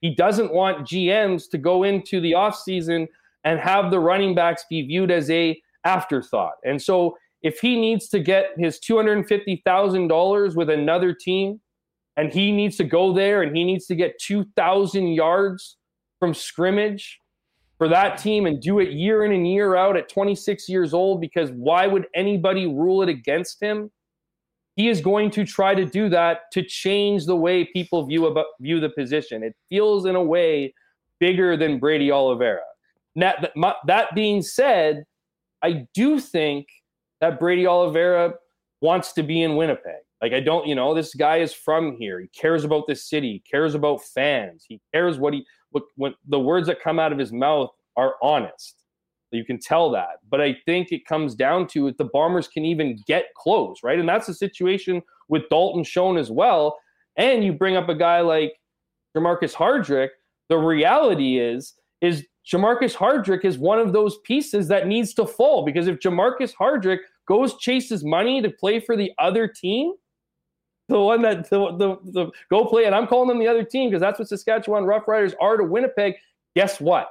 [0.00, 3.06] He doesn't want GMs to go into the offseason
[3.44, 6.54] and have the running backs be viewed as a afterthought.
[6.64, 11.60] And so if he needs to get his $250,000 with another team
[12.16, 15.76] and he needs to go there and he needs to get 2,000 yards
[16.18, 17.20] from scrimmage
[17.78, 21.20] for that team and do it year in and year out at 26 years old
[21.20, 23.90] because why would anybody rule it against him?
[24.76, 28.46] He is going to try to do that to change the way people view about
[28.60, 29.42] view the position.
[29.42, 30.74] It feels in a way
[31.18, 32.60] bigger than Brady Oliveira.
[33.16, 33.52] That,
[33.86, 35.04] that being said,
[35.62, 36.66] I do think
[37.22, 38.34] that Brady Oliveira
[38.82, 40.02] wants to be in Winnipeg.
[40.20, 42.20] Like I don't, you know, this guy is from here.
[42.20, 43.32] He cares about this city.
[43.32, 44.64] He cares about fans.
[44.68, 48.14] He cares what he what, when the words that come out of his mouth are
[48.22, 48.76] honest.
[49.32, 50.20] You can tell that.
[50.30, 53.98] But I think it comes down to if the Bombers can even get close, right?
[53.98, 56.78] And that's the situation with Dalton Schoen as well.
[57.16, 58.54] And you bring up a guy like
[59.16, 60.10] Jermarcus Hardrick.
[60.48, 65.64] The reality is, is Jermarcus Hardrick is one of those pieces that needs to fall
[65.64, 69.92] because if Jermarcus Hardrick goes chases money to play for the other team,
[70.88, 73.90] the one that the, the, the go play, and I'm calling them the other team
[73.90, 76.14] because that's what Saskatchewan Roughriders are to Winnipeg.
[76.54, 77.08] Guess what?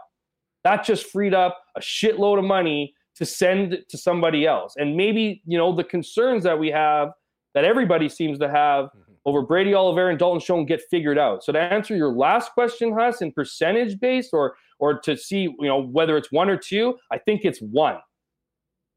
[0.63, 4.75] That just freed up a shitload of money to send to somebody else.
[4.77, 7.09] And maybe, you know, the concerns that we have
[7.53, 9.13] that everybody seems to have mm-hmm.
[9.25, 11.43] over Brady Oliver and Dalton Schoen get figured out.
[11.43, 15.55] So to answer your last question, Huss, in percentage based or or to see, you
[15.61, 17.97] know, whether it's one or two, I think it's one.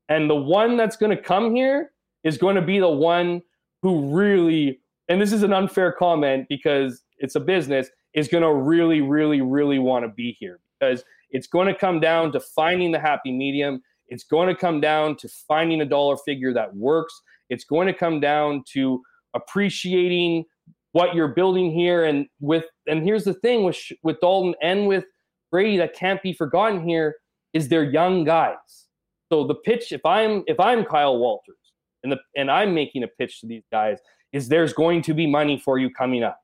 [0.09, 1.93] And the one that's going to come here
[2.25, 3.43] is going to be the one
[3.83, 8.53] who really, and this is an unfair comment because it's a business, is going to
[8.53, 12.93] really, really, really want to be here because it's going to come down to finding
[12.93, 13.83] the happy medium.
[14.09, 17.21] It's going to come down to finding a dollar figure that works.
[17.51, 19.03] It's going to come down to
[19.35, 20.45] appreciating
[20.93, 22.05] what you're building here.
[22.05, 25.05] And with and here's the thing with with Dalton and with
[25.51, 27.17] Brady that can't be forgotten here
[27.53, 28.87] is they're young guys.
[29.31, 31.57] So the pitch, if I'm if I'm Kyle Walters
[32.03, 33.99] and the and I'm making a pitch to these guys,
[34.33, 36.39] is there's going to be money for you coming up.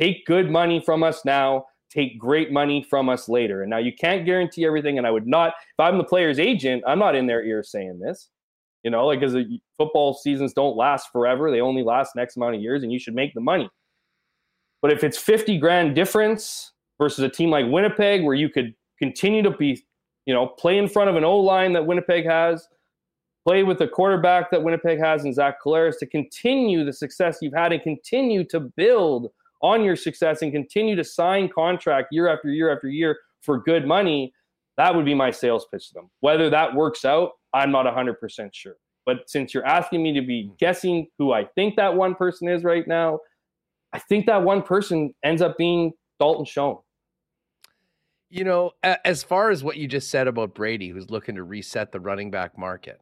[0.00, 1.66] Take good money from us now.
[1.90, 3.62] Take great money from us later.
[3.62, 4.98] And now you can't guarantee everything.
[4.98, 8.00] And I would not, if I'm the player's agent, I'm not in their ear saying
[8.00, 8.28] this.
[8.82, 9.36] You know, like because
[9.76, 13.14] football seasons don't last forever; they only last next amount of years, and you should
[13.14, 13.68] make the money.
[14.80, 19.42] But if it's 50 grand difference versus a team like Winnipeg, where you could continue
[19.42, 19.82] to be,
[20.26, 22.68] you know, play in front of an O line that Winnipeg has,
[23.46, 27.54] play with the quarterback that Winnipeg has in Zach Collaros to continue the success you've
[27.54, 29.28] had and continue to build
[29.62, 33.86] on your success and continue to sign contract year after year after year for good
[33.86, 34.32] money,
[34.76, 36.10] that would be my sales pitch to them.
[36.20, 38.16] Whether that works out, I'm not 100%
[38.52, 38.74] sure.
[39.06, 42.64] But since you're asking me to be guessing who I think that one person is
[42.64, 43.20] right now,
[43.92, 46.78] I think that one person ends up being Dalton Schoen.
[48.28, 51.92] You know, as far as what you just said about Brady, who's looking to reset
[51.92, 53.00] the running back market,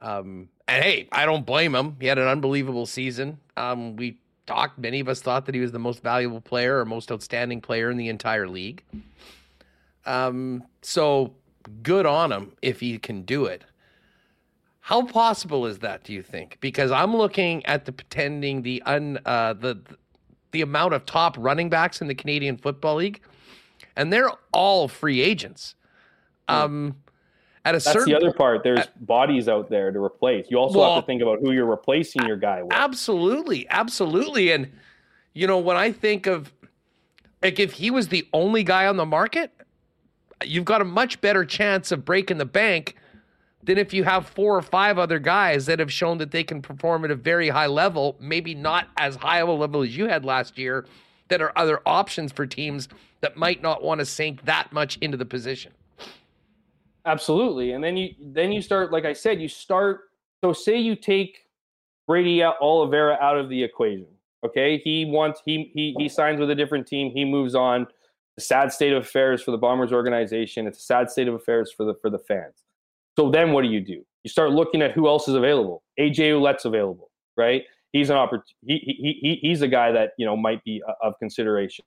[0.00, 1.96] um, and hey, I don't blame him.
[2.00, 3.38] He had an unbelievable season.
[3.56, 6.84] Um, we talked, many of us thought that he was the most valuable player or
[6.84, 8.82] most outstanding player in the entire league.
[10.06, 11.34] Um, so
[11.82, 13.64] good on him if he can do it.
[14.80, 16.04] How possible is that?
[16.04, 16.58] Do you think?
[16.60, 19.78] Because I'm looking at the pretending the un uh, the
[20.52, 23.20] the amount of top running backs in the Canadian Football League
[23.98, 25.74] and they're all free agents.
[26.48, 26.54] Hmm.
[26.54, 26.96] Um,
[27.64, 28.62] at a That's certain the other part.
[28.62, 30.46] There's at, bodies out there to replace.
[30.50, 32.72] You also well, have to think about who you're replacing your guy with.
[32.72, 34.52] Absolutely, absolutely.
[34.52, 34.70] And
[35.34, 36.52] you know, when I think of
[37.42, 39.52] like if he was the only guy on the market,
[40.44, 42.96] you've got a much better chance of breaking the bank
[43.62, 46.62] than if you have four or five other guys that have shown that they can
[46.62, 50.06] perform at a very high level, maybe not as high of a level as you
[50.06, 50.86] had last year,
[51.28, 52.88] that are other options for teams
[53.20, 55.72] that might not want to sink that much into the position.
[57.08, 57.72] Absolutely.
[57.72, 60.00] And then you then you start, like I said, you start
[60.44, 61.38] so say you take
[62.06, 64.06] Brady Oliveira out of the equation.
[64.44, 64.78] Okay.
[64.84, 67.86] He wants he he he signs with a different team, he moves on.
[68.36, 70.68] A sad state of affairs for the Bombers organization.
[70.68, 72.54] It's a sad state of affairs for the for the fans.
[73.18, 74.04] So then what do you do?
[74.22, 75.82] You start looking at who else is available.
[75.98, 77.64] AJ Ouellette's available, right?
[77.92, 78.54] He's an opportunity.
[78.64, 81.84] He, he, he, he's a guy that you know might be uh, of consideration.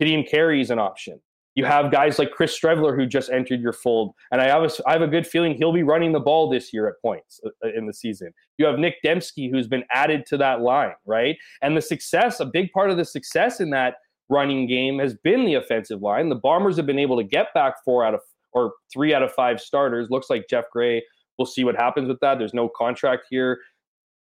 [0.00, 1.20] Kadeem Carey is an option.
[1.54, 4.70] You have guys like Chris Streveler who just entered your fold, and I have a,
[4.88, 7.50] I have a good feeling he'll be running the ball this year at points uh,
[7.64, 8.32] uh, in the season.
[8.58, 11.36] You have Nick Demski who's been added to that line, right?
[11.60, 13.96] And the success, a big part of the success in that
[14.30, 16.28] running game has been the offensive line.
[16.30, 18.20] The Bombers have been able to get back four out of
[18.52, 20.08] or three out of five starters.
[20.10, 21.02] Looks like Geoff Gray.
[21.38, 22.38] We'll see what happens with that.
[22.38, 23.60] There's no contract here.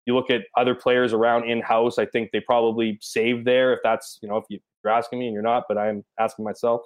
[0.07, 1.98] You look at other players around in house.
[1.98, 3.73] I think they probably saved there.
[3.73, 6.44] If that's you know if you, you're asking me and you're not, but I'm asking
[6.44, 6.82] myself.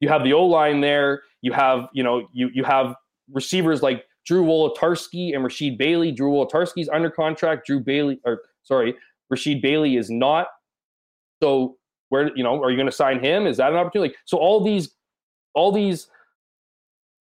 [0.00, 1.22] You have the O line there.
[1.42, 2.94] You have you know you you have
[3.32, 6.12] receivers like Drew Wolitarsky and Rasheed Bailey.
[6.12, 7.66] Drew Wolitarsky's under contract.
[7.66, 8.94] Drew Bailey or sorry,
[9.32, 10.48] Rasheed Bailey is not.
[11.42, 11.76] So
[12.08, 13.46] where you know are you going to sign him?
[13.46, 14.14] Is that an opportunity?
[14.24, 14.94] So all these
[15.54, 16.08] all these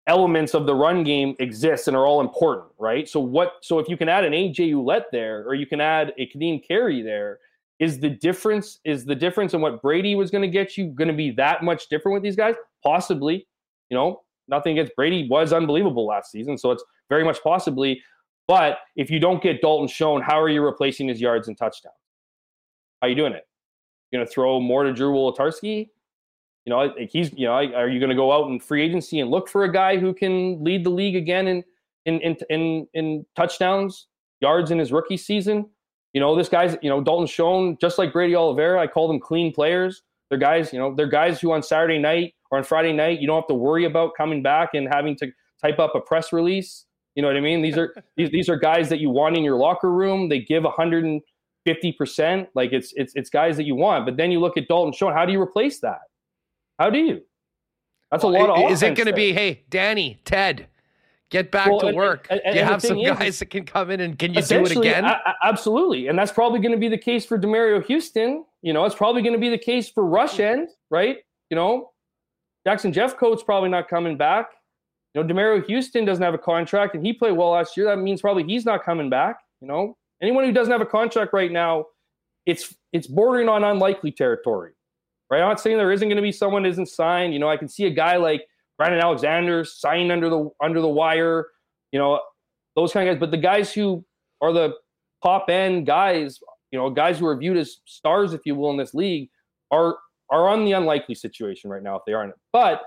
[0.08, 3.08] elements of the run game exist and are all important, right?
[3.08, 3.54] So what?
[3.62, 6.66] So if you can add an AJ Ouellette there, or you can add a Kadeem
[6.66, 7.40] Carey there,
[7.82, 11.08] is the difference is the difference in what Brady was going to get you going
[11.08, 12.56] to be that much different with these guys?
[12.84, 13.48] Possibly.
[13.90, 18.02] You know, nothing against Brady was unbelievable last season, so it's very much possibly.
[18.48, 21.96] But if you don't get Dalton Schoen, how are you replacing his yards and touchdowns?
[23.02, 23.48] How are you doing it?
[24.12, 25.90] You're going to throw more to Drew Wolitarsky?
[26.66, 29.32] You know, he's you know, are you going to go out in free agency and
[29.32, 31.64] look for a guy who can lead the league again in
[32.06, 34.08] in in in, in touchdowns,
[34.40, 35.68] yards in his rookie season?
[36.14, 38.80] You know, this guy's you know Dalton Schoen, just like Brady Oliveira.
[38.80, 40.04] I call them clean players.
[40.30, 43.28] They're guys, you know, they're guys who on Saturday night or on Friday night you
[43.28, 45.32] don't have to worry about coming back and having to
[45.62, 46.86] type up a press release.
[47.16, 47.62] You know what I mean?
[47.62, 50.30] These are these, these are guys that you want in your locker room.
[50.30, 52.50] They give 150 percent.
[52.56, 54.06] Like it's it's it's guys that you want.
[54.06, 55.14] But then you look at Dalton Schoen.
[55.14, 56.00] How do you replace that?
[56.80, 57.22] How do you?
[58.12, 58.72] That's well, a lot of.
[58.72, 60.68] Is it going to be, hey, Danny, Ted,
[61.32, 62.28] get back well, to work?
[62.30, 64.42] And, and, do you have some guys is, that can come in and can you
[64.42, 65.06] do it again?
[65.06, 68.46] A, absolutely, and that's probably going to be the case for Demerio Houston.
[68.62, 71.18] You know, it's probably going to be the case for Rush End, right?
[71.50, 71.92] You know,
[72.68, 74.52] Jackson Jeffcoat's probably not coming back.
[75.16, 77.88] You know, Demerio Houston doesn't have a contract, and he played well last year.
[77.88, 79.40] That means probably he's not coming back.
[79.62, 81.86] You know, anyone who doesn't have a contract right now,
[82.46, 84.74] it's it's bordering on unlikely territory
[85.32, 85.42] right?
[85.42, 87.34] I'm not saying there isn't going to be someone isn't signed.
[87.34, 88.46] You know, I can see a guy like
[88.82, 91.50] Brandon Alexander signed under the under the wire.
[91.92, 92.20] You know,
[92.76, 93.20] those kind of guys.
[93.20, 94.04] But the guys who
[94.42, 94.74] are the
[95.22, 96.40] top end guys,
[96.72, 99.30] you know, guys who are viewed as stars, if you will, in this league,
[99.70, 99.98] are
[100.32, 102.34] are on the unlikely situation right now if they aren't.
[102.52, 102.82] But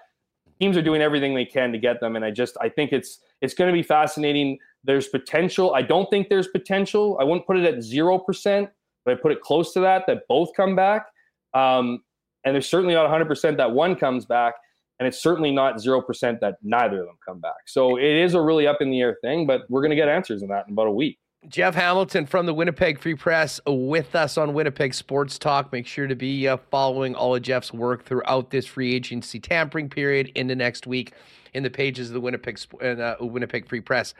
[0.60, 3.20] teams are doing everything they can to get them, and I just I think it's
[3.40, 4.58] it's going to be fascinating.
[4.82, 5.76] There's potential.
[5.76, 7.18] I don't think there's potential.
[7.20, 8.68] I wouldn't put it at zero percent,
[9.04, 10.08] but I put it close to that.
[10.08, 11.06] That both come back.
[11.54, 12.02] Um,
[12.44, 14.54] and there's certainly not 100% that one comes back.
[14.98, 17.66] And it's certainly not 0% that neither of them come back.
[17.66, 20.08] So it is a really up in the air thing, but we're going to get
[20.08, 21.18] answers on that in about a week.
[21.48, 25.72] Jeff Hamilton from the Winnipeg Free Press with us on Winnipeg Sports Talk.
[25.72, 29.90] Make sure to be uh, following all of Jeff's work throughout this free agency tampering
[29.90, 31.12] period into next week
[31.52, 34.14] in the pages of the Winnipeg uh, Winnipeg Free Press.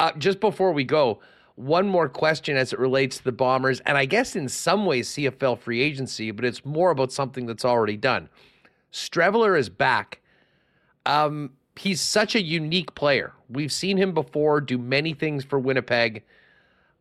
[0.00, 1.20] Uh, just before we go,
[1.54, 5.08] one more question as it relates to the Bombers, and I guess in some ways
[5.10, 8.28] CFL free agency, but it's more about something that's already done.
[8.92, 10.20] Streveler is back.
[11.04, 13.32] Um, he's such a unique player.
[13.48, 16.22] We've seen him before do many things for Winnipeg.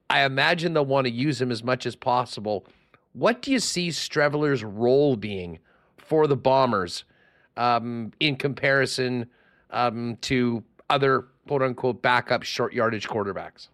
[0.10, 2.66] I imagine they'll want to use him as much as possible.
[3.14, 5.60] What do you see Streveler's role being
[5.98, 7.06] for the Bombers
[7.58, 9.28] um, in comparison
[9.72, 13.70] um, to other quote unquote backup short yardage quarterbacks?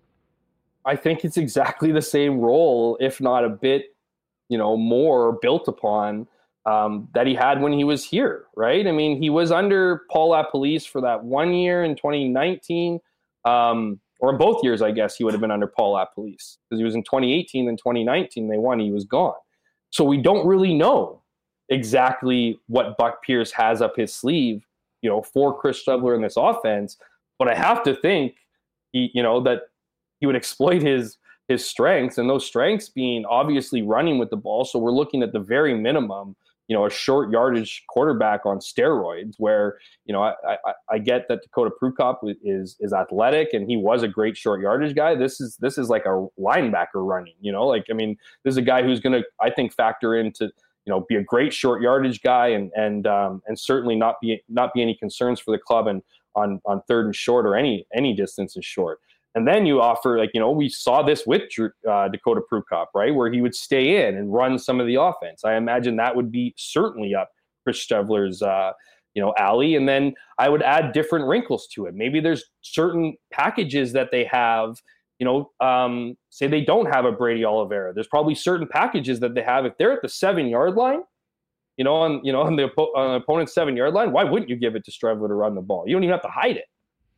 [0.86, 3.96] I think it's exactly the same role, if not a bit,
[4.50, 6.28] you know, more built upon
[6.66, 8.86] um, that he had when he was here, right?
[8.86, 13.00] I mean, he was under Paul LaPolice for that one year in 2019,
[13.46, 16.84] um, or both years, I guess he would have been under Paul LaPolice because he
[16.84, 18.48] was in 2018 and 2019.
[18.48, 19.34] They won, he was gone.
[19.90, 21.22] So we don't really know
[21.70, 24.64] exactly what Buck Pierce has up his sleeve,
[25.02, 26.98] you know, for Chris Streveler in this offense.
[27.40, 28.36] But I have to think,
[28.92, 29.64] he, you know, that
[30.20, 31.18] he would exploit his
[31.48, 34.64] his strengths, and those strengths being obviously running with the ball.
[34.64, 36.36] So we're looking at the very minimum,
[36.72, 39.34] you know, a short yardage quarterback on steroids.
[39.40, 43.76] Where you know, I I, I get that Dakota Prukop is is athletic and he
[43.76, 45.14] was a great short yardage guy.
[45.14, 47.34] This is this is like a linebacker running.
[47.42, 48.16] You know, like I mean,
[48.46, 50.46] this is a guy who's going to I think factor into
[50.86, 54.42] you know, be a great short yardage guy and and um, and certainly not be
[54.48, 56.02] not be any concerns for the club and
[56.36, 59.02] on on third and short or any any distance is short.
[59.34, 61.44] And then you offer like you know we saw this with
[61.90, 65.46] uh, Dakota Prukop right where he would stay in and run some of the offense.
[65.46, 67.30] I imagine that would be certainly up
[67.64, 68.72] Chris Streveler's uh,
[69.14, 69.76] you know alley.
[69.76, 71.96] And then I would add different wrinkles to it.
[71.96, 74.76] Maybe there's certain packages that they have
[75.22, 77.94] you know, um, say they don't have a Brady Oliveira.
[77.94, 79.68] There's probably certain packages that they have.
[79.68, 81.02] If they're at the seven yard line,
[81.78, 84.50] you know, on you know on the, on the opponent's seven yard line, why wouldn't
[84.50, 85.84] you give it to Streveler to run the ball?
[85.86, 86.66] You don't even have to hide it.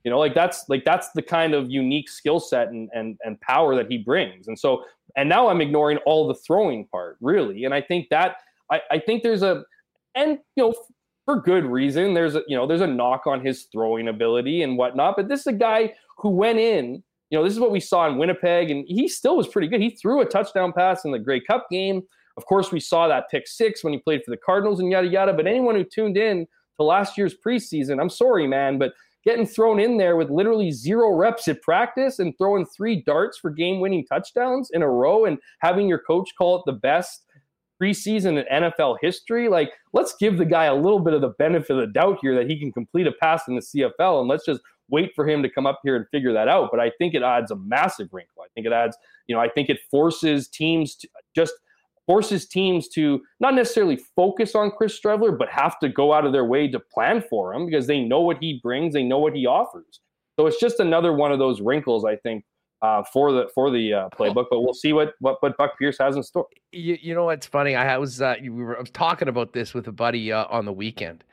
[0.03, 3.39] You know, like that's like that's the kind of unique skill set and and and
[3.41, 4.47] power that he brings.
[4.47, 4.83] And so,
[5.15, 7.63] and now I'm ignoring all the throwing part, really.
[7.65, 8.37] And I think that
[8.71, 9.63] I, I think there's a
[10.15, 10.73] and you know
[11.25, 12.13] for good reason.
[12.13, 15.15] There's a you know there's a knock on his throwing ability and whatnot.
[15.15, 17.03] But this is a guy who went in
[17.33, 19.81] you know, this is what we saw in Winnipeg, and he still was pretty good.
[19.81, 22.03] He threw a touchdown pass in the Grey Cup game.
[22.37, 25.07] Of course, we saw that pick six when he played for the Cardinals and yada
[25.07, 25.33] yada.
[25.33, 26.45] But anyone who tuned in
[26.77, 28.93] to last year's preseason, I'm sorry, man, but
[29.25, 33.49] getting thrown in there with literally zero reps at practice and throwing three darts for
[33.49, 37.23] game-winning touchdowns in a row and having your coach call it the best
[37.81, 39.49] preseason in NFL history.
[39.49, 42.35] Like, let's give the guy a little bit of the benefit of the doubt here
[42.35, 45.41] that he can complete a pass in the CFL, and let's just wait for him
[45.41, 46.69] to come up here and figure that out.
[46.71, 48.43] But I think it adds a massive wrinkle.
[48.43, 48.97] I think it adds,
[49.27, 51.53] you know, I think it forces teams to just
[52.05, 56.33] forces teams to not necessarily focus on Chris Streveler, but have to go out of
[56.33, 59.33] their way to plan for him because they know what he brings, they know what
[59.33, 60.01] he offers.
[60.37, 62.43] So it's just another one of those wrinkles, I think,
[62.81, 64.47] uh, for the for the uh, playbook.
[64.49, 66.47] But we'll see what what what Buck Pierce has in store.
[66.71, 67.75] You, you know what's funny?
[67.75, 70.65] I was uh, we were I was talking about this with a buddy uh, on
[70.65, 71.23] the weekend,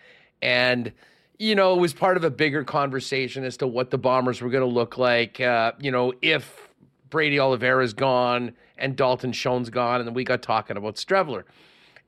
[0.43, 0.93] and
[1.41, 4.51] you know, it was part of a bigger conversation as to what the Bombers were
[4.51, 5.41] going to look like.
[5.41, 6.69] Uh, you know, if
[7.11, 11.45] Brady Oliveira's gone and Dalton Schoen's gone, and then we got talking about Streveler.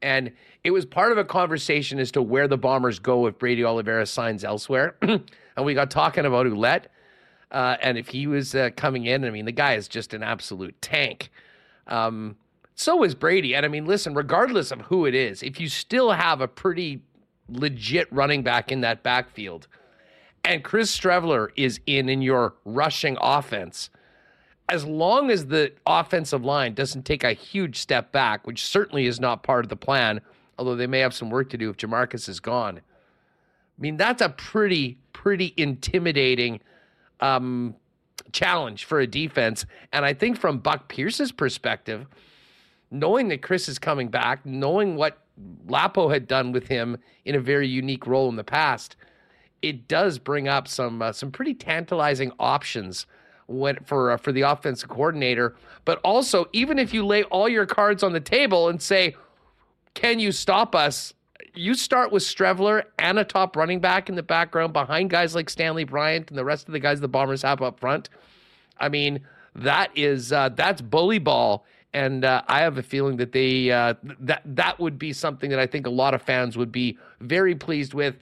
[0.01, 0.33] And
[0.65, 4.07] it was part of a conversation as to where the Bombers go if Brady Oliveira
[4.07, 4.97] signs elsewhere.
[5.03, 5.23] and
[5.65, 6.87] we got talking about Ouellette.
[7.51, 10.23] Uh, and if he was uh, coming in, I mean, the guy is just an
[10.23, 11.31] absolute tank.
[11.87, 12.37] Um,
[12.75, 13.55] so is Brady.
[13.55, 17.03] And I mean, listen, regardless of who it is, if you still have a pretty
[17.49, 19.69] legit running back in that backfield,
[20.45, 23.91] and Chris Streveler is in in your rushing offense,
[24.69, 29.21] as long as the offensive line doesn't take a huge step back, which certainly is
[29.21, 30.21] not part of the plan,
[30.59, 32.79] although they may have some work to do if Jermarcus is gone.
[32.79, 36.61] I mean, that's a pretty, pretty intimidating
[37.21, 37.75] um,
[38.33, 39.67] challenge for a defense.
[39.93, 42.07] And I think from Buck Pierce's perspective,
[42.91, 45.19] knowing that Chris is coming back, knowing what
[45.67, 48.97] Lapo had done with him in a very unique role in the past,
[49.63, 53.07] it does bring up some uh, some pretty tantalizing options
[53.53, 55.55] when, for uh, for the offensive coordinator.
[55.85, 59.17] But also, even if you lay all your cards on the table and say,
[59.95, 61.15] "Can you stop us?"
[61.55, 65.51] You start with Streveler and a top running back in the background behind guys like
[65.51, 68.09] Stanley Bryant and the rest of the guys the Bombers have up front.
[68.79, 69.21] I mean,
[69.55, 73.95] that is uh, that's bully ball and uh, I have a feeling that they uh,
[74.21, 77.55] that that would be something that I think a lot of fans would be very
[77.55, 78.17] pleased with,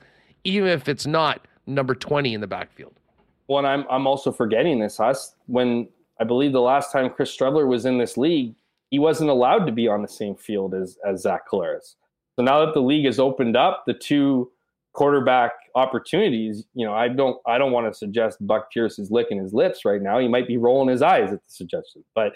[0.44, 2.94] even if it's not number twenty in the backfield.
[3.50, 5.00] Well, I'm I'm also forgetting this.
[5.00, 5.88] Us when
[6.20, 8.54] I believe the last time Chris Streveler was in this league,
[8.92, 11.96] he wasn't allowed to be on the same field as as Zach Collaros.
[12.36, 14.52] So now that the league has opened up the two
[14.92, 19.42] quarterback opportunities, you know, I don't I don't want to suggest Buck Pierce is licking
[19.42, 20.20] his lips right now.
[20.20, 22.34] He might be rolling his eyes at the suggestion, but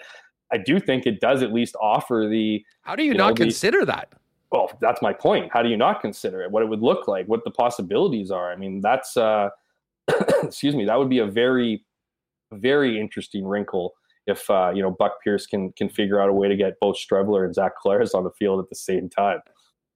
[0.51, 2.61] I do think it does at least offer the.
[2.81, 4.09] How do you, you not know, consider the, that?
[4.51, 5.49] Well, that's my point.
[5.53, 6.51] How do you not consider it?
[6.51, 7.25] What it would look like?
[7.27, 8.51] What the possibilities are?
[8.51, 9.51] I mean, that's uh,
[10.43, 10.85] excuse me.
[10.85, 11.85] That would be a very,
[12.51, 13.93] very interesting wrinkle
[14.27, 16.97] if uh, you know Buck Pierce can can figure out a way to get both
[16.97, 19.39] Streveler and Zach Collaros on the field at the same time.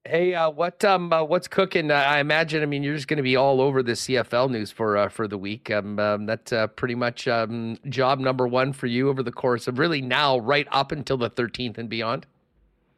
[0.05, 1.91] Hey, uh, what um, uh, what's cooking?
[1.91, 2.63] I imagine.
[2.63, 5.27] I mean, you're just going to be all over the CFL news for uh, for
[5.27, 5.69] the week.
[5.69, 9.67] Um, um that's uh, pretty much um, job number one for you over the course
[9.67, 12.25] of really now, right up until the 13th and beyond.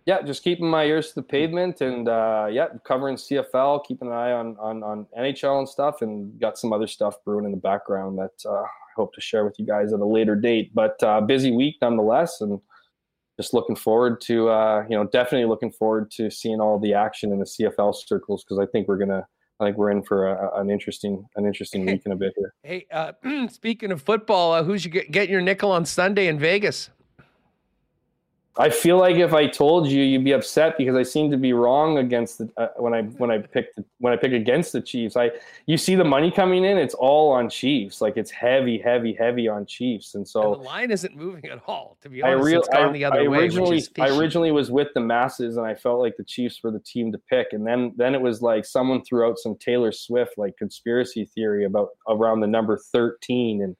[0.05, 4.13] Yeah, just keeping my ears to the pavement and uh, yeah, covering CFL, keeping an
[4.13, 7.57] eye on, on on NHL and stuff, and got some other stuff brewing in the
[7.57, 8.63] background that I
[8.95, 10.71] hope to share with you guys at a later date.
[10.73, 12.59] But busy week nonetheless, and
[13.41, 17.31] just looking forward to uh, you know definitely looking forward to seeing all the action
[17.31, 19.25] in the CFL circles because I think we're gonna
[19.59, 22.53] I think we're in for a, an interesting an interesting week in a bit here.
[22.63, 23.13] Hey, uh,
[23.49, 26.89] speaking of football, uh, who's you get, get your nickel on Sunday in Vegas?
[28.57, 31.53] I feel like if I told you, you'd be upset because I seem to be
[31.53, 34.81] wrong against the uh, when I when I pick the, when I pick against the
[34.81, 35.15] Chiefs.
[35.15, 35.31] I
[35.67, 38.01] you see the money coming in, it's all on Chiefs.
[38.01, 41.61] Like it's heavy, heavy, heavy on Chiefs, and so and the line isn't moving at
[41.65, 41.97] all.
[42.01, 44.05] To be honest, I real, it's gone I, the other I originally, way.
[44.05, 47.13] I originally was with the masses, and I felt like the Chiefs were the team
[47.13, 47.53] to pick.
[47.53, 51.63] And then then it was like someone threw out some Taylor Swift like conspiracy theory
[51.63, 53.77] about around the number thirteen and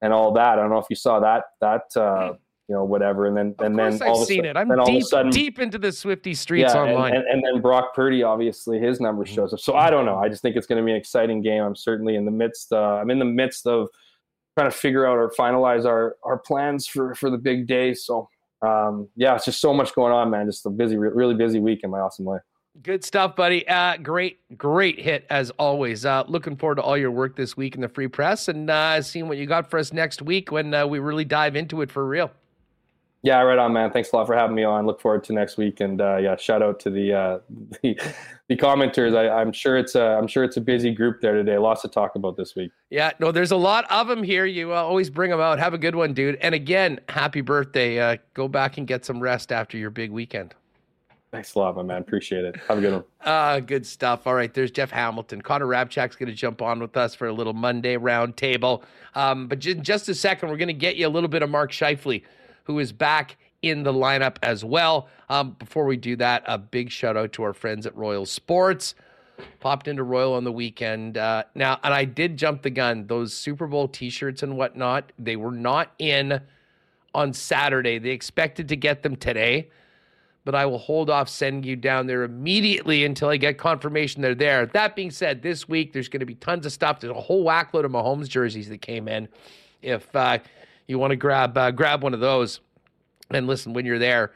[0.00, 0.58] and all that.
[0.58, 1.94] I don't know if you saw that that.
[1.94, 2.34] Uh,
[2.68, 3.26] you know, whatever.
[3.26, 4.56] And then, of and then I've seen sudden, it.
[4.56, 7.14] I'm deep, sudden, deep into the Swifty streets yeah, online.
[7.14, 9.34] And, and, and, then Brock Purdy, obviously, his number mm-hmm.
[9.34, 9.60] shows up.
[9.60, 10.18] So I don't know.
[10.18, 11.62] I just think it's going to be an exciting game.
[11.62, 12.72] I'm certainly in the midst.
[12.72, 13.88] Uh, I'm in the midst of
[14.56, 17.94] trying to figure out or finalize our our plans for for the big day.
[17.94, 18.28] So
[18.60, 20.46] um, yeah, it's just so much going on, man.
[20.46, 22.42] Just a busy, really busy week in my awesome life.
[22.82, 23.66] Good stuff, buddy.
[23.66, 26.04] Uh, great, great hit as always.
[26.04, 29.02] Uh, looking forward to all your work this week in the free press and uh,
[29.02, 31.90] seeing what you got for us next week when uh, we really dive into it
[31.90, 32.30] for real.
[33.22, 33.90] Yeah, right on, man.
[33.90, 34.86] Thanks a lot for having me on.
[34.86, 37.38] Look forward to next week, and uh, yeah, shout out to the uh,
[37.82, 37.98] the,
[38.48, 39.16] the commenters.
[39.16, 41.58] I, am sure it's a I'm sure it's a busy group there today.
[41.58, 42.70] Lots to talk about this week.
[42.90, 44.46] Yeah, no, there's a lot of them here.
[44.46, 45.58] You uh, always bring them out.
[45.58, 46.36] Have a good one, dude.
[46.36, 47.98] And again, happy birthday.
[47.98, 50.54] Uh, go back and get some rest after your big weekend.
[51.30, 52.00] Thanks a lot, my man.
[52.00, 52.56] Appreciate it.
[52.68, 53.04] Have a good one.
[53.20, 54.26] Uh, good stuff.
[54.26, 55.42] All right, there's Jeff Hamilton.
[55.42, 58.82] Connor Hrabchak's going to jump on with us for a little Monday round table.
[59.14, 61.50] Um, but in just a second, we're going to get you a little bit of
[61.50, 62.22] Mark Scheifele,
[62.68, 65.08] who is back in the lineup as well.
[65.28, 68.94] Um, before we do that, a big shout out to our friends at Royal Sports.
[69.58, 71.16] Popped into Royal on the weekend.
[71.16, 73.06] Uh, now, and I did jump the gun.
[73.06, 76.40] Those Super Bowl t shirts and whatnot, they were not in
[77.14, 77.98] on Saturday.
[77.98, 79.70] They expected to get them today,
[80.44, 84.34] but I will hold off sending you down there immediately until I get confirmation they're
[84.34, 84.66] there.
[84.66, 87.00] That being said, this week there's going to be tons of stuff.
[87.00, 89.28] There's a whole whackload of Mahomes jerseys that came in.
[89.80, 90.38] If uh,
[90.88, 92.60] you want to grab uh, grab one of those,
[93.30, 94.32] and listen, when you're there,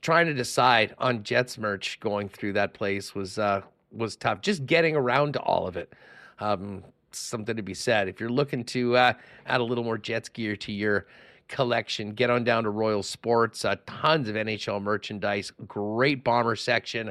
[0.00, 3.60] trying to decide on Jets merch going through that place was uh,
[3.92, 4.40] was tough.
[4.40, 5.92] Just getting around to all of it.
[6.38, 8.08] Um, something to be said.
[8.08, 9.12] If you're looking to uh,
[9.46, 11.06] add a little more Jets gear to your
[11.48, 13.64] collection, get on down to Royal Sports.
[13.64, 17.10] Uh, tons of NHL merchandise, great bomber section,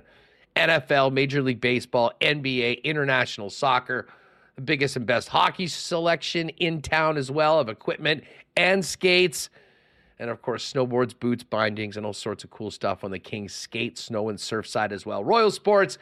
[0.55, 4.07] NFL, Major League Baseball, NBA, international soccer.
[4.59, 8.25] The biggest and best hockey selection in town as well of equipment
[8.57, 9.49] and skates
[10.19, 13.53] and of course snowboards, boots, bindings, and all sorts of cool stuff on the King's
[13.53, 15.23] skate, snow, and surf side as well.
[15.23, 15.97] Royal Sports,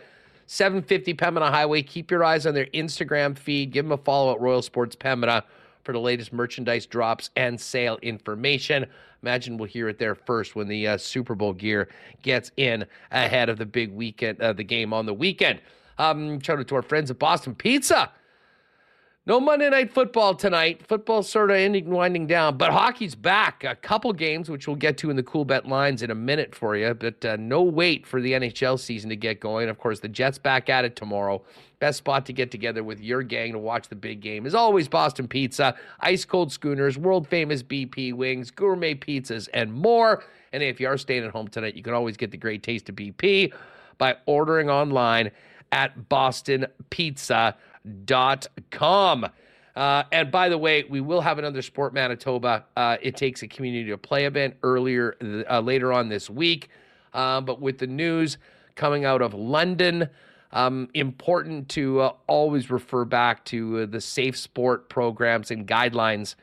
[0.47, 1.83] 750 Pembina Highway.
[1.83, 3.69] Keep your eyes on their Instagram feed.
[3.69, 5.43] Give them a follow at Royal Sports Pembina
[5.83, 8.87] for the latest merchandise drops and sale information.
[9.21, 11.89] Imagine we'll hear it there first when the uh, Super Bowl gear
[12.23, 15.61] gets in ahead of the big weekend, uh, the game on the weekend.
[15.99, 18.11] Um, shout out to our friends at Boston Pizza.
[19.27, 20.87] No Monday Night Football tonight.
[20.87, 23.65] Football's sort of ending, winding down, but hockey's back.
[23.65, 26.77] A couple games, which we'll get to in the Coolbet lines in a minute for
[26.77, 29.67] you, but uh, no wait for the NHL season to get going.
[29.67, 31.43] Of course, the Jets back at it tomorrow.
[31.79, 34.87] Best spot to get together with your gang to watch the big game is always
[34.87, 40.23] Boston Pizza, ice cold schooners, world famous BP wings, gourmet pizzas, and more.
[40.53, 42.87] And if you are staying at home tonight, you can always get the great taste
[42.87, 43.51] of BP
[43.97, 45.31] by ordering online
[45.73, 47.57] at Boston Pizza
[48.71, 49.27] com.
[49.77, 52.65] Uh, and by the way, we will have another Sport Manitoba.
[52.75, 55.15] Uh, it takes a community to play event earlier
[55.47, 56.69] uh, later on this week.
[57.13, 58.39] Uh, but with the news
[58.73, 60.09] coming out of London,
[60.51, 66.33] um, important to uh, always refer back to uh, the safe sport programs and guidelines.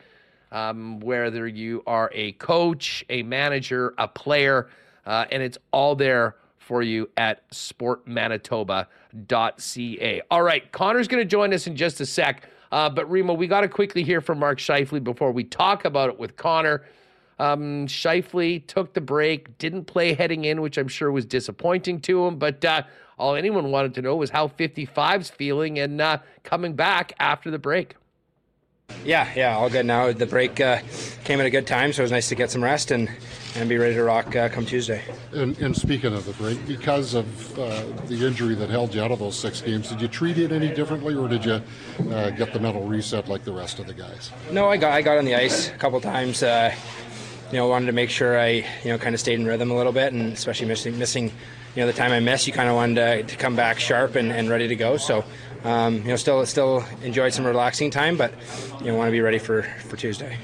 [0.52, 4.68] Um, whether you are a coach, a manager, a player,
[5.04, 10.22] and it's all there for you at sportmanitoba.ca.
[10.30, 12.48] All right, Connor's going to join us in just a sec.
[12.72, 16.10] Uh, but Remo, we got to quickly hear from Mark Scheifele before we talk about
[16.10, 16.82] it with Connor.
[17.38, 22.26] Um, Scheifele took the break, didn't play heading in, which I'm sure was disappointing to
[22.26, 22.36] him.
[22.38, 22.82] But uh,
[23.18, 27.58] all anyone wanted to know was how 55's feeling and uh, coming back after the
[27.58, 27.94] break.
[29.04, 30.12] Yeah, yeah, all good now.
[30.12, 30.80] The break uh,
[31.24, 33.10] came at a good time, so it was nice to get some rest and,
[33.54, 35.02] and be ready to rock uh, come Tuesday.
[35.32, 39.10] And, and, speaking of the break, because of uh, the injury that held you out
[39.10, 41.60] of those six games, did you treat it any differently, or did you
[42.10, 44.30] uh, get the mental reset like the rest of the guys?
[44.50, 46.42] No, I got I got on the ice a couple times.
[46.42, 46.74] Uh,
[47.50, 49.76] you know, wanted to make sure I you know kind of stayed in rhythm a
[49.76, 51.32] little bit, and especially missing missing
[51.74, 54.14] you know the time I missed, you kind of wanted to, to come back sharp
[54.14, 54.96] and, and ready to go.
[54.96, 55.24] So
[55.64, 58.32] um, you know, still still enjoyed some relaxing time, but
[58.80, 60.38] you know, want to be ready for for Tuesday.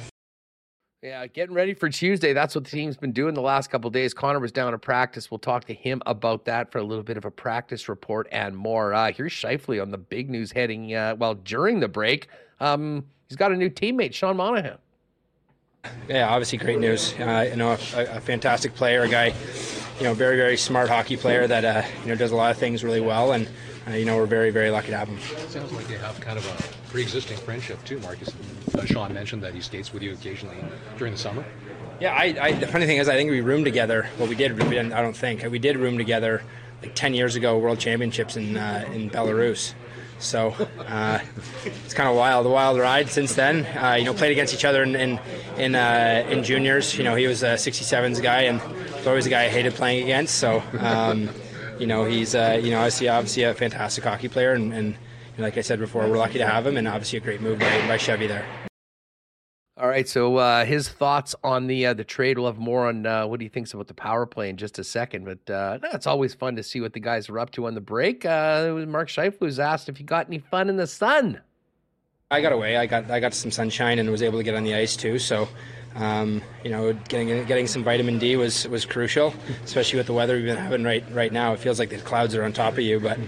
[1.03, 2.35] Yeah, getting ready for Tuesday.
[2.35, 4.13] That's what the team's been doing the last couple days.
[4.13, 5.31] Connor was down at practice.
[5.31, 8.55] We'll talk to him about that for a little bit of a practice report and
[8.55, 8.93] more.
[8.93, 12.29] Uh, here's Scheifele on the big news heading, uh, well, during the break.
[12.61, 14.77] Um, he's got a new teammate, Sean Monahan.
[16.07, 17.15] Yeah, obviously great news.
[17.15, 19.33] Uh, you know, a, a, fantastic player, a guy,
[19.97, 22.59] you know, very very smart hockey player that uh, you know does a lot of
[22.59, 23.49] things really well, and
[23.89, 25.19] uh, you know we're very very lucky to have him.
[25.49, 28.33] Sounds like you have kind of a pre-existing friendship too, Marcus.
[28.75, 30.57] Uh, Sean mentioned that he skates with you occasionally
[30.99, 31.45] during the summer.
[32.01, 34.09] Yeah, I, I, the funny thing is, I think we roomed together.
[34.19, 34.53] Well, we did.
[34.57, 36.43] We didn't, I don't think we did room together
[36.83, 39.75] like ten years ago, World Championships in uh, in Belarus.
[40.19, 41.19] So uh,
[41.65, 43.65] it's kind of wild, a wild ride since then.
[43.77, 45.21] Uh, you know, played against each other in in
[45.57, 46.97] in, uh, in, juniors.
[46.97, 48.61] You know, he was a 67s guy, and
[48.97, 50.37] was always a guy I hated playing against.
[50.37, 51.31] So um,
[51.81, 54.97] you know, he's uh, you know obviously obviously a fantastic hockey player, and, and
[55.39, 57.89] like I said before, we're lucky to have him, and obviously a great move by,
[57.89, 58.45] by Chevy there.
[59.79, 62.37] All right, so uh, his thoughts on the uh, the trade.
[62.37, 64.85] We'll have more on uh, what he thinks about the power play in just a
[64.85, 65.25] second.
[65.25, 67.81] But uh, it's always fun to see what the guys are up to on the
[67.81, 68.27] break.
[68.27, 71.41] Uh, Mark Scheifele was asked if he got any fun in the sun.
[72.31, 72.77] I got away.
[72.77, 75.19] I got I got some sunshine and was able to get on the ice too.
[75.19, 75.49] So,
[75.97, 79.35] um, you know, getting getting some vitamin D was was crucial,
[79.65, 81.53] especially with the weather we've been having right right now.
[81.53, 83.19] It feels like the clouds are on top of you, but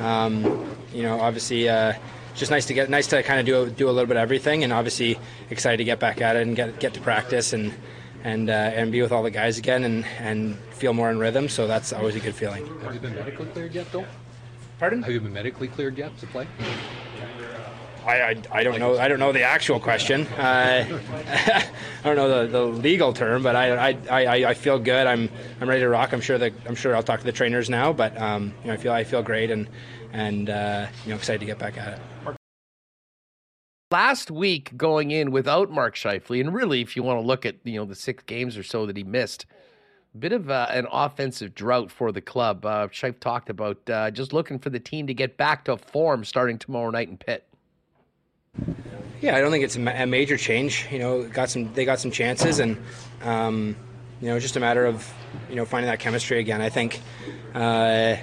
[0.00, 1.94] um, you know, obviously uh,
[2.34, 4.64] just nice to get nice to kind of do do a little bit of everything,
[4.64, 5.18] and obviously
[5.50, 7.72] excited to get back at it and get get to practice and
[8.24, 11.48] and uh, and be with all the guys again and and feel more in rhythm.
[11.48, 12.66] So that's always a good feeling.
[12.82, 14.06] Have you been medically cleared yet, though?
[14.78, 15.02] Pardon?
[15.02, 16.46] Have you been medically cleared yet to play?
[18.04, 18.98] I, I, I, don't know.
[18.98, 20.26] I don't know the actual question.
[20.28, 21.68] Uh, I
[22.04, 25.06] don't know the, the legal term, but I, I, I, I feel good.
[25.06, 25.28] I'm
[25.60, 26.12] I'm ready to rock.
[26.12, 28.74] I'm sure that I'm sure I'll talk to the trainers now, but um, you know
[28.74, 29.68] I feel I feel great and
[30.12, 32.36] and uh, you know excited to get back at it
[33.92, 37.56] last week going in without Mark Scheifele, and really, if you want to look at
[37.62, 39.46] you know the six games or so that he missed,
[40.14, 42.64] a bit of uh, an offensive drought for the club.
[42.64, 42.88] Uh,
[43.20, 46.90] talked about uh, just looking for the team to get back to form starting tomorrow
[46.90, 47.46] night in Pitt.
[49.22, 50.88] Yeah, I don't think it's a, ma- a major change.
[50.90, 52.76] You know, got some they got some chances, and
[53.22, 53.76] um,
[54.20, 55.08] you know, just a matter of
[55.48, 56.60] you know finding that chemistry again.
[56.60, 57.00] I think.
[57.54, 58.16] Uh,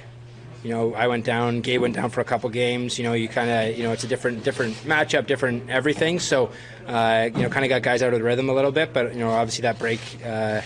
[0.62, 2.98] you know, I went down, Gabe went down for a couple games.
[2.98, 6.20] You know, you kind of, you know, it's a different, different matchup, different everything.
[6.20, 6.52] So,
[6.86, 8.92] uh, you know, kind of got guys out of the rhythm a little bit.
[8.92, 10.60] But you know, obviously that break, uh,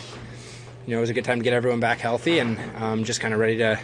[0.88, 3.22] you know, it was a good time to get everyone back healthy and um, just
[3.22, 3.80] kind of ready to,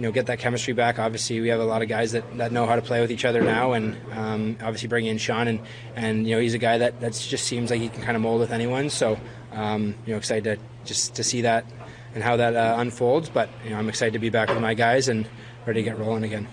[0.00, 0.98] you know, get that chemistry back.
[0.98, 3.26] Obviously, we have a lot of guys that, that know how to play with each
[3.26, 5.60] other now, and um, obviously bringing in Sean and
[5.94, 8.22] and you know, he's a guy that that just seems like he can kind of
[8.22, 8.88] mold with anyone.
[8.88, 9.20] So,
[9.52, 11.66] um, you know, excited to just to see that
[12.14, 13.28] and how that uh, unfolds.
[13.28, 15.28] But you know, I'm excited to be back with my guys and
[15.66, 16.48] ready to get rolling again.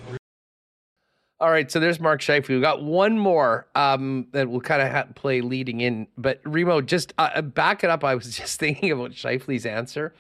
[1.40, 2.50] All right, so there's Mark Scheifele.
[2.50, 6.08] We got one more um, that we'll kind of ha- play leading in.
[6.18, 8.04] But Remo, just uh back it up.
[8.04, 10.14] I was just thinking about Scheifele's answer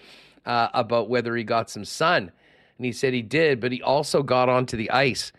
[0.48, 2.32] uh, about whether he got some sun,
[2.78, 5.32] and he said he did, but he also got onto the ice.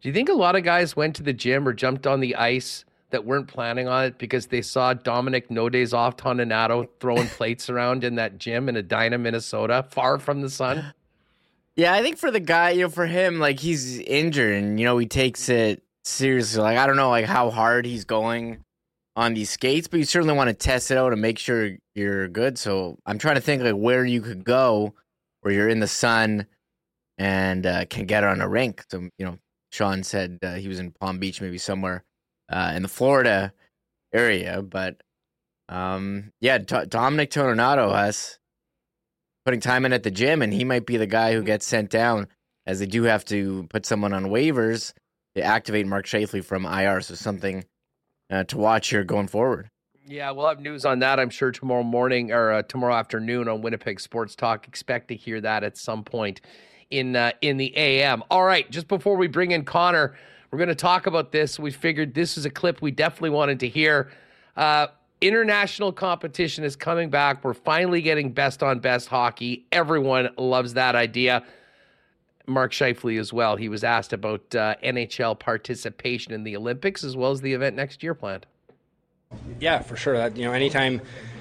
[0.00, 2.36] Do you think a lot of guys went to the gym or jumped on the
[2.36, 7.28] ice that weren't planning on it because they saw Dominic No Days Off Toninato throwing
[7.28, 10.92] plates around in that gym in Edina, Minnesota, far from the sun?
[11.76, 14.86] Yeah, I think for the guy, you know, for him, like he's injured and, you
[14.86, 16.62] know, he takes it seriously.
[16.62, 18.64] Like, I don't know, like how hard he's going
[19.14, 22.28] on these skates, but you certainly want to test it out and make sure you're
[22.28, 22.58] good.
[22.58, 24.94] So I'm trying to think like where you could go
[25.46, 26.44] where you're in the sun
[27.18, 28.84] and uh, can get her on a rink.
[28.90, 29.38] So, you know,
[29.70, 32.04] Sean said uh, he was in Palm Beach, maybe somewhere
[32.50, 33.52] uh, in the Florida
[34.12, 34.62] area.
[34.62, 35.00] But
[35.68, 38.38] um, yeah, T- Dominic Toninato has
[39.44, 41.90] putting time in at the gym, and he might be the guy who gets sent
[41.90, 42.28] down,
[42.66, 44.92] as they do have to put someone on waivers
[45.34, 47.00] to activate Mark Scheifele from IR.
[47.00, 47.64] So something
[48.30, 49.70] uh, to watch here going forward.
[50.08, 51.18] Yeah, we'll have news on that.
[51.18, 54.68] I'm sure tomorrow morning or uh, tomorrow afternoon on Winnipeg Sports Talk.
[54.68, 56.40] Expect to hear that at some point
[56.90, 58.22] in uh, in the AM.
[58.30, 60.14] All right, just before we bring in Connor.
[60.50, 61.58] We're going to talk about this.
[61.58, 64.10] We figured this is a clip we definitely wanted to hear.
[64.56, 64.86] Uh,
[65.20, 67.44] international competition is coming back.
[67.44, 69.66] We're finally getting best on best hockey.
[69.72, 71.44] Everyone loves that idea.
[72.46, 73.56] Mark Scheifele as well.
[73.56, 77.74] He was asked about uh, NHL participation in the Olympics as well as the event
[77.74, 78.46] next year planned.
[79.58, 80.16] Yeah, for sure.
[80.16, 81.00] That you know, anytime,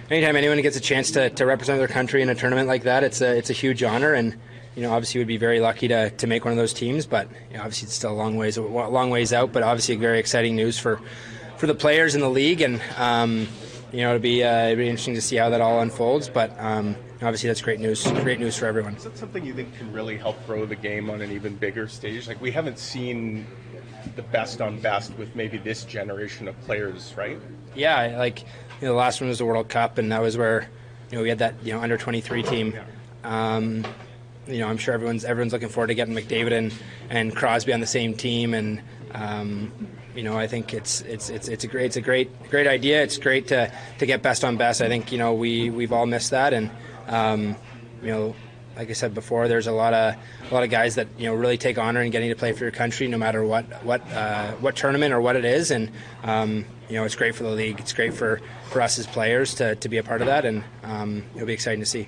[0.09, 3.03] anytime anyone gets a chance to, to represent their country in a tournament like that,
[3.03, 4.35] it's a it's a huge honor and
[4.75, 7.29] you know, obviously would be very lucky to, to make one of those teams, but
[7.49, 9.53] you know, obviously it's still a long ways a long ways out.
[9.53, 10.99] But obviously, very exciting news for
[11.57, 13.47] for the players in the league, and um,
[13.91, 16.27] you know, it'll be uh, it'll be interesting to see how that all unfolds.
[16.27, 18.05] But um, obviously, that's great news.
[18.23, 18.95] Great news for everyone.
[18.95, 21.87] Is that something you think can really help grow the game on an even bigger
[21.87, 22.27] stage?
[22.27, 23.47] Like we haven't seen
[24.17, 27.39] the best on best with maybe this generation of players, right?
[27.75, 28.47] Yeah, like you
[28.81, 30.69] know, the last one was the World Cup, and that was where
[31.11, 32.73] you know we had that you know under twenty three team.
[33.23, 33.85] Um,
[34.47, 36.73] you know, I'm sure everyone's everyone's looking forward to getting McDavid and,
[37.09, 38.81] and Crosby on the same team, and
[39.13, 39.71] um,
[40.15, 43.01] you know, I think it's it's it's it's a great it's a great great idea.
[43.01, 44.81] It's great to to get best on best.
[44.81, 46.69] I think you know we we've all missed that, and
[47.07, 47.55] um,
[48.01, 48.35] you know,
[48.77, 50.15] like I said before, there's a lot of
[50.49, 52.63] a lot of guys that you know really take honor in getting to play for
[52.63, 55.91] your country, no matter what what uh, what tournament or what it is, and
[56.23, 57.79] um, you know it's great for the league.
[57.79, 60.63] It's great for for us as players to to be a part of that, and
[60.83, 62.07] um, it'll be exciting to see.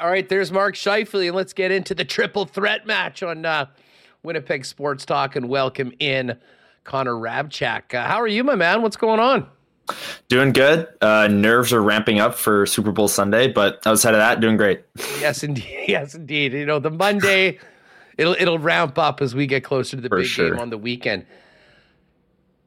[0.00, 3.66] All right, there's Mark Scheifele, and let's get into the triple threat match on uh,
[4.24, 6.36] Winnipeg Sports Talk and welcome in
[6.82, 7.94] Connor Hrabchak.
[7.94, 8.82] Uh, how are you, my man?
[8.82, 9.46] What's going on?
[10.28, 10.88] Doing good.
[11.00, 14.82] Uh, nerves are ramping up for Super Bowl Sunday, but outside of that, doing great.
[15.20, 15.70] Yes, indeed.
[15.88, 16.54] Yes, indeed.
[16.54, 17.58] You know, the Monday,
[18.18, 20.50] it'll it'll ramp up as we get closer to the For big sure.
[20.50, 21.26] game on the weekend.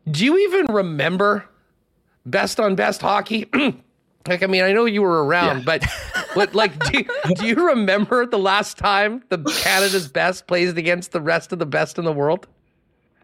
[0.10, 1.50] Do you even remember
[2.28, 3.50] best on best hockey?
[4.28, 5.84] like, I mean, I know you were around, but
[6.34, 7.04] what, like, do,
[7.36, 11.66] do you remember the last time the Canada's best plays against the rest of the
[11.66, 12.48] best in the world?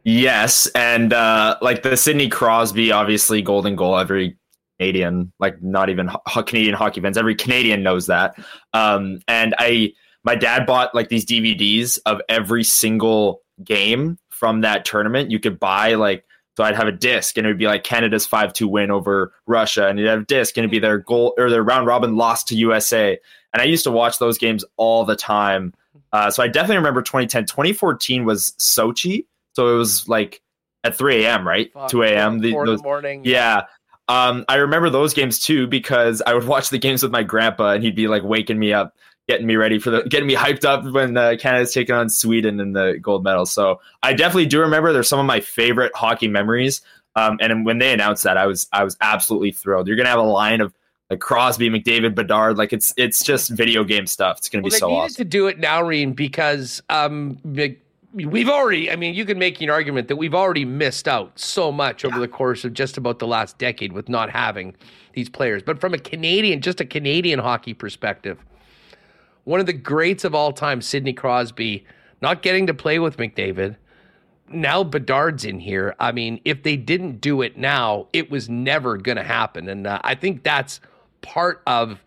[0.04, 3.98] Yes, and uh, like the Sidney Crosby, obviously golden goal.
[3.98, 4.38] Every
[4.78, 8.36] Canadian, like not even ho- Canadian hockey fans, every Canadian knows that.
[8.74, 9.94] Um, and I,
[10.24, 15.32] my dad bought like these DVDs of every single game from that tournament.
[15.32, 16.26] You could buy like.
[16.56, 19.88] So I'd have a disc, and it would be like Canada's five-two win over Russia,
[19.88, 22.44] and you'd have a disc, and it'd be their goal or their round robin loss
[22.46, 23.18] to USA.
[23.54, 25.74] And I used to watch those games all the time.
[26.12, 27.46] Uh, so I definitely remember 2010.
[27.46, 30.42] 2014 was Sochi, so it was like
[30.84, 31.48] at 3 a.m.
[31.48, 32.40] right, Fuck, 2 a.m.
[32.40, 33.22] The- the those- morning.
[33.26, 33.64] Yeah.
[34.10, 37.72] Um, I remember those games too because I would watch the games with my grandpa,
[37.72, 38.96] and he'd be like waking me up,
[39.28, 42.60] getting me ready for the, getting me hyped up when uh, Canada's taking on Sweden
[42.60, 43.46] in the gold medal.
[43.46, 44.92] So I definitely do remember.
[44.94, 46.82] They're some of my favorite hockey memories.
[47.16, 49.88] Um, and when they announced that, I was I was absolutely thrilled.
[49.88, 50.74] You're gonna have a line of
[51.10, 52.58] like Crosby, McDavid, Bedard.
[52.58, 54.40] Like it's it's just video game stuff.
[54.40, 55.16] It's gonna Well, be so needed awesome.
[55.16, 57.38] to do it now, Reen, because um,
[58.14, 58.90] we've already.
[58.92, 62.20] I mean, you can make an argument that we've already missed out so much over
[62.20, 64.76] the course of just about the last decade with not having
[65.14, 65.62] these players.
[65.62, 68.40] But from a Canadian, just a Canadian hockey perspective,
[69.44, 71.86] one of the greats of all time, Sidney Crosby,
[72.22, 73.76] not getting to play with McDavid.
[74.50, 75.96] Now Bedard's in here.
[76.00, 79.68] I mean, if they didn't do it now, it was never going to happen.
[79.68, 80.80] And uh, I think that's
[81.22, 82.04] part of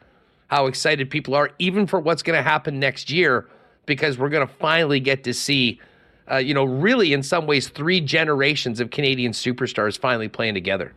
[0.48, 3.48] how excited people are, even for what's going to happen next year,
[3.84, 5.80] because we're going to finally get to see,
[6.30, 10.92] uh, you know, really in some ways, three generations of Canadian superstars finally playing together.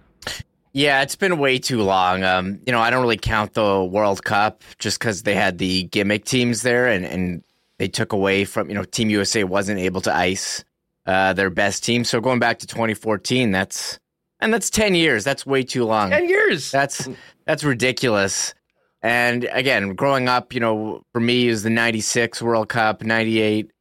[0.72, 2.24] Yeah, it's been way too long.
[2.24, 5.84] Um, you know, I don't really count the World Cup just because they had the
[5.84, 7.44] gimmick teams there, and and
[7.78, 10.64] they took away from you know Team USA wasn't able to ice
[11.06, 12.04] uh, their best team.
[12.04, 14.00] So going back to 2014, that's
[14.40, 15.24] and that's 10 years.
[15.24, 16.12] That's way too long.
[16.12, 16.72] 10 years.
[16.72, 17.10] That's
[17.46, 18.54] that's ridiculous.
[19.02, 23.72] And again, growing up, you know, for me is the 96 World Cup, 98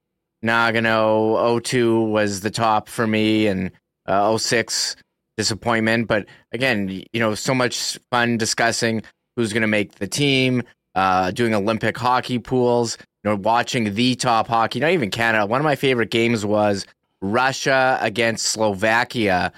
[0.44, 3.73] Nagano, 02 was the top for me and
[4.06, 4.97] uh, 06
[5.39, 9.02] disappointment, but again, you know, so much fun discussing
[9.36, 10.65] who's going to make the team,
[10.97, 15.47] uh, doing Olympic hockey pools, you know, watching the top hockey, not even Canada.
[15.47, 16.85] One of my favorite games was
[17.23, 19.52] Russia against Slovakia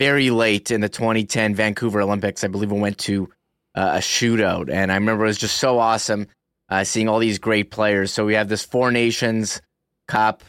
[0.00, 2.42] very late in the 2010 Vancouver Olympics.
[2.42, 3.28] I believe it went to
[3.74, 6.28] uh, a shootout, and I remember it was just so awesome
[6.70, 8.10] uh, seeing all these great players.
[8.10, 9.60] So we have this Four Nations
[10.08, 10.42] Cup,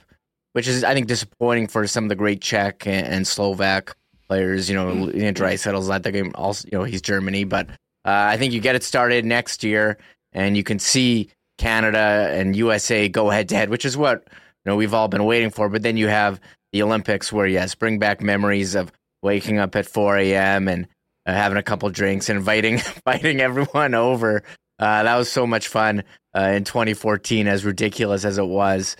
[0.53, 3.95] which is I think disappointing for some of the great Czech and, and Slovak
[4.27, 4.69] players.
[4.69, 5.19] You know, mm-hmm.
[5.19, 6.31] Draisaitl's not the game.
[6.35, 7.73] Also, you know, he's Germany, but uh,
[8.05, 9.97] I think you get it started next year,
[10.33, 14.71] and you can see Canada and USA go head to head, which is what you
[14.71, 15.69] know we've all been waiting for.
[15.69, 16.39] But then you have
[16.71, 18.91] the Olympics, where yes, bring back memories of
[19.21, 20.67] waking up at 4 a.m.
[20.67, 20.87] and
[21.25, 22.75] uh, having a couple drinks and inviting
[23.05, 24.43] inviting everyone over.
[24.79, 26.03] Uh, that was so much fun
[26.35, 28.95] uh, in 2014, as ridiculous as it was.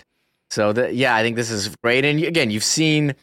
[0.50, 2.04] So the, yeah, I think this is great.
[2.04, 3.14] And again, you've seen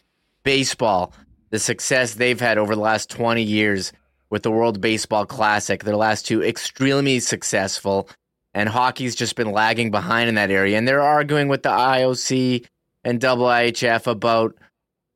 [0.42, 1.12] baseball,
[1.50, 3.92] the success they've had over the last 20 years
[4.30, 5.84] with the World Baseball Classic.
[5.84, 8.08] Their last two extremely successful,
[8.54, 10.76] and hockey's just been lagging behind in that area.
[10.76, 12.66] And they're arguing with the IOC
[13.04, 14.54] and IIHF about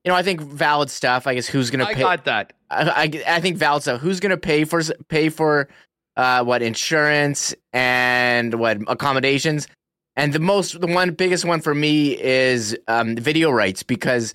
[0.05, 1.27] you know, I think valid stuff.
[1.27, 2.03] I guess who's going to pay?
[2.03, 2.53] I got that.
[2.71, 4.01] I, I, I think valid stuff.
[4.01, 5.69] Who's going to pay for pay for
[6.17, 9.69] uh, what insurance and what accommodations?
[10.17, 14.35] And the most, the one biggest one for me is um, video rights because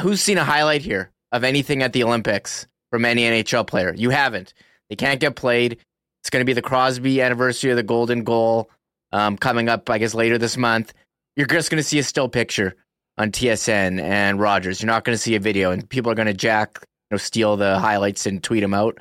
[0.00, 3.94] who's seen a highlight here of anything at the Olympics from any NHL player?
[3.96, 4.54] You haven't.
[4.88, 5.78] They can't get played.
[6.22, 8.70] It's going to be the Crosby anniversary of the Golden Goal
[9.12, 10.92] um, coming up, I guess, later this month.
[11.36, 12.74] You're just going to see a still picture
[13.18, 14.80] on TSN and Rogers.
[14.80, 17.16] You're not going to see a video, and people are going to jack, you know,
[17.18, 18.98] steal the highlights and tweet them out.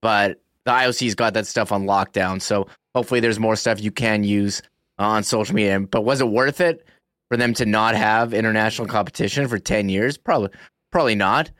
[0.00, 4.24] But the IOC's got that stuff on lockdown, so hopefully there's more stuff you can
[4.24, 4.62] use
[4.98, 5.80] on social media.
[5.80, 6.86] But was it worth it
[7.32, 10.18] for them to not have international competition for ten years?
[10.18, 10.50] Probably,
[10.90, 11.50] probably not.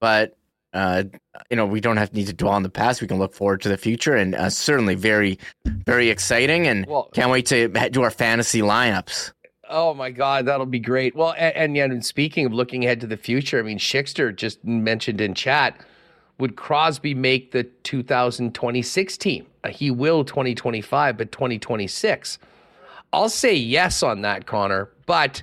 [0.00, 0.36] But
[0.72, 1.04] uh,
[1.48, 3.00] you know, we don't have need to dwell on the past.
[3.00, 6.66] We can look forward to the future, and uh, certainly very, very exciting.
[6.66, 9.30] And well, can't wait to do our fantasy lineups.
[9.68, 11.14] Oh my God, that'll be great.
[11.14, 14.64] Well, and, and, and speaking of looking ahead to the future, I mean, Schickster just
[14.64, 15.80] mentioned in chat,
[16.40, 19.46] would Crosby make the 2026 team?
[19.62, 22.40] Uh, he will 2025, but 2026.
[23.12, 25.42] I'll say yes on that, Connor, but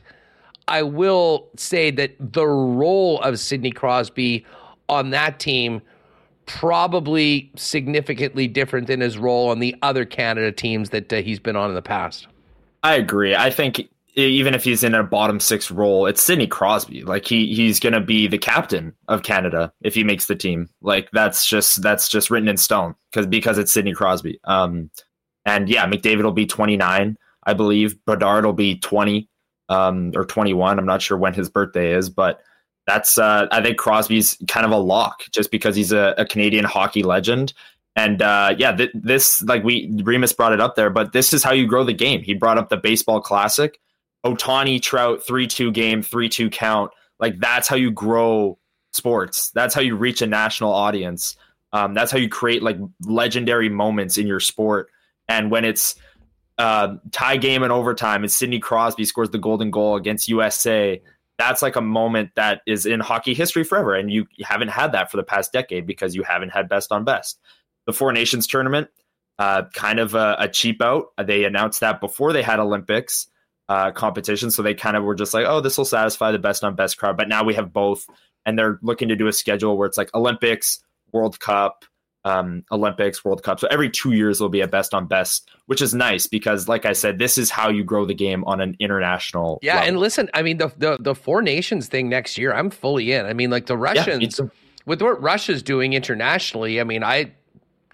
[0.69, 4.45] I will say that the role of Sidney Crosby
[4.87, 5.81] on that team
[6.45, 11.57] probably significantly different than his role on the other Canada teams that uh, he's been
[11.57, 12.27] on in the past.
[12.83, 13.35] I agree.
[13.35, 17.03] I think even if he's in a bottom six role, it's Sidney Crosby.
[17.03, 20.69] Like he he's gonna be the captain of Canada if he makes the team.
[20.79, 24.39] Like that's just that's just written in stone because because it's Sidney Crosby.
[24.45, 24.91] Um,
[25.45, 27.97] and yeah, McDavid will be 29, I believe.
[28.05, 29.27] Bedard will be 20
[29.69, 30.79] um, or 21.
[30.79, 32.41] I'm not sure when his birthday is, but
[32.85, 36.65] that's uh, I think Crosby's kind of a lock just because he's a, a Canadian
[36.65, 37.53] hockey legend.
[37.95, 41.43] And uh, yeah, th- this like we Remis brought it up there, but this is
[41.43, 42.21] how you grow the game.
[42.21, 43.79] He brought up the baseball classic
[44.25, 46.91] Ohtani Trout 3 2 game, 3 2 count.
[47.19, 48.57] Like that's how you grow
[48.93, 49.51] sports.
[49.51, 51.35] That's how you reach a national audience.
[51.73, 54.89] Um, that's how you create like legendary moments in your sport.
[55.27, 55.95] And when it's
[56.57, 61.01] uh, tie game in overtime and Sidney Crosby scores the golden goal against USA,
[61.37, 63.93] that's like a moment that is in hockey history forever.
[63.93, 67.03] And you haven't had that for the past decade because you haven't had best on
[67.03, 67.39] best.
[67.85, 68.89] The Four Nations tournament,
[69.37, 71.07] uh, kind of a, a cheap out.
[71.23, 73.27] They announced that before they had Olympics
[73.69, 74.49] uh, competition.
[74.49, 76.97] So they kind of were just like, oh, this will satisfy the best on best
[76.97, 77.17] crowd.
[77.17, 78.07] But now we have both,
[78.45, 80.79] and they're looking to do a schedule where it's like Olympics,
[81.11, 81.85] World Cup,
[82.27, 83.59] um, Olympics, World Cup.
[83.59, 86.85] So every two years will be a best on best, which is nice because, like
[86.85, 89.59] I said, this is how you grow the game on an international.
[89.61, 89.87] Yeah, level.
[89.87, 93.25] and listen, I mean the, the the four nations thing next year, I'm fully in.
[93.25, 94.47] I mean, like the Russians yeah,
[94.85, 96.81] with what Russia's doing internationally.
[96.81, 97.31] I mean, I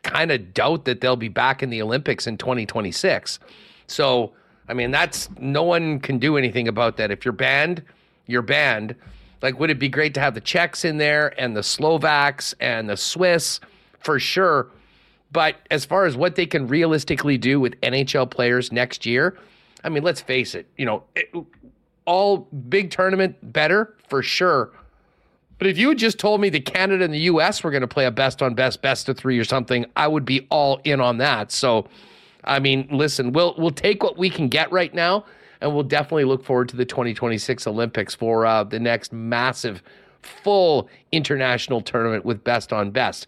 [0.01, 3.39] kind of doubt that they'll be back in the Olympics in 2026.
[3.87, 4.33] So
[4.67, 7.11] I mean, that's no one can do anything about that.
[7.11, 7.83] If you're banned,
[8.25, 8.95] you're banned.
[9.41, 12.89] Like, would it be great to have the Czechs in there and the Slovaks and
[12.89, 13.59] the Swiss
[14.03, 14.69] for sure?
[15.31, 19.37] But as far as what they can realistically do with NHL players next year,
[19.83, 21.33] I mean, let's face it, you know, it,
[22.05, 22.37] all
[22.69, 24.71] big tournament better for sure.
[25.57, 27.87] But if you had just told me that Canada and the US were going to
[27.87, 30.99] play a best on best, best of three or something, I would be all in
[30.99, 31.51] on that.
[31.51, 31.87] So,
[32.43, 35.25] I mean, listen, we'll we'll take what we can get right now,
[35.61, 39.81] and we'll definitely look forward to the 2026 Olympics for uh, the next massive,
[40.21, 43.27] full international tournament with best on best.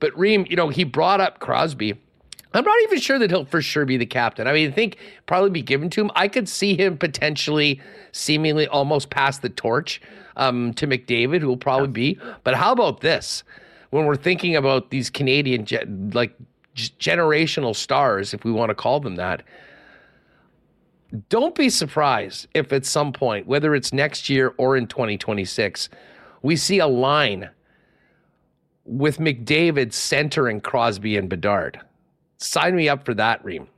[0.00, 1.94] But Reem, you know, he brought up Crosby.
[2.52, 4.46] I'm not even sure that he'll for sure be the captain.
[4.46, 6.10] I mean, I think probably be given to him.
[6.14, 7.80] I could see him potentially,
[8.12, 10.00] seemingly almost pass the torch
[10.36, 12.18] um, to McDavid, who will probably be.
[12.44, 13.42] But how about this?
[13.90, 15.66] When we're thinking about these Canadian
[16.12, 16.34] like
[16.76, 19.42] generational stars, if we want to call them that,
[21.28, 25.88] don't be surprised if at some point, whether it's next year or in 2026,
[26.42, 27.50] we see a line
[28.84, 31.80] with McDavid centering Crosby and Bedard.
[32.38, 33.68] Sign me up for that, Reem.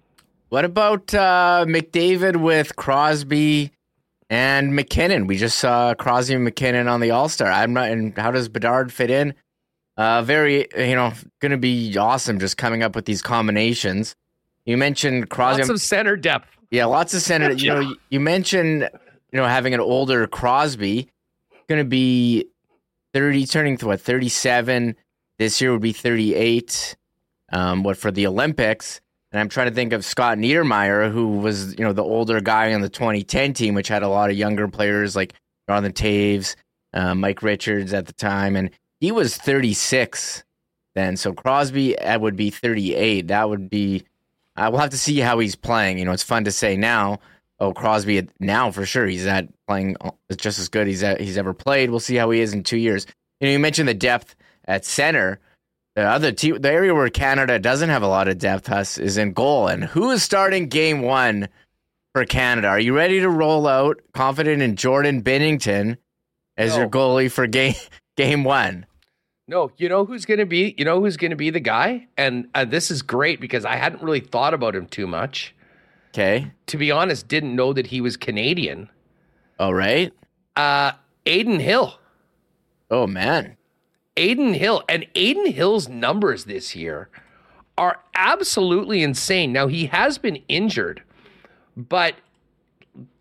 [0.49, 3.73] What about uh, McDavid with Crosby
[4.31, 5.27] and MacKinnon?
[5.27, 7.51] We just saw Crosby and MacKinnon on the All Star.
[7.51, 7.91] I'm not.
[7.91, 9.35] And how does Bedard fit in?
[9.97, 14.15] Uh, very, you know, going to be awesome just coming up with these combinations.
[14.67, 15.63] You mentioned Crosby.
[15.63, 16.49] Lots of center depth.
[16.71, 17.53] Yeah, lots of center.
[17.53, 18.89] You know, you mentioned,
[19.33, 21.09] you know, having an older Crosby.
[21.69, 22.47] Going to be
[23.17, 24.95] 30, turning to what, 37.
[25.39, 26.97] This year would be 38.
[27.51, 29.01] Um, what for the Olympics?
[29.33, 32.75] And I'm trying to think of Scott Niedermayer, who was, you know, the older guy
[32.75, 35.33] on the 2010 team, which had a lot of younger players like
[35.67, 36.57] Jonathan Toews,
[36.93, 38.55] uh, Mike Richards at the time.
[38.55, 38.69] And
[39.01, 40.45] he was 36
[40.95, 41.17] then.
[41.17, 43.29] So Crosby would be 38.
[43.29, 44.05] That would be.
[44.57, 45.99] Uh, we'll have to see how he's playing.
[45.99, 47.21] You know, it's fun to say now.
[47.59, 49.07] Oh, Crosby now for sure.
[49.07, 51.91] He's at playing uh, just as good he's at, he's ever played.
[51.91, 53.07] We'll see how he is in two years.
[53.41, 54.35] You know, you mentioned the depth
[54.67, 55.41] at center.
[55.95, 59.17] The other team, the area where Canada doesn't have a lot of depth, Huss, is
[59.17, 59.69] in goal.
[59.69, 61.49] And who is starting game one
[62.13, 62.69] for Canada.
[62.69, 65.99] Are you ready to roll out confident in Jordan Binnington
[66.57, 66.79] as No.
[66.81, 67.75] your goalie for game
[68.17, 68.87] game one?
[69.49, 70.75] No, you know who's going to be?
[70.79, 72.09] You know who's going to be the guy?
[72.17, 75.55] And uh, this is great because I hadn't really thought about him too much.
[76.17, 76.51] Okay.
[76.69, 78.89] To be honest, didn't know that he was Canadian.
[79.59, 80.15] All right.
[80.57, 80.93] Uh,
[81.27, 81.99] Adin Hill.
[82.91, 83.59] Oh man.
[84.17, 87.11] Adin Hill and Adin Hill's numbers this year
[87.77, 89.53] are absolutely insane.
[89.53, 91.03] Now he has been injured,
[91.77, 92.15] but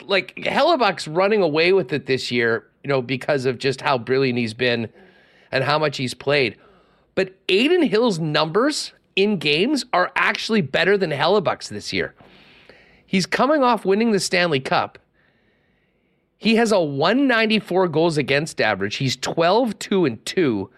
[0.01, 4.39] like Hellebuyck's running away with it this year, you know, because of just how brilliant
[4.39, 4.87] he's been
[5.51, 6.55] and how much he's played.
[7.13, 12.15] But Adin Hill's numbers in games are actually better than Hellebuyck's this year.
[13.05, 14.99] He's coming off winning the Stanley Cup.
[16.37, 18.97] He has a 194 goals against average.
[18.97, 20.69] He's 12 2 and 2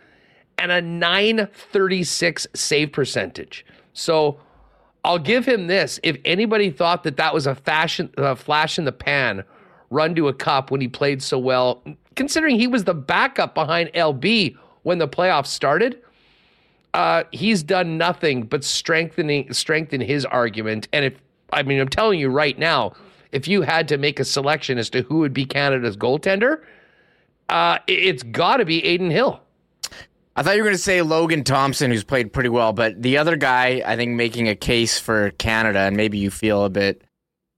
[0.57, 3.65] and a 936 save percentage.
[3.93, 4.39] So
[5.03, 5.99] I'll give him this.
[6.03, 9.43] If anybody thought that that was a fashion a flash in the pan
[9.89, 11.83] run to a cup when he played so well,
[12.15, 16.01] considering he was the backup behind LB when the playoffs started,
[16.93, 20.87] uh, he's done nothing but strengthening strengthen his argument.
[20.91, 21.13] And if
[21.51, 22.93] I mean, I'm telling you right now,
[23.31, 26.61] if you had to make a selection as to who would be Canada's goaltender,
[27.49, 29.39] uh, it- it's got to be Adin Hill.
[30.35, 33.17] I thought you were going to say Logan Thompson, who's played pretty well, but the
[33.17, 37.01] other guy, I think, making a case for Canada, and maybe you feel a bit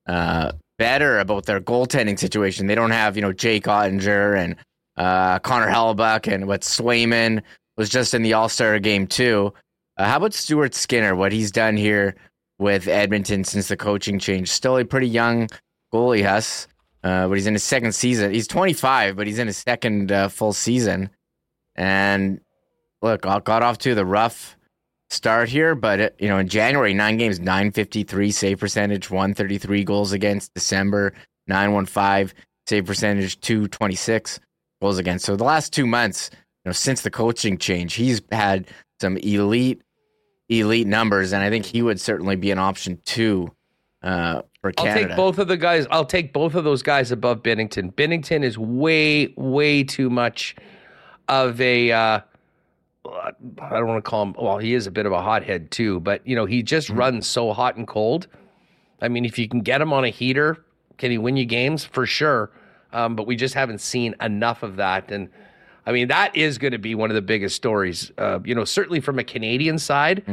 [0.07, 2.67] uh, better about their goaltending situation.
[2.67, 4.55] They don't have, you know, Jake Oettinger and
[4.95, 7.41] uh, Connor Hellebuyck, and what Swayman
[7.77, 9.53] was just in the All Star game too.
[9.97, 11.15] Uh, how about Stuart Skinner?
[11.15, 12.15] What he's done here
[12.59, 14.51] with Edmonton since the coaching change?
[14.51, 15.49] Still a pretty young
[15.91, 16.67] goalie, Huss,
[17.03, 18.31] uh, but he's in his second season.
[18.31, 21.09] He's 25, but he's in his second uh, full season,
[21.75, 22.41] and
[23.01, 24.57] look, I got off to the rough
[25.09, 29.09] start here, but it, you know, in January, nine games, nine fifty three save percentage,
[29.09, 30.53] one thirty three goals against.
[30.53, 31.13] December,
[31.47, 32.33] nine one five
[32.67, 34.39] save percentage, two twenty six
[34.81, 35.25] goals against.
[35.25, 38.67] So the last two months, you know, since the coaching change, he's had
[39.01, 39.81] some elite,
[40.49, 43.51] elite numbers, and I think he would certainly be an option too
[44.01, 45.07] uh, for I'll Canada.
[45.09, 45.87] take both of the guys.
[45.91, 47.93] I'll take both of those guys above Binnington.
[47.93, 50.55] Binnington is way, way too much
[51.27, 51.91] of a.
[51.91, 52.19] Uh,
[53.05, 53.31] I
[53.71, 54.35] don't want to call him.
[54.37, 57.27] Well, he is a bit of a hothead too, but you know he just runs
[57.27, 58.27] so hot and cold.
[59.01, 60.65] I mean, if you can get him on a heater,
[60.97, 62.51] can he win you games for sure?
[62.91, 65.29] Um, but we just haven't seen enough of that, and
[65.85, 68.11] I mean that is going to be one of the biggest stories.
[68.17, 70.23] Uh, you know, certainly from a Canadian side,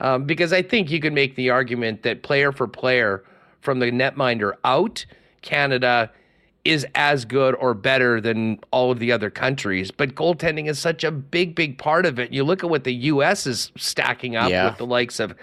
[0.00, 3.22] um, because I think you can make the argument that player for player,
[3.60, 5.04] from the netminder out,
[5.42, 6.10] Canada
[6.64, 9.92] is as good or better than all of the other countries.
[9.92, 12.32] But goaltending is such a big, big part of it.
[12.32, 13.46] You look at what the U.S.
[13.46, 14.66] is stacking up Yeah.
[14.70, 15.34] with the likes of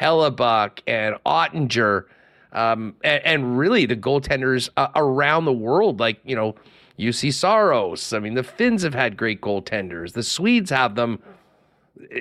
[0.00, 2.04] Hellebuyck and Oettinger,
[2.52, 6.54] um, and, and really the goaltenders uh, around the world, like you know.
[6.98, 8.12] Juuse Saros.
[8.12, 10.12] I mean, the Finns have had great goaltenders.
[10.12, 11.20] The Swedes have them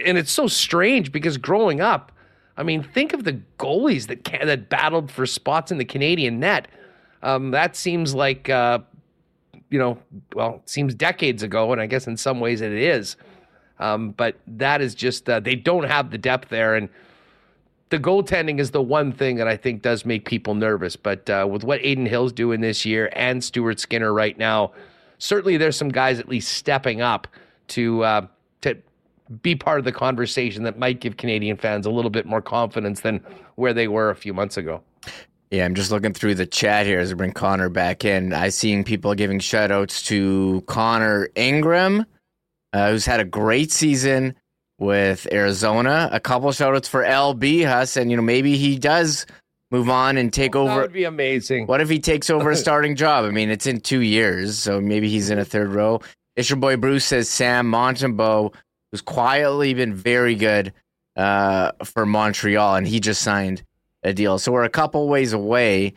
[0.06, 2.12] and it's so strange because growing up,
[2.58, 6.40] I mean, think of the goalies that ca- that battled for spots in the Canadian
[6.40, 6.68] net.
[7.22, 8.80] Um, that seems like, uh,
[9.70, 9.98] you know,
[10.34, 13.18] well, it seems decades ago, and I guess in some ways it is.
[13.80, 16.88] Um, but that is just uh, they don't have the depth there, and
[17.96, 20.98] the goaltending is the one thing that I think does make people nervous.
[20.98, 24.74] But uh, with what Adin Hill's doing this year and Stuart Skinner right now,
[25.18, 27.26] certainly there's some guys at least stepping up
[27.70, 28.28] to uh,
[28.62, 28.76] to
[29.42, 33.00] be part of the conversation that might give Canadian fans a little bit more confidence
[33.00, 33.24] than
[33.56, 34.84] where they were a few months ago.
[35.50, 38.34] Yeah, I'm just looking through the chat here as we bring Connor back in.
[38.34, 42.06] I seeing people giving shout outs to Connor Ingram,
[42.74, 44.36] uh, who's had a great season
[44.80, 46.10] with Arizona.
[46.12, 49.26] A couple shout outs for LB Huss, and you know, maybe he does
[49.72, 50.82] move on and take That over.
[50.82, 51.68] would be amazing.
[51.68, 53.26] What if he takes over a starting job?
[53.26, 56.02] I mean, it's in two years, so maybe he's in a third row.
[56.36, 58.54] It's your Boy Bruce says Sam Montembeault,
[58.92, 60.74] who's quietly been very good
[61.16, 63.64] uh, for Montreal, and he just signed
[64.04, 64.38] a deal.
[64.38, 65.94] So we're a couple ways away.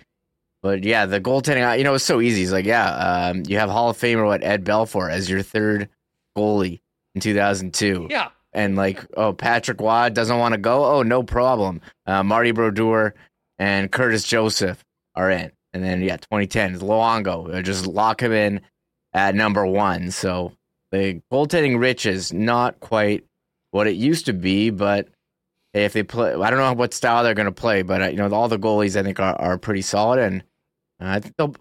[0.63, 2.43] But yeah, the goaltending, uh, you know, it's so easy.
[2.43, 2.89] It's like, yeah,
[3.31, 5.89] um, you have Hall of Famer, what, Ed Belfour as your third
[6.37, 6.81] goalie
[7.15, 8.09] in 2002.
[8.11, 8.29] Yeah.
[8.59, 10.85] And like, oh, Patrick Roy doesn't want to go.
[10.85, 11.81] Oh, no problem.
[12.07, 13.15] Uh, Marty Brodeur
[13.59, 15.53] and Curtis Joseph are in.
[15.73, 17.55] And then, yeah, 2010 is Luongo.
[17.55, 18.61] Uh, Just lock him in
[19.13, 20.11] at number one.
[20.11, 20.53] So
[20.91, 23.25] the goaltending rich is not quite
[23.71, 25.09] what it used to be, but
[25.73, 28.17] if they play, I don't know what style they're going to play, but uh, you
[28.17, 30.43] know, all the goalies I think are, are pretty solid, and
[31.01, 31.21] uh,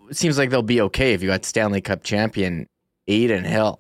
[0.10, 2.68] it seems like they'll be okay if you got Stanley Cup champion
[3.08, 3.78] Adin Hill.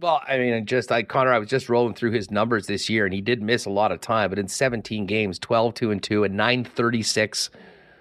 [0.00, 3.04] Well, I mean, just like Connor, I was just rolling through his numbers this year,
[3.04, 6.02] and he did miss a lot of time, but in 17 games, 12, 2 and
[6.02, 7.50] 2, and 936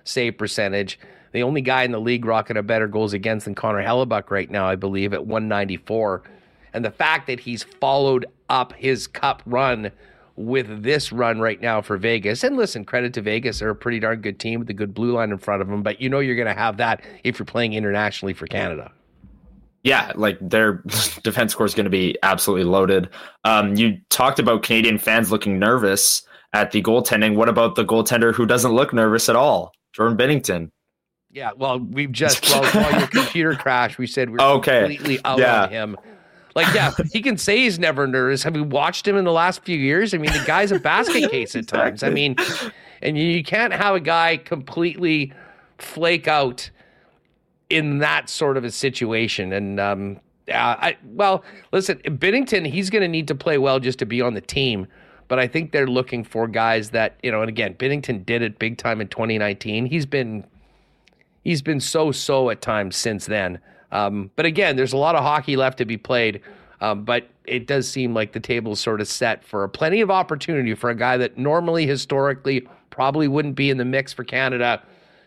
[0.06, 0.98] save percentage.
[1.34, 4.50] the only guy in the league rocking a better goals against than Connor Hellebuyck right
[4.50, 6.24] now, I believe, at 194.
[6.74, 9.92] And the fact that he's followed up his cup run
[10.38, 12.46] with this run right now for Vegas.
[12.46, 13.60] And listen, credit to Vegas.
[13.60, 15.84] They're a pretty darn good team with a good blue line in front of them,
[15.84, 18.90] but you know you're going to have that if you're playing internationally for Canada.
[19.90, 20.74] Yeah, like their
[21.24, 23.10] defense core is going to be absolutely loaded.
[23.44, 26.22] Um, you talked about Canadian fans looking nervous
[26.54, 27.36] at the goaltending.
[27.36, 29.72] What about the goaltender who doesn't look nervous at all?
[29.94, 30.70] Jordan Binnington?
[31.32, 34.82] Yeah, well, we've just well, while your computer crashed, we said we are okay.
[34.82, 35.64] completely out yeah.
[35.64, 35.98] on him.
[36.54, 38.44] Like, yeah, he can say he's never nervous.
[38.44, 40.14] Have you watched him in the last few years?
[40.14, 42.04] I mean, the guy's a basket case at times.
[42.04, 42.36] I mean,
[43.02, 45.34] and you can't have a guy completely
[45.80, 46.70] flake out
[47.70, 49.54] in that sort of a situation.
[49.54, 50.20] And um,
[50.50, 54.22] uh, I well, listen, Binnington, he's going to need to play well just to be
[54.22, 54.88] on the team.
[55.28, 57.42] But I think they're looking for guys that you know.
[57.42, 59.86] And again, Binnington did it big time in 2019.
[59.86, 60.46] He's been
[61.44, 63.60] he's been so so at times since then.
[63.92, 66.42] Um, but again, there's a lot of hockey left to be played.
[66.82, 70.10] Um, but it does seem like the table's sort of set for a plenty of
[70.10, 74.82] opportunity for a guy that normally, historically, probably wouldn't be in the mix for Canada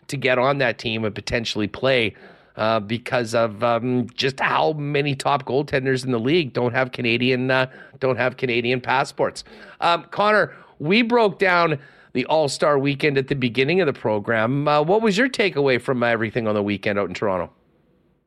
[0.07, 2.15] to get on that team and potentially play
[2.55, 7.49] uh, because of um, just how many top goaltenders in the league don't have Canadian
[7.49, 7.65] uh,
[7.99, 9.43] don't have Canadian passports.
[9.81, 11.79] Um, Connor, we broke down
[12.13, 14.67] the All Star Weekend at the beginning of the program.
[14.67, 17.51] Uh, what was your takeaway from everything on the weekend out in Toronto?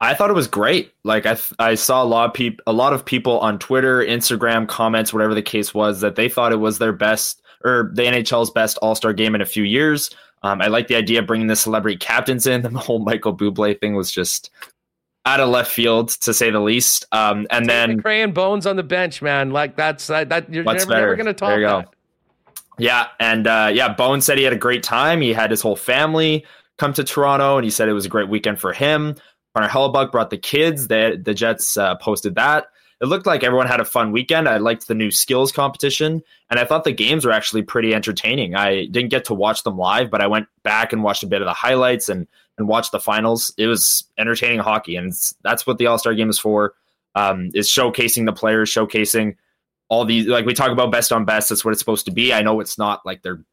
[0.00, 0.92] I thought it was great.
[1.04, 4.68] Like I, I saw a lot of people, a lot of people on Twitter, Instagram
[4.68, 8.50] comments, whatever the case was, that they thought it was their best or the NHL's
[8.50, 10.10] best All Star game in a few years.
[10.42, 12.62] Um, I like the idea of bringing the celebrity captains in.
[12.76, 14.50] The whole Michael Bublé thing was just
[15.24, 17.06] out of left field, to say the least.
[17.12, 19.50] Um, and then Crayon Bones on the bench, man.
[19.50, 21.88] Like that's uh, that you're never, never going to talk that.
[22.78, 25.20] Yeah, and uh, yeah, Bones said he had a great time.
[25.20, 26.44] He had his whole family
[26.78, 29.16] come to Toronto, and he said it was a great weekend for him.
[29.54, 30.88] Connor Hellebuyck brought the kids.
[30.88, 32.66] The, the Jets uh, posted that.
[33.00, 34.48] It looked like everyone had a fun weekend.
[34.48, 38.54] I liked the new skills competition, and I thought the games were actually pretty entertaining.
[38.54, 41.42] I didn't get to watch them live, but I went back and watched a bit
[41.42, 42.26] of the highlights and
[42.58, 43.52] and watched the finals.
[43.58, 45.12] It was entertaining hockey, and
[45.42, 46.74] that's what the All Star Game is for.
[47.14, 49.36] Um, is showcasing the players, showcasing
[49.88, 50.26] all these.
[50.26, 51.50] Like we talk about best on best.
[51.50, 52.32] That's what it's supposed to be.
[52.32, 53.44] I know it's not like they're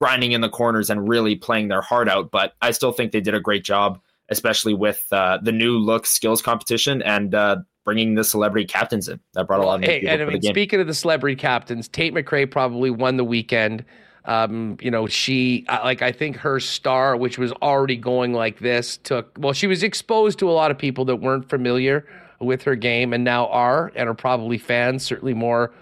[0.00, 3.20] grinding in the corners and really playing their heart out, but I still think they
[3.20, 4.00] did a great job
[4.32, 9.20] especially with uh, the new look skills competition and uh, bringing the celebrity captains in.
[9.34, 12.14] That brought a lot of hey, and I mean, speaking of the celebrity captains, Tate
[12.14, 13.84] McRae probably won the weekend.
[14.24, 18.96] Um, you know, she like I think her star, which was already going like this,
[18.98, 22.06] took well, she was exposed to a lot of people that weren't familiar
[22.40, 25.72] with her game and now are and are probably fans, certainly more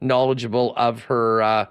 [0.00, 1.66] knowledgeable of her uh,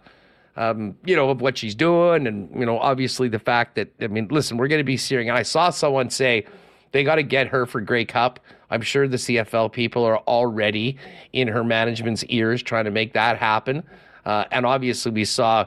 [0.60, 2.28] um, you know, of what she's doing.
[2.28, 5.32] And, you know, obviously the fact that, I mean, listen, we're going to be seeing,
[5.32, 6.46] I saw someone say
[6.92, 8.42] they got to get her for Grey Cup.
[8.70, 10.98] I'm sure the CFL people are already
[11.34, 13.84] in her management's ears trying to make that happen.
[14.26, 15.66] Uh, and obviously we saw,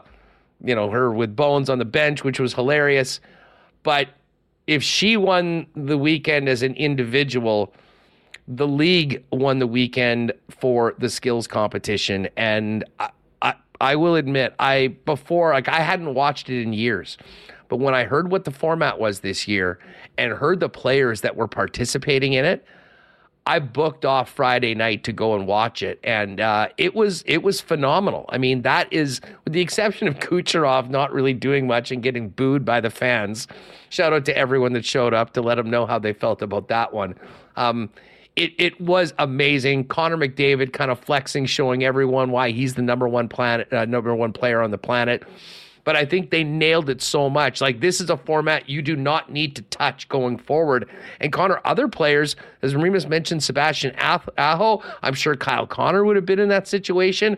[0.64, 3.20] you know, her with Bones on the bench, which was hilarious.
[3.82, 4.08] But
[4.66, 7.74] if she won the weekend as an individual,
[8.46, 12.28] the league won the weekend for the skills competition.
[12.36, 13.10] And I,
[13.82, 17.18] I will admit, I before like I hadn't watched it in years,
[17.68, 19.80] but when I heard what the format was this year
[20.16, 22.64] and heard the players that were participating in it,
[23.44, 27.42] I booked off Friday night to go and watch it, and uh, it was it
[27.42, 28.26] was phenomenal.
[28.28, 32.28] I mean, that is with the exception of Kucherov not really doing much and getting
[32.28, 33.48] booed by the fans.
[33.90, 36.68] Shout out to everyone that showed up to let them know how they felt about
[36.68, 37.16] that one.
[37.56, 37.90] Um,
[38.36, 39.88] it it was amazing.
[39.88, 44.14] Connor McDavid kind of flexing, showing everyone why he's the number one planet, uh, number
[44.14, 45.24] one player on the planet.
[45.84, 47.60] But I think they nailed it so much.
[47.60, 50.88] Like this is a format you do not need to touch going forward.
[51.20, 56.26] And Connor, other players, as Remis mentioned, Sebastian Aho, I'm sure Kyle Connor would have
[56.26, 57.36] been in that situation.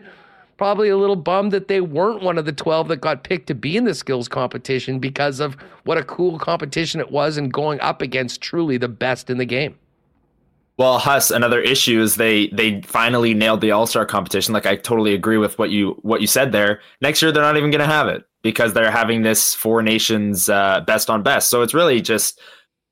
[0.57, 3.55] Probably a little bummed that they weren't one of the 12 that got picked to
[3.55, 7.79] be in the skills competition because of what a cool competition it was and going
[7.81, 9.75] up against truly the best in the game.
[10.77, 14.53] Well, Huss, another issue is they they finally nailed the All Star competition.
[14.53, 16.81] Like I totally agree with what you what you said there.
[17.01, 20.49] Next year they're not even going to have it because they're having this four nations
[20.49, 21.49] uh, best on best.
[21.49, 22.39] So it's really just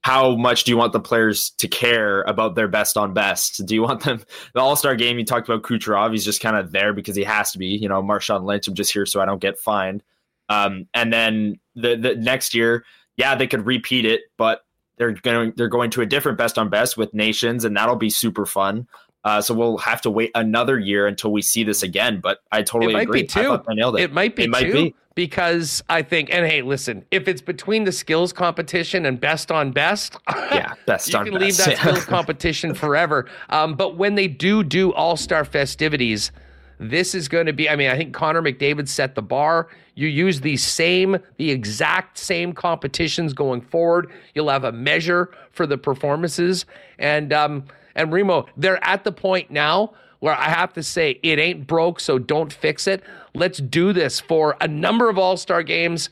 [0.04, 3.66] how much do you want the players to care about their best on best?
[3.66, 4.24] Do you want them
[4.54, 5.20] the All Star game?
[5.20, 6.12] You talked about Kucherov.
[6.12, 7.68] He's just kind of there because he has to be.
[7.68, 8.68] You know, Marshawn Lynch.
[8.68, 10.04] I'm just here so I don't get fined.
[10.48, 12.86] Um, and then the the next year,
[13.18, 14.62] yeah, they could repeat it, but
[14.98, 18.10] they're going they're going to a different best on best with nations, and that'll be
[18.10, 18.88] super fun.
[19.24, 22.20] Uh, so we'll have to wait another year until we see this again.
[22.20, 23.22] But I totally it might agree.
[23.22, 23.54] Be two.
[23.54, 24.02] I, I nailed it.
[24.02, 24.96] It might be it might two be.
[25.16, 26.30] because I think.
[26.34, 31.12] And hey, listen, if it's between the skills competition and best on best, yeah, best
[31.12, 31.44] you on can best.
[31.44, 31.80] leave that yeah.
[31.80, 33.30] skills competition forever.
[33.50, 36.32] Um, but when they do do All Star festivities,
[36.80, 37.70] this is going to be.
[37.70, 39.70] I mean, I think Connor McDavid set the bar.
[39.96, 44.12] You use the same, the exact same competitions going forward.
[44.34, 46.66] You'll have a measure for the performances,
[46.98, 51.38] and um, and Remo, they're at the point now where I have to say it
[51.38, 53.04] ain't broke, so don't fix it.
[53.36, 56.10] Let's do this for a number of All Star games.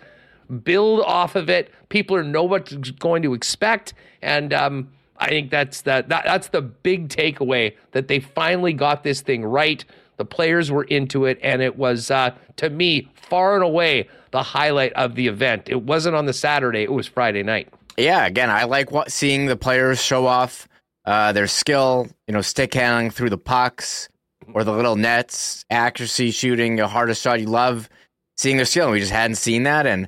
[0.64, 1.72] Build off of it.
[1.88, 6.50] People are know what's going to expect, and um, I think that's the, that that's
[6.50, 9.86] the big takeaway that they finally got this thing right.
[10.22, 14.44] The players were into it, and it was uh, to me far and away the
[14.44, 15.64] highlight of the event.
[15.66, 17.70] It wasn't on the Saturday; it was Friday night.
[17.98, 20.68] Yeah, again, I like seeing the players show off
[21.06, 22.08] uh, their skill.
[22.28, 24.10] You know, stick handling through the pucks
[24.54, 27.40] or the little nets, accuracy shooting, the hardest shot.
[27.40, 27.90] You love
[28.38, 28.84] seeing their skill.
[28.84, 30.08] And we just hadn't seen that, and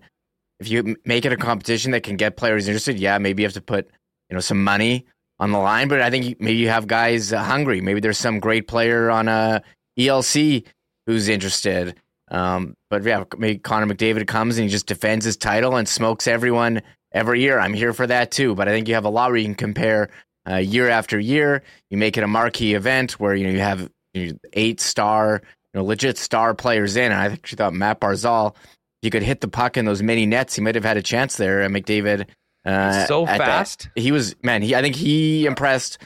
[0.59, 3.53] if you make it a competition that can get players interested, yeah, maybe you have
[3.53, 3.89] to put
[4.29, 5.07] you know some money
[5.39, 5.87] on the line.
[5.87, 7.81] But I think maybe you have guys hungry.
[7.81, 9.63] Maybe there's some great player on a
[9.97, 10.65] ELC
[11.05, 11.95] who's interested.
[12.29, 16.27] Um, but yeah, maybe Connor McDavid comes and he just defends his title and smokes
[16.27, 17.59] everyone every year.
[17.59, 18.55] I'm here for that too.
[18.55, 20.09] But I think you have a lot where you can compare
[20.49, 21.63] uh, year after year.
[21.89, 25.41] You make it a marquee event where you know you have you know, eight star,
[25.73, 27.11] you know, legit star players in.
[27.11, 30.25] And I actually thought Matt Barzal, if you could hit the puck in those mini
[30.25, 31.61] nets, he might have had a chance there.
[31.61, 32.27] And McDavid,
[32.65, 33.89] uh, so fast.
[33.95, 34.61] he was man.
[34.61, 35.97] He I think he impressed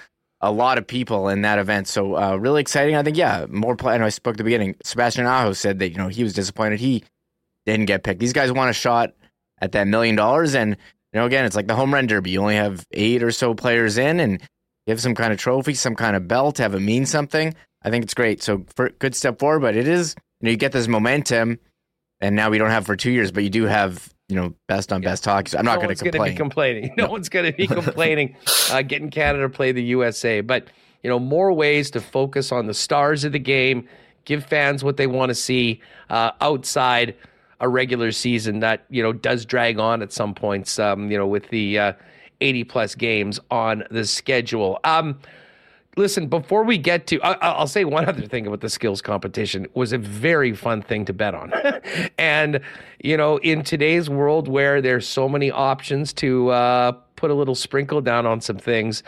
[0.41, 1.88] a lot of people in that event.
[1.88, 2.95] So uh, really exciting.
[2.95, 3.95] I think yeah, more play.
[3.95, 4.76] I know I spoke at the beginning.
[4.84, 7.03] Sebastian Aho said that you know he was disappointed he
[7.65, 8.19] didn't get picked.
[8.19, 9.14] These guys want a shot
[9.59, 10.72] at that million dollars, and
[11.14, 12.31] you know again, it's like the home run derby.
[12.31, 14.41] You only have eight or so players in, and
[14.88, 17.53] have some kind of trophy, some kind of belt, have it mean something.
[17.84, 18.41] I think it's great.
[18.41, 21.59] So for good step forward, but it is you know you get this momentum,
[22.22, 24.91] and now we don't have for two years, but you do have you know best
[24.91, 25.51] on best hockey.
[25.51, 26.31] So I'm not no going one's to complain.
[26.31, 26.93] be complaining.
[26.97, 28.35] No, one's going to be complaining.
[28.71, 30.67] Uh, getting Canada to play the USA, but
[31.03, 33.87] you know more ways to focus on the stars of the game,
[34.25, 37.15] give fans what they want to see uh, outside
[37.59, 40.77] a regular season that you know does drag on at some points.
[40.79, 41.93] Um, you know with the uh,
[42.41, 44.79] 80 plus games on the schedule.
[44.83, 45.19] Um,
[45.98, 49.65] listen, before we get to, I, I'll say one other thing about the skills competition
[49.65, 51.53] it was a very fun thing to bet on,
[52.18, 52.61] and
[53.03, 57.56] you know, in today's world where there's so many options to uh, put a little
[57.56, 59.03] sprinkle down on some things.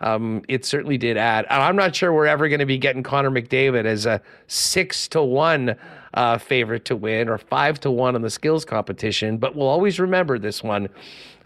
[0.00, 1.46] Um, it certainly did add.
[1.48, 5.08] And I'm not sure we're ever going to be getting Connor McDavid as a six
[5.08, 5.76] to one
[6.14, 9.98] uh, favorite to win or five to one on the skills competition, but we'll always
[9.98, 10.88] remember this one.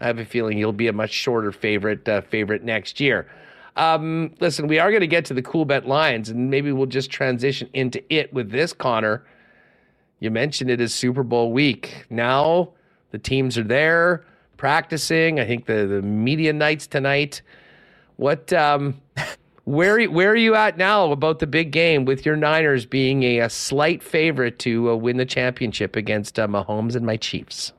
[0.01, 3.27] I have a feeling he'll be a much shorter favorite uh, favorite next year.
[3.79, 7.09] Um, listen, we are going to get to the Coolbet lines, and maybe we'll just
[7.09, 9.25] transition into it with this, Connor.
[10.19, 12.05] You mentioned it is Super Bowl week.
[12.09, 12.73] Now
[13.11, 14.25] the teams are there
[14.57, 15.39] practicing.
[15.39, 17.41] I think the the media nights tonight.
[18.17, 18.99] What um,
[19.63, 23.39] where where are you at now about the big game with your Niners being a,
[23.39, 27.71] a slight favorite to uh, win the championship against uh, Mahomes and my Chiefs?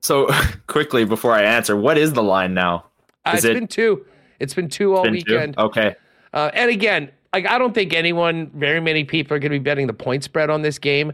[0.00, 0.28] So
[0.66, 2.86] quickly before I answer, what is the line now?
[3.24, 4.04] Uh, Is it's it been two.
[4.40, 5.34] It's been two all been two?
[5.34, 5.58] weekend.
[5.58, 5.94] Okay.
[6.32, 9.62] Uh, and again, like I don't think anyone, very many people are going to be
[9.62, 11.12] betting the point spread on this game.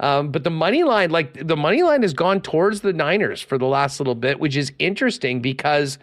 [0.00, 3.58] Um, but the money line, like the money line, has gone towards the Niners for
[3.58, 5.98] the last little bit, which is interesting because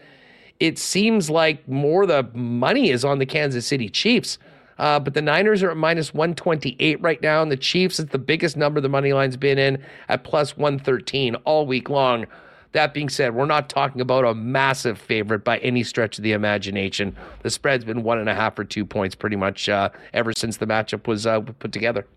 [0.60, 4.38] it seems like more the money is on the Kansas City Chiefs.
[4.78, 8.18] Uh, but the Niners are at minus 128 right now, and the Chiefs is the
[8.18, 12.26] biggest number the money line's been in at plus 113 all week long.
[12.74, 16.32] That being said, we're not talking about a massive favorite by any stretch of the
[16.32, 17.16] imagination.
[17.44, 20.58] The spread's been one and a half or two points pretty much uh, ever since
[20.58, 22.08] the matchup was uh, put together.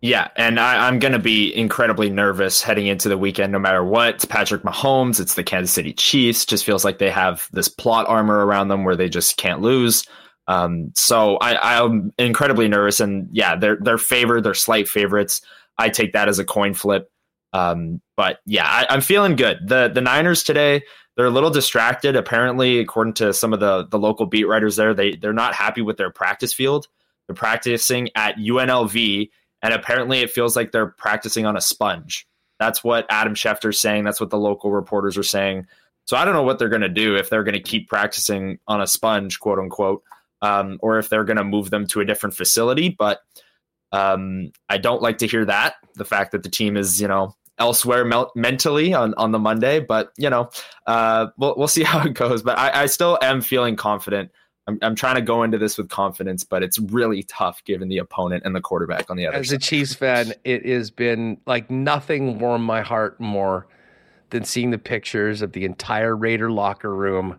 [0.00, 3.82] Yeah, and I, I'm going to be incredibly nervous heading into the weekend, no matter
[3.82, 4.16] what.
[4.16, 6.44] It's Patrick Mahomes, it's the Kansas City Chiefs.
[6.44, 10.04] Just feels like they have this plot armor around them where they just can't lose.
[10.46, 15.40] Um, so I, I'm incredibly nervous, and yeah, they're they're favored, they're slight favorites.
[15.78, 17.10] I take that as a coin flip.
[17.54, 19.68] Um, but yeah, I, I'm feeling good.
[19.68, 20.82] the The Niners today,
[21.16, 22.16] they're a little distracted.
[22.16, 25.80] Apparently, according to some of the the local beat writers there, they they're not happy
[25.80, 26.88] with their practice field.
[27.26, 29.30] They're practicing at UNLV,
[29.62, 32.26] and apparently, it feels like they're practicing on a sponge.
[32.58, 34.04] That's what Adam Schefter's saying.
[34.04, 35.66] That's what the local reporters are saying.
[36.06, 38.58] So I don't know what they're going to do if they're going to keep practicing
[38.68, 40.02] on a sponge, quote unquote,
[40.42, 42.90] um, or if they're going to move them to a different facility.
[42.90, 43.20] But
[43.90, 45.76] um, I don't like to hear that.
[45.94, 49.80] The fact that the team is, you know, elsewhere mentally on, on the Monday.
[49.80, 50.50] But you know,
[50.86, 52.42] uh, we'll we'll see how it goes.
[52.42, 54.30] But I, I still am feeling confident
[54.66, 57.98] I'm, I'm trying to go into this with confidence, but it's really tough given the
[57.98, 59.56] opponent and the quarterback on the other As side.
[59.56, 63.66] a Chiefs fan, it has been like nothing warmed my heart more
[64.30, 67.38] than seeing the pictures of the entire Raider locker room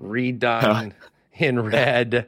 [0.00, 0.92] redone
[1.34, 2.26] in red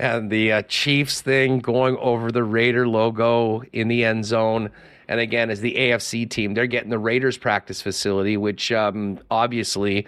[0.00, 4.70] and the uh, Chiefs thing going over the Raider logo in the end zone.
[5.08, 10.06] And again, as the AFC team, they're getting the Raiders practice facility, which um, obviously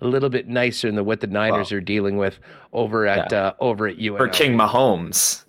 [0.00, 2.38] a little bit nicer than what the Niners are dealing with
[2.72, 3.46] over at Yeah.
[3.48, 4.16] uh, over at UNL.
[4.16, 5.44] For King Mahomes.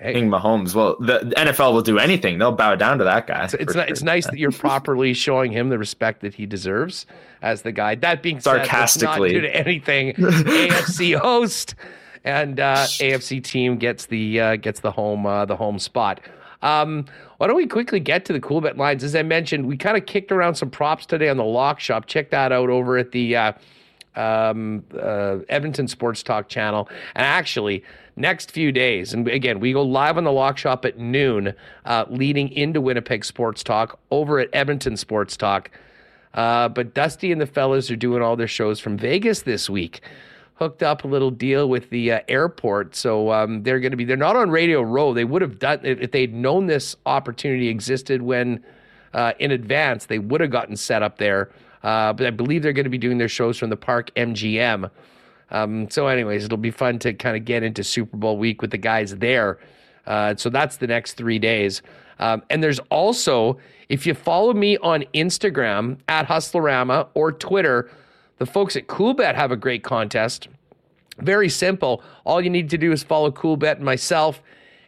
[0.00, 0.74] King Mahomes.
[0.74, 2.38] Well, the, the NFL will do anything.
[2.38, 3.44] They'll bow down to that guy.
[3.44, 4.06] It's, it's, for ni- it's sure.
[4.06, 7.06] nice that you're properly showing him the respect that he deserves
[7.42, 7.94] as the guy.
[7.94, 9.32] That being said, Sarcastically.
[9.32, 10.12] not do to anything.
[10.14, 11.74] AFC host
[12.26, 16.20] and uh, AFC team gets the uh, gets the home uh, the home spot.
[16.60, 17.06] Um,
[17.38, 19.04] why don't we quickly get to the Coolbet lines?
[19.04, 22.06] As I mentioned, we kind of kicked around some props today on the lock shop.
[22.06, 23.52] Check that out over at the uh,
[24.16, 26.88] um, uh, Edmonton Sports Talk channel.
[27.14, 27.84] And actually,
[28.16, 31.54] next few days, and again, we go live on the lock shop at noon,
[31.84, 35.70] uh, leading into Winnipeg Sports Talk over at Edmonton Sports Talk.
[36.34, 40.02] Uh, but Dusty and the fellas are doing all their shows from Vegas this week.
[40.56, 44.04] Hooked up a little deal with the uh, airport, so um, they're going to be.
[44.04, 45.12] They're not on Radio Row.
[45.12, 48.64] They would have done if if they'd known this opportunity existed when
[49.12, 50.06] uh, in advance.
[50.06, 51.50] They would have gotten set up there.
[51.82, 54.90] Uh, but I believe they're going to be doing their shows from the Park MGM.
[55.50, 58.70] Um, so, anyways, it'll be fun to kind of get into Super Bowl week with
[58.70, 59.58] the guys there.
[60.06, 61.82] Uh, so that's the next three days.
[62.18, 63.58] Um, and there's also,
[63.88, 67.90] if you follow me on Instagram at Hustlerama or Twitter,
[68.38, 70.48] the folks at CoolBet have a great contest.
[71.18, 72.02] Very simple.
[72.24, 74.42] All you need to do is follow CoolBet and myself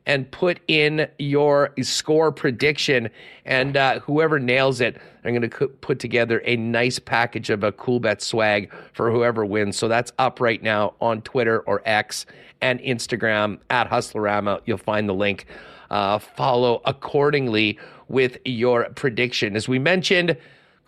[0.09, 3.11] and put in your score prediction.
[3.45, 7.73] And uh, whoever nails it, I'm going to put together a nice package of a
[7.73, 9.77] Coolbet swag for whoever wins.
[9.77, 12.25] So that's up right now on Twitter or X
[12.63, 14.63] and Instagram at Hustlerama.
[14.65, 15.47] You'll find the link.
[15.91, 19.57] Uh, follow accordingly with your prediction.
[19.57, 20.37] As we mentioned,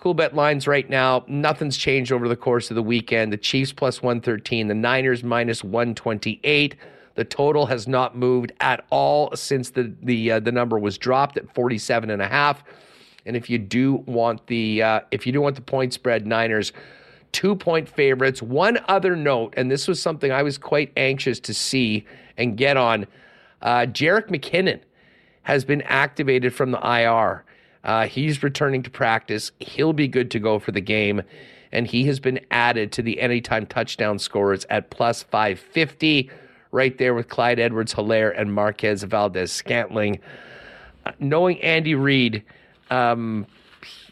[0.01, 1.25] Coolbet lines right now.
[1.29, 3.33] Nothing's changed over the course of the weekend.
[3.33, 6.75] The Chiefs plus 113, the Niners minus 128.
[7.17, 11.37] The total has not moved at all since the the uh, the number was dropped
[11.37, 12.65] at 47 and a half.
[13.27, 16.73] And if you do want the uh, if you do want the point spread, Niners
[17.33, 18.41] two point favorites.
[18.41, 22.07] One other note, and this was something I was quite anxious to see
[22.37, 23.07] and get on.
[23.61, 24.81] Uh, Jerick McKinnon
[25.43, 27.45] has been activated from the IR.
[27.85, 29.53] Uh, he's returning to practice.
[29.61, 31.23] He'll be good to go for the game.
[31.73, 36.31] And he has been added to the anytime touchdown scorers at plus 550,
[36.73, 40.19] right there with Clyde Edwards Helaire and Marquez Valdes Scantling.
[41.07, 42.43] Uh, knowing Andy Reid,
[42.91, 43.47] um,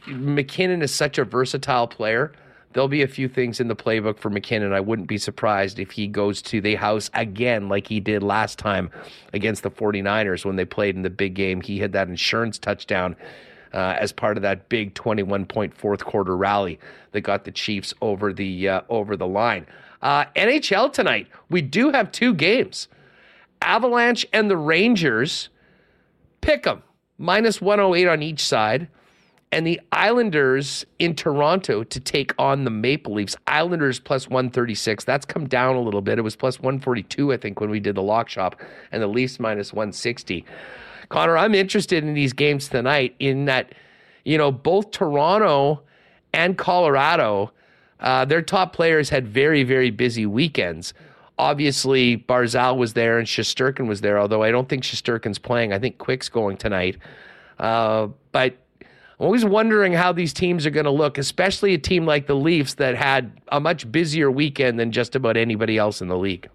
[0.07, 2.33] McKinnon is such a versatile player.
[2.73, 4.73] There'll be a few things in the playbook for McKinnon.
[4.73, 8.59] I wouldn't be surprised if he goes to the house again, like he did last
[8.59, 8.91] time
[9.33, 11.61] against the 49ers when they played in the big game.
[11.61, 13.17] He had that insurance touchdown
[13.73, 16.79] uh, as part of that big 21 point fourth quarter rally
[17.13, 19.67] that got the Chiefs over the uh, over the line.
[20.03, 22.89] Uh, NHL tonight, we do have two games.
[23.63, 25.49] Avalanche and the Rangers.
[26.41, 26.83] Pick them
[27.19, 28.89] minus 108 on each side
[29.53, 33.37] and the Islanders in Toronto to take on the Maple Leafs.
[33.47, 35.05] Islanders plus 136.
[35.05, 36.19] That's come down a little bit.
[36.19, 38.61] It was plus 142, I think, when we did the lock shop,
[38.93, 40.45] and the Leafs minus 160.
[41.09, 43.75] Connor, I'm interested in these games tonight in that,
[44.25, 45.83] you know, both Toronto
[46.33, 47.53] and Colorado,
[48.01, 50.93] uh, their top players had very, very busy weekends.
[51.39, 55.73] Obviously, Barzal was there and Shesterkin was there, although I don't think Shesterkin's playing.
[55.73, 56.99] I think Quick's going tonight.
[57.59, 62.07] Uh, but I'm always wondering how these teams are going to look, especially a team
[62.07, 66.09] like the Leafs that had a much busier weekend than just about anybody else in
[66.09, 66.49] the league.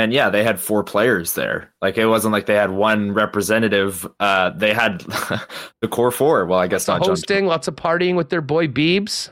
[0.00, 1.70] And yeah, they had four players there.
[1.82, 4.06] Like it wasn't like they had one representative.
[4.18, 5.00] Uh, they had
[5.80, 6.46] the core four.
[6.46, 7.00] Well, I guess not.
[7.02, 9.30] John- Hosting, lots of partying with their boy Beebs.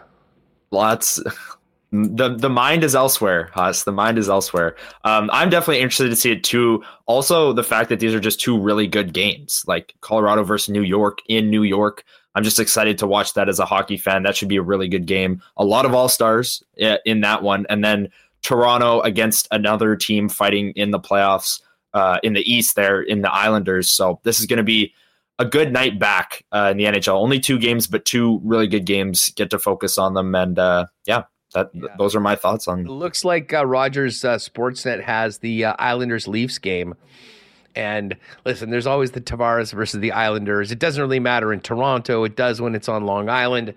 [0.71, 1.21] lots
[1.91, 3.85] the the mind is elsewhere Huss.
[3.85, 7.89] the mind is elsewhere um, i'm definitely interested to see it too also the fact
[7.89, 11.63] that these are just two really good games like colorado versus new york in new
[11.63, 12.05] york
[12.35, 14.87] i'm just excited to watch that as a hockey fan that should be a really
[14.89, 16.63] good game a lot of all stars
[17.07, 18.11] in that one and then
[18.43, 21.61] toronto against another team fighting in the playoffs
[21.95, 24.93] uh, in the east there in the islanders so this is going to be
[25.39, 27.15] a good night back uh, in the NHL.
[27.15, 29.31] Only two games, but two really good games.
[29.31, 31.25] Get to focus on them, and uh, yeah,
[31.55, 32.81] that th- those are my thoughts on.
[32.81, 36.95] It looks like uh, Rogers uh, Sportsnet has the uh, Islanders Leafs game.
[37.75, 40.73] And listen, there's always the Tavares versus the Islanders.
[40.73, 42.25] It doesn't really matter in Toronto.
[42.25, 43.73] It does when it's on Long Island.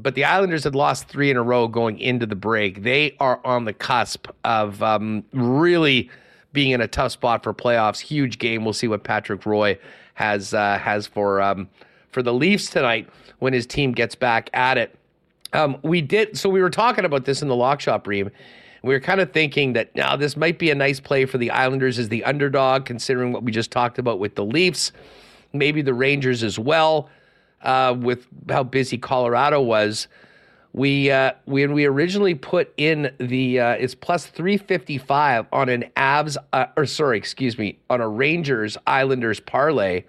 [0.00, 2.82] But the Islanders had lost three in a row going into the break.
[2.84, 6.08] They are on the cusp of um, really
[6.52, 7.98] being in a tough spot for playoffs.
[7.98, 8.64] Huge game.
[8.64, 9.76] We'll see what Patrick Roy
[10.14, 11.68] has uh, has for um,
[12.12, 13.08] for the Leafs tonight
[13.40, 14.94] when his team gets back at it.
[15.52, 16.48] Um, we did so.
[16.48, 18.30] We were talking about this in the lock shop, Reem.
[18.82, 21.50] We were kind of thinking that now this might be a nice play for the
[21.50, 24.92] Islanders as the underdog, considering what we just talked about with the Leafs,
[25.52, 27.08] maybe the Rangers as well,
[27.62, 30.08] uh, with how busy Colorado was.
[30.72, 35.68] We uh, when we originally put in the uh, it's plus three fifty five on
[35.68, 40.04] an Abs uh, or sorry, excuse me, on a Rangers Islanders parlay.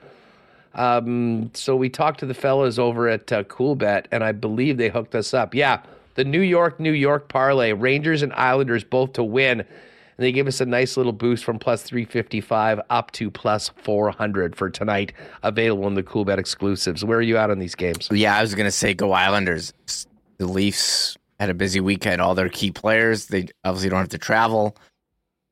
[0.76, 4.90] Um, so we talked to the fellas over at uh, Coolbet, and I believe they
[4.90, 5.56] hooked us up.
[5.56, 5.82] Yeah,
[6.16, 9.66] the New York New York parlay, Rangers and Islanders both to win.
[10.20, 14.54] And they gave us a nice little boost from plus 355 up to plus 400
[14.54, 15.14] for tonight,
[15.44, 17.06] available in the Coolbet exclusives.
[17.06, 18.10] Where are you at on these games?
[18.12, 19.72] Yeah, I was going to say go Islanders.
[20.38, 22.20] The Leafs had a busy weekend.
[22.20, 24.76] All their key players, they obviously don't have to travel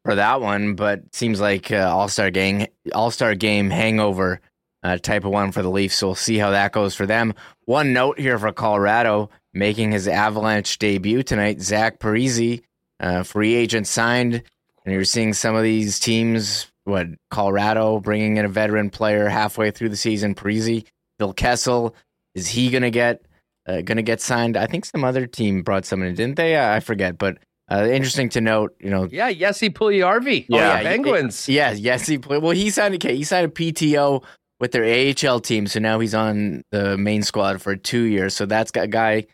[0.04, 4.42] for that one, but seems like uh, All Star game, All Star game hangover
[4.84, 5.96] uh, type of one for the Leafs.
[5.96, 7.36] So we'll see how that goes for them.
[7.64, 11.62] One note here for Colorado making his Avalanche debut tonight.
[11.62, 12.62] Zach Parise,
[13.00, 14.44] uh, free agent signed,
[14.88, 16.72] and you're seeing some of these teams.
[16.86, 20.34] What Colorado bringing in a veteran player halfway through the season?
[20.34, 20.86] Parise,
[21.20, 21.94] Phil Kessel,
[22.34, 23.26] is he gonna get
[23.68, 24.56] uh, gonna get signed?
[24.56, 26.58] I think some other team brought someone in, didn't they?
[26.58, 27.40] I forget, but
[27.70, 29.10] uh, interesting to note, you know.
[29.12, 30.46] Yeah, Jesse Puljujarvi.
[30.50, 31.50] Oh, yeah, Penguins.
[31.50, 32.18] Yeah, Jesse.
[32.20, 34.24] Well, he signed a he signed a PTO
[34.62, 38.34] with their AHL team, so now he's on the main squad for two years.
[38.34, 39.26] So that's got a guy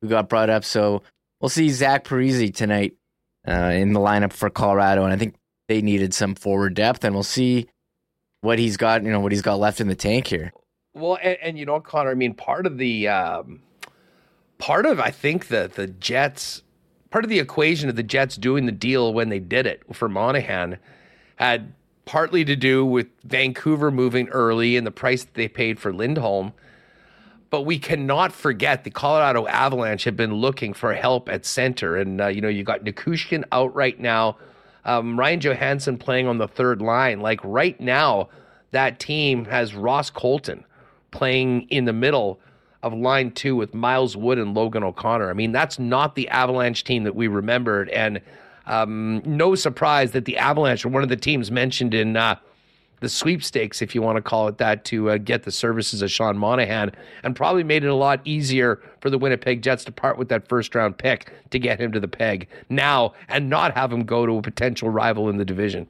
[0.00, 0.64] who got brought up.
[0.64, 1.02] So
[1.40, 2.94] we'll see Zach Parise tonight
[3.46, 5.34] uh, in the lineup for Colorado, and I think
[5.68, 7.68] they needed some forward depth, and we'll see
[8.40, 9.02] what he's got.
[9.02, 10.52] You know what he's got left in the tank here.
[10.94, 12.10] Well, and, and you know, Connor.
[12.10, 13.62] I mean, part of the um,
[14.58, 16.62] part of I think the the Jets
[17.10, 20.08] part of the equation of the Jets doing the deal when they did it for
[20.08, 20.78] Monahan
[21.36, 21.72] had
[22.04, 26.52] partly to do with Vancouver moving early and the price that they paid for Lindholm.
[27.50, 31.96] But we cannot forget the Colorado Avalanche have been looking for help at center.
[31.96, 34.36] And, uh, you know, you got Nichushkin out right now,
[34.84, 37.20] um, Ryan Johansen playing on the third line.
[37.20, 38.28] Like right now,
[38.70, 40.64] that team has Ross Colton
[41.10, 42.38] playing in the middle
[42.82, 45.28] of line two with Miles Wood and Logan O'Connor.
[45.28, 47.88] I mean, that's not the Avalanche team that we remembered.
[47.90, 48.20] And
[48.66, 52.36] um, no surprise that the Avalanche are one of the teams mentioned in uh,
[53.00, 56.10] the sweepstakes, if you want to call it that, to uh, get the services of
[56.10, 60.18] Sean Monahan, and probably made it a lot easier for the Winnipeg Jets to part
[60.18, 63.92] with that first round pick to get him to the peg now and not have
[63.92, 65.86] him go to a potential rival in the division.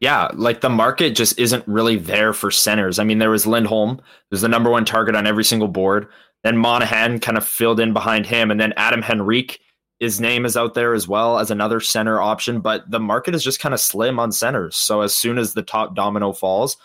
[0.00, 2.98] Yeah, like the market just isn't really there for centers.
[2.98, 4.00] I mean, there was Lindholm,
[4.30, 6.06] who's the number one target on every single board.
[6.44, 9.58] Then Monahan kind of filled in behind him, and then Adam Henrique
[9.98, 13.42] his name is out there as well as another center option, but the market is
[13.42, 14.76] just kind of slim on centers.
[14.76, 16.76] So as soon as the top domino falls,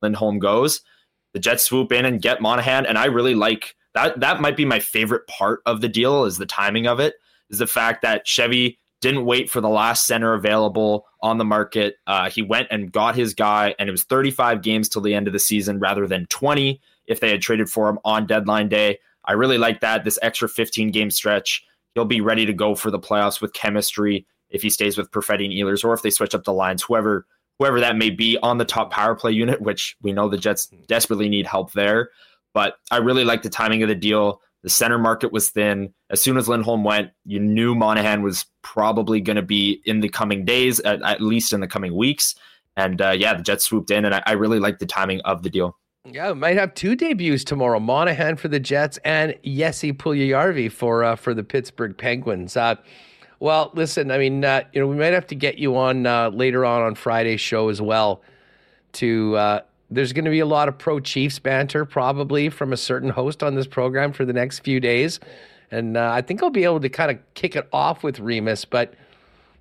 [0.00, 0.80] Lindholm goes,
[1.34, 2.86] the Jets swoop in and get Monahan.
[2.86, 4.18] And I really like that.
[4.20, 7.14] That might be my favorite part of the deal is the timing of it,
[7.50, 11.96] is the fact that Chevy didn't wait for the last center available on the market.
[12.06, 15.26] Uh, he went and got his guy, and it was 35 games till the end
[15.26, 18.98] of the season rather than 20 if they had traded for him on deadline day.
[19.26, 20.04] I really like that.
[20.04, 24.26] This extra 15 game stretch he'll be ready to go for the playoffs with chemistry
[24.50, 27.26] if he stays with Perfetti and Ehlers or if they switch up the lines, whoever
[27.58, 30.66] whoever that may be on the top power play unit, which we know the Jets
[30.86, 32.10] desperately need help there.
[32.52, 34.40] But I really like the timing of the deal.
[34.62, 35.92] The center market was thin.
[36.10, 40.08] As soon as Lindholm went, you knew Monahan was probably going to be in the
[40.08, 42.34] coming days, at, at, least in the coming weeks.
[42.76, 45.42] And uh, yeah, the Jets swooped in, and I, I really like the timing of
[45.42, 45.76] the deal.
[46.06, 51.02] Yeah, we might have two debuts tomorrow: Monahan for the Jets and Jesse Puljujarvi for
[51.02, 52.58] uh, for the Pittsburgh Penguins.
[52.58, 52.74] Uh,
[53.40, 56.28] well, listen, I mean, uh, you know, we might have to get you on uh,
[56.28, 58.20] later on on Friday's show as well.
[58.92, 59.60] To uh,
[59.90, 63.42] there's going to be a lot of pro Chiefs banter probably from a certain host
[63.42, 65.20] on this program for the next few days,
[65.70, 68.66] and uh, I think I'll be able to kind of kick it off with Remis,
[68.66, 68.92] but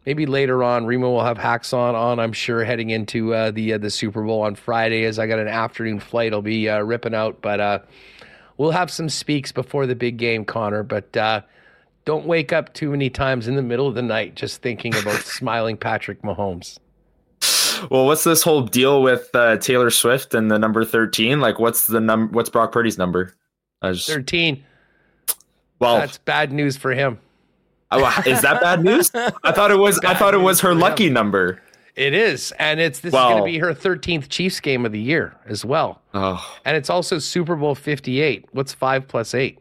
[0.05, 1.95] maybe later on, Remo will have hacks on.
[1.95, 5.27] On I'm sure heading into uh, the uh, the Super Bowl on Friday, as I
[5.27, 6.33] got an afternoon flight.
[6.33, 7.79] I'll be uh, ripping out, but uh,
[8.57, 10.83] we'll have some speaks before the big game, Connor.
[10.83, 11.41] But uh,
[12.05, 15.21] don't wake up too many times in the middle of the night just thinking about
[15.21, 16.77] smiling Patrick Mahomes.
[17.89, 21.39] Well, what's this whole deal with uh, Taylor Swift and the number thirteen?
[21.39, 22.33] Like, what's the number?
[22.33, 23.35] What's Brock Purdy's number?
[23.83, 24.07] Just...
[24.07, 24.63] Thirteen.
[25.79, 27.19] Well, that's bad news for him.
[27.93, 29.11] Oh, is that bad news?
[29.13, 29.99] I thought it was.
[29.99, 31.61] I thought it was her lucky number.
[31.95, 34.99] It is, and it's this is going to be her 13th Chiefs game of the
[34.99, 36.01] year as well.
[36.15, 36.43] Oh.
[36.65, 38.47] And it's also Super Bowl 58.
[38.51, 39.59] What's five plus eight?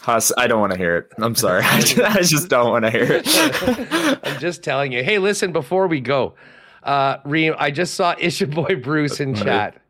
[0.00, 1.12] Huss, I don't want to hear it.
[1.18, 1.62] I'm sorry.
[1.64, 3.26] I just, I just don't want to hear it.
[4.24, 5.02] I'm just telling you.
[5.02, 6.34] Hey, listen, before we go,
[6.82, 9.80] uh, Reem, I just saw Isha Boy Bruce in chat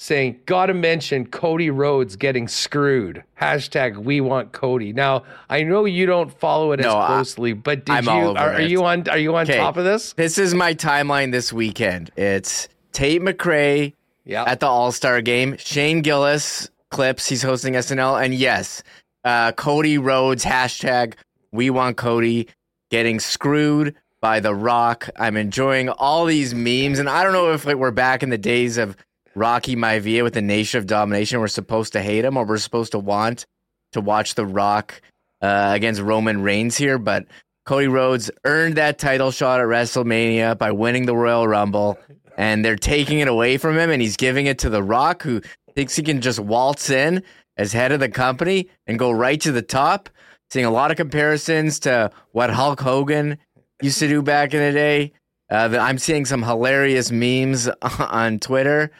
[0.00, 3.24] saying, gotta mention Cody Rhodes getting screwed.
[3.38, 4.92] Hashtag we want Cody.
[4.92, 8.54] Now, I know you don't follow it No, as closely, but did I'm you are,
[8.54, 10.12] are you on are you on top of this?
[10.12, 12.10] This is my timeline this weekend.
[12.16, 13.92] It's Tate McRae
[14.30, 17.28] at the All Star game, Shane Gillis clips.
[17.28, 18.84] He's hosting SNL, and yes,
[19.24, 21.14] uh, Cody Rhodes hashtag
[21.50, 22.48] We Want Cody
[22.90, 25.10] getting screwed by The Rock.
[25.16, 28.38] I'm enjoying all these memes, and I don't know if like we're back in the
[28.38, 28.96] days of
[29.38, 31.40] Rocky Maivia with the Nation of Domination.
[31.40, 33.46] We're supposed to hate him, or we're supposed to want
[33.92, 35.00] to watch The Rock
[35.40, 37.26] uh, against Roman Reigns here, but
[37.64, 41.98] Cody Rhodes earned that title shot at WrestleMania by winning the Royal Rumble,
[42.36, 45.42] and they're taking it away from him, and he's giving it to The Rock, who
[45.74, 47.22] thinks he can just waltz in
[47.56, 50.08] as head of the company and go right to the top.
[50.50, 53.36] Seeing a lot of comparisons to what Hulk Hogan
[53.82, 55.12] used to do back in the day.
[55.50, 58.90] Uh, I'm seeing some hilarious memes on Twitter.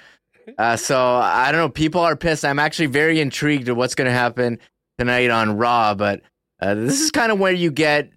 [0.57, 1.69] Uh, so I don't know.
[1.69, 2.45] People are pissed.
[2.45, 4.59] I'm actually very intrigued at what's going to happen
[4.99, 5.95] tonight on Raw.
[5.95, 6.23] But
[6.61, 8.11] uh, this is kind of where you get,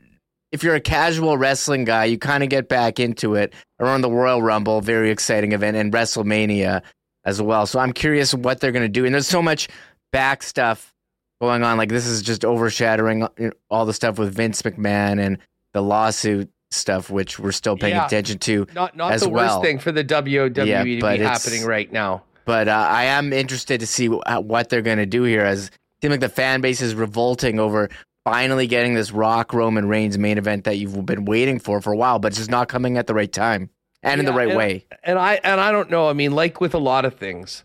[0.51, 4.11] if you're a casual wrestling guy, you kind of get back into it around the
[4.11, 6.81] Royal Rumble, very exciting event, and WrestleMania
[7.25, 7.65] as well.
[7.65, 9.05] So I'm curious what they're going to do.
[9.05, 9.67] And there's so much
[10.11, 10.93] back stuff
[11.39, 11.77] going on.
[11.77, 13.27] Like this is just overshadowing
[13.69, 15.37] all the stuff with Vince McMahon and
[15.73, 18.05] the lawsuit stuff, which we're still paying Yeah.
[18.05, 18.65] attention to.
[18.73, 22.23] Not not as the worst thing for the WWE Yeah, to be happening right now.
[22.45, 25.43] But uh, I am interested to see wh- what they're going to do here.
[25.45, 25.71] As it
[26.01, 27.89] seems like the fan base is revolting over
[28.23, 31.97] finally getting this Rock Roman Reigns main event that you've been waiting for for a
[31.97, 33.69] while, but it's just not coming at the right time
[34.03, 34.85] and in the right and- way.
[35.03, 36.09] And I and I don't know.
[36.09, 37.63] I mean, like with a lot of things,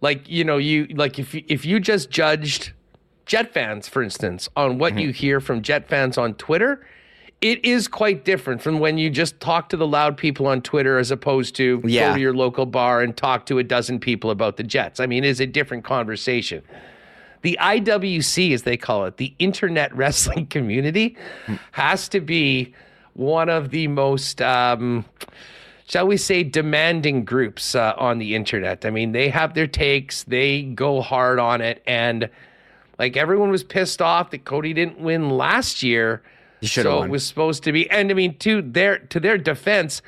[0.00, 2.72] like you know, you like if you, if you just judged
[3.26, 5.00] Jet fans, for instance, on what Mm-hmm.
[5.00, 6.86] you hear from Jet fans on Twitter,
[7.40, 10.98] it is quite different from when you just talk to the loud people on Twitter
[10.98, 12.08] as opposed to Yeah.
[12.10, 14.98] go to your local bar and talk to a dozen people about the Jets.
[14.98, 16.62] I mean, it's a different conversation.
[17.42, 21.16] The IWC, as they call it, the Internet Wrestling Community,
[21.72, 22.74] has to be
[23.14, 25.04] one of the most, um,
[25.86, 28.84] shall we say, demanding groups uh, on the internet.
[28.84, 32.28] I mean, they have their takes, they go hard on it, and
[32.98, 36.22] like everyone was pissed off that Cody didn't win last year.
[36.60, 37.08] He should have so won.
[37.08, 37.88] it was supposed to be.
[37.90, 40.02] And I mean, to their to their defense,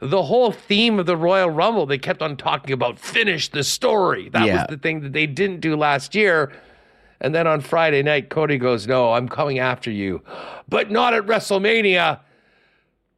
[0.00, 4.28] the whole theme of the Royal Rumble, they kept on talking about finish the story.
[4.30, 4.54] That Yeah.
[4.54, 6.50] was the thing that they didn't do last year.
[7.20, 10.22] And then on Friday night, Cody goes, "No, I'm coming after you,
[10.68, 12.18] but not at WrestleMania."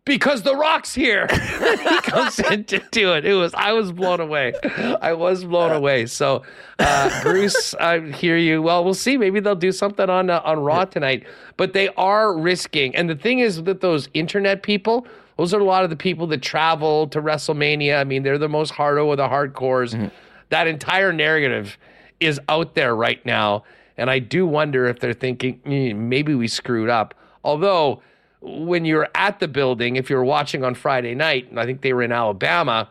[0.06, 3.24] Because The Rock's here, he comes in to do it.
[3.24, 4.52] It was I was blown away.
[5.00, 6.04] I was blown away.
[6.04, 6.42] So,
[6.78, 8.60] uh, Bruce, I hear you.
[8.60, 9.16] Well, we'll see.
[9.16, 11.24] Maybe they'll do something on uh, on Raw tonight.
[11.56, 12.94] But they are risking.
[12.94, 15.06] And the thing is that those internet people,
[15.38, 17.98] those are a lot of the people that travel to WrestleMania.
[17.98, 20.10] I mean, they're the most hardo of the hardcores.
[20.50, 21.78] That entire narrative
[22.20, 23.64] is out there right now,
[23.96, 27.14] and I do wonder if they're thinking "Mm, maybe we screwed up.
[27.42, 28.02] Although
[28.44, 31.92] when you're at the building, if you're watching on Friday night, and I think they
[31.92, 32.90] were in Alabama,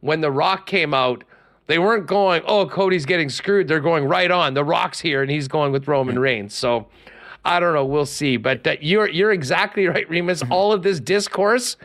[0.00, 1.24] when The Rock came out,
[1.66, 3.68] they weren't going, oh, Cody's getting screwed.
[3.68, 4.54] They're going right on.
[4.54, 6.54] The Rock's here, and he's going with Roman Reigns.
[6.54, 6.88] So
[7.44, 7.84] I don't know.
[7.84, 8.36] We'll see.
[8.36, 10.42] But uh, you're you're exactly right, Remis.
[10.50, 11.76] All of this discourse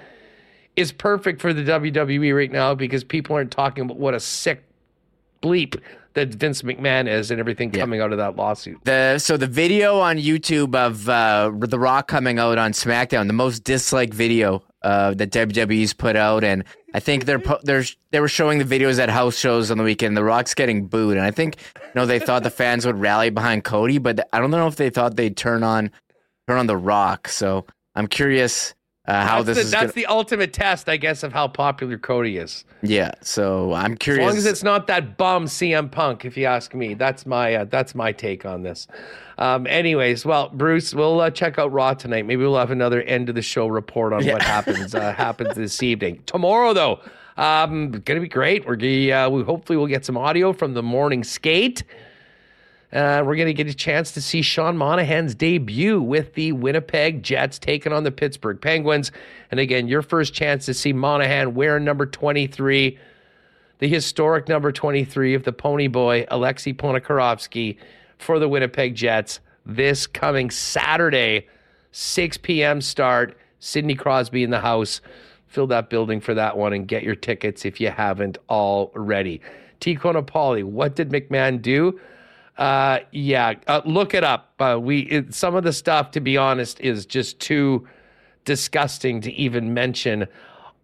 [0.76, 4.64] is perfect for the WWE right now because people aren't talking about what a sick
[5.42, 5.80] bleep
[6.16, 8.84] that Vince McMahon is and everything coming out of that lawsuit.
[8.86, 13.34] The so the video on YouTube of uh, The Rock coming out on SmackDown, the
[13.34, 18.20] most disliked video uh, that WWE's put out, and I think they're po- they're they
[18.20, 20.16] were showing the videos at house shows on the weekend.
[20.16, 23.30] The Rock's getting booed, and I think you know they thought the fans would rally
[23.30, 25.92] behind Cody, but I don't know if they thought they'd turn on
[26.48, 27.28] turn on The Rock.
[27.28, 28.74] So I'm curious
[29.08, 29.72] uh, how that's this the, is.
[29.72, 32.66] that's gonna, the ultimate test, I guess, of how popular Cody is.
[32.82, 34.24] yeah, so I'm curious.
[34.24, 37.56] As long as it's not that bum CM Punk, if you ask me, that's my
[37.56, 38.88] uh, that's my take on this.
[39.38, 42.26] Um, anyways, well, Bruce, we'll uh, check out Raw tonight.
[42.26, 45.84] Maybe we'll have another end of the show report on what happens uh, happens this
[45.84, 46.24] evening.
[46.26, 47.00] Tomorrow, though,
[47.38, 48.66] um, gonna be great.
[48.66, 51.84] We're gonna, uh, we hopefully we'll get some audio from the morning skate.
[52.96, 57.24] Uh, we're going to get a chance to see Sean Monahan's debut with the Winnipeg
[57.24, 59.12] Jets taking on the Pittsburgh Penguins.
[59.52, 62.98] And again, your first chance to see Monahan wearing number 23,
[63.80, 67.78] the historic number 23 of the Pony Boy, Alexei Ponikarovsky,
[68.18, 71.48] for the Winnipeg Jets this coming Saturday,
[71.92, 72.80] 6 p.m.
[72.80, 73.38] start.
[73.60, 75.02] Sidney Crosby in the house.
[75.48, 79.42] Fill that building for that one and get your tickets if you haven't already.
[79.82, 79.98] T.
[79.98, 82.00] Conopoli, what did McMahon do?
[82.58, 84.54] Uh, yeah, uh, look it up.
[84.60, 87.88] Uh, we it, some of the stuff, to be honest, is just too
[88.46, 90.28] disgusting to even mention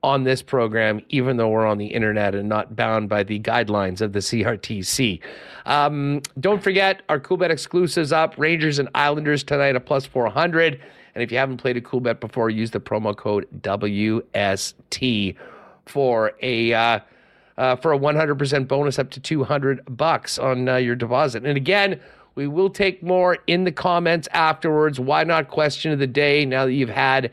[0.03, 4.01] on this program, even though we're on the internet and not bound by the guidelines
[4.01, 5.19] of the CRTC.
[5.66, 10.82] Um, don't forget our Coolbet exclusives up Rangers and Islanders tonight at plus 400.
[11.14, 15.35] And if you haven't played a Coolbet before, use the promo code WST
[15.85, 16.74] for a.
[16.74, 17.00] Uh,
[17.62, 21.46] uh, for a 100% bonus up to 200 bucks on uh, your deposit.
[21.46, 22.00] And again,
[22.34, 25.00] we will take more in the comments afterwards.
[25.00, 27.32] Why not question of the day now that you've had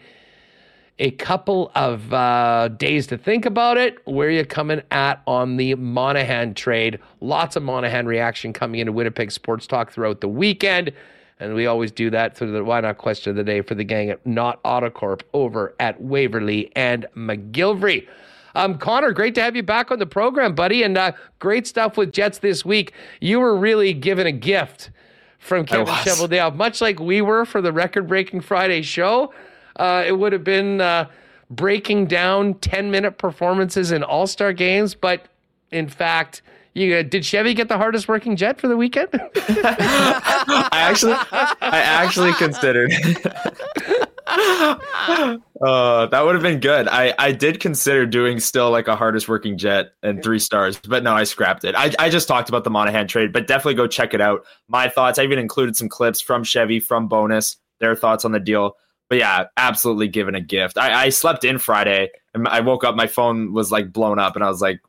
[0.98, 4.06] a couple of uh, days to think about it.
[4.06, 6.98] Where are you coming at on the Monahan trade?
[7.22, 10.92] Lots of Monahan reaction coming into Winnipeg Sports Talk throughout the weekend.
[11.40, 13.84] And we always do that through the Why Not question of the day for the
[13.84, 18.06] gang at Not Autocorp over at Waverley and McGillivray.
[18.54, 21.96] Um, Connor, great to have you back on the program, buddy, and uh, great stuff
[21.96, 22.92] with Jets this week.
[23.20, 24.90] You were really given a gift
[25.38, 29.32] from Kevin Cheveldayoff, much like we were for the record-breaking Friday show.
[29.76, 31.08] Uh, it would have been uh,
[31.50, 35.26] breaking down 10 minute performances in All Star games, but
[35.70, 36.42] in fact,
[36.74, 39.08] you, uh, did Chevy get the hardest working jet for the weekend?
[39.36, 42.92] I actually, I actually considered.
[44.30, 46.88] uh, that would have been good.
[46.88, 51.02] I, I did consider doing still like a hardest working jet and three stars, but
[51.02, 51.74] no, I scrapped it.
[51.74, 54.44] I, I just talked about the Monahan trade, but definitely go check it out.
[54.68, 55.18] My thoughts.
[55.18, 58.76] I even included some clips from Chevy, from Bowness, their thoughts on the deal
[59.08, 60.76] but yeah, absolutely given a gift.
[60.76, 64.36] I, I slept in Friday and I woke up, my phone was like blown up,
[64.36, 64.80] and I was like,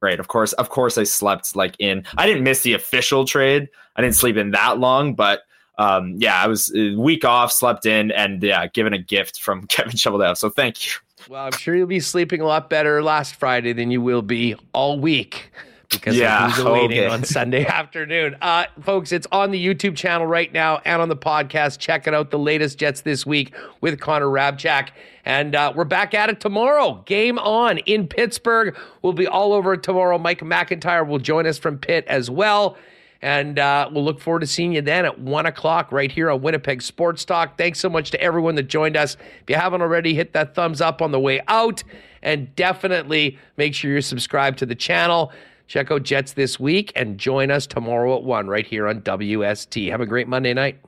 [0.00, 0.20] great.
[0.20, 2.04] Of course, of course, I slept like in.
[2.16, 3.68] I didn't miss the official trade.
[3.96, 5.42] I didn't sleep in that long, but
[5.78, 9.40] um, yeah, I was a uh, week off, slept in, and yeah, given a gift
[9.40, 10.36] from Kevin Cheveldayoff.
[10.36, 10.92] So thank you.
[11.28, 14.54] Well, I'm sure you'll be sleeping a lot better last Friday than you will be
[14.72, 15.50] all week
[15.90, 17.06] because yeah, who's waiting okay.
[17.08, 18.36] on Sunday afternoon.
[18.40, 21.78] Uh, folks, it's on the YouTube channel right now and on the podcast.
[21.78, 24.90] Check it out, the latest Jets this week with Connor Hrabchak.
[25.24, 27.02] And uh, we're back at it tomorrow.
[27.06, 28.76] Game on in Pittsburgh.
[29.02, 30.18] We'll be all over tomorrow.
[30.18, 32.76] Mike McIntyre will join us from Pitt as well.
[33.20, 36.40] And uh, we'll look forward to seeing you then at 1 o'clock right here on
[36.40, 37.58] Winnipeg Sports Talk.
[37.58, 39.16] Thanks so much to everyone that joined us.
[39.42, 41.82] If you haven't already, hit that thumbs up on the way out.
[42.22, 45.32] And definitely make sure you're subscribed to the channel.
[45.66, 49.90] Check out Jets this week and join us tomorrow at 1 right here on WST.
[49.90, 50.78] Have a great Monday night.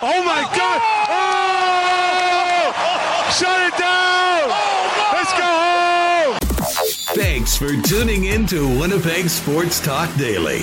[0.00, 0.80] Oh my God!
[1.08, 1.32] Oh!
[3.38, 4.48] Shut it down!
[5.12, 6.38] Let's go home!
[7.14, 10.62] Thanks for tuning in to Winnipeg Sports Talk Daily.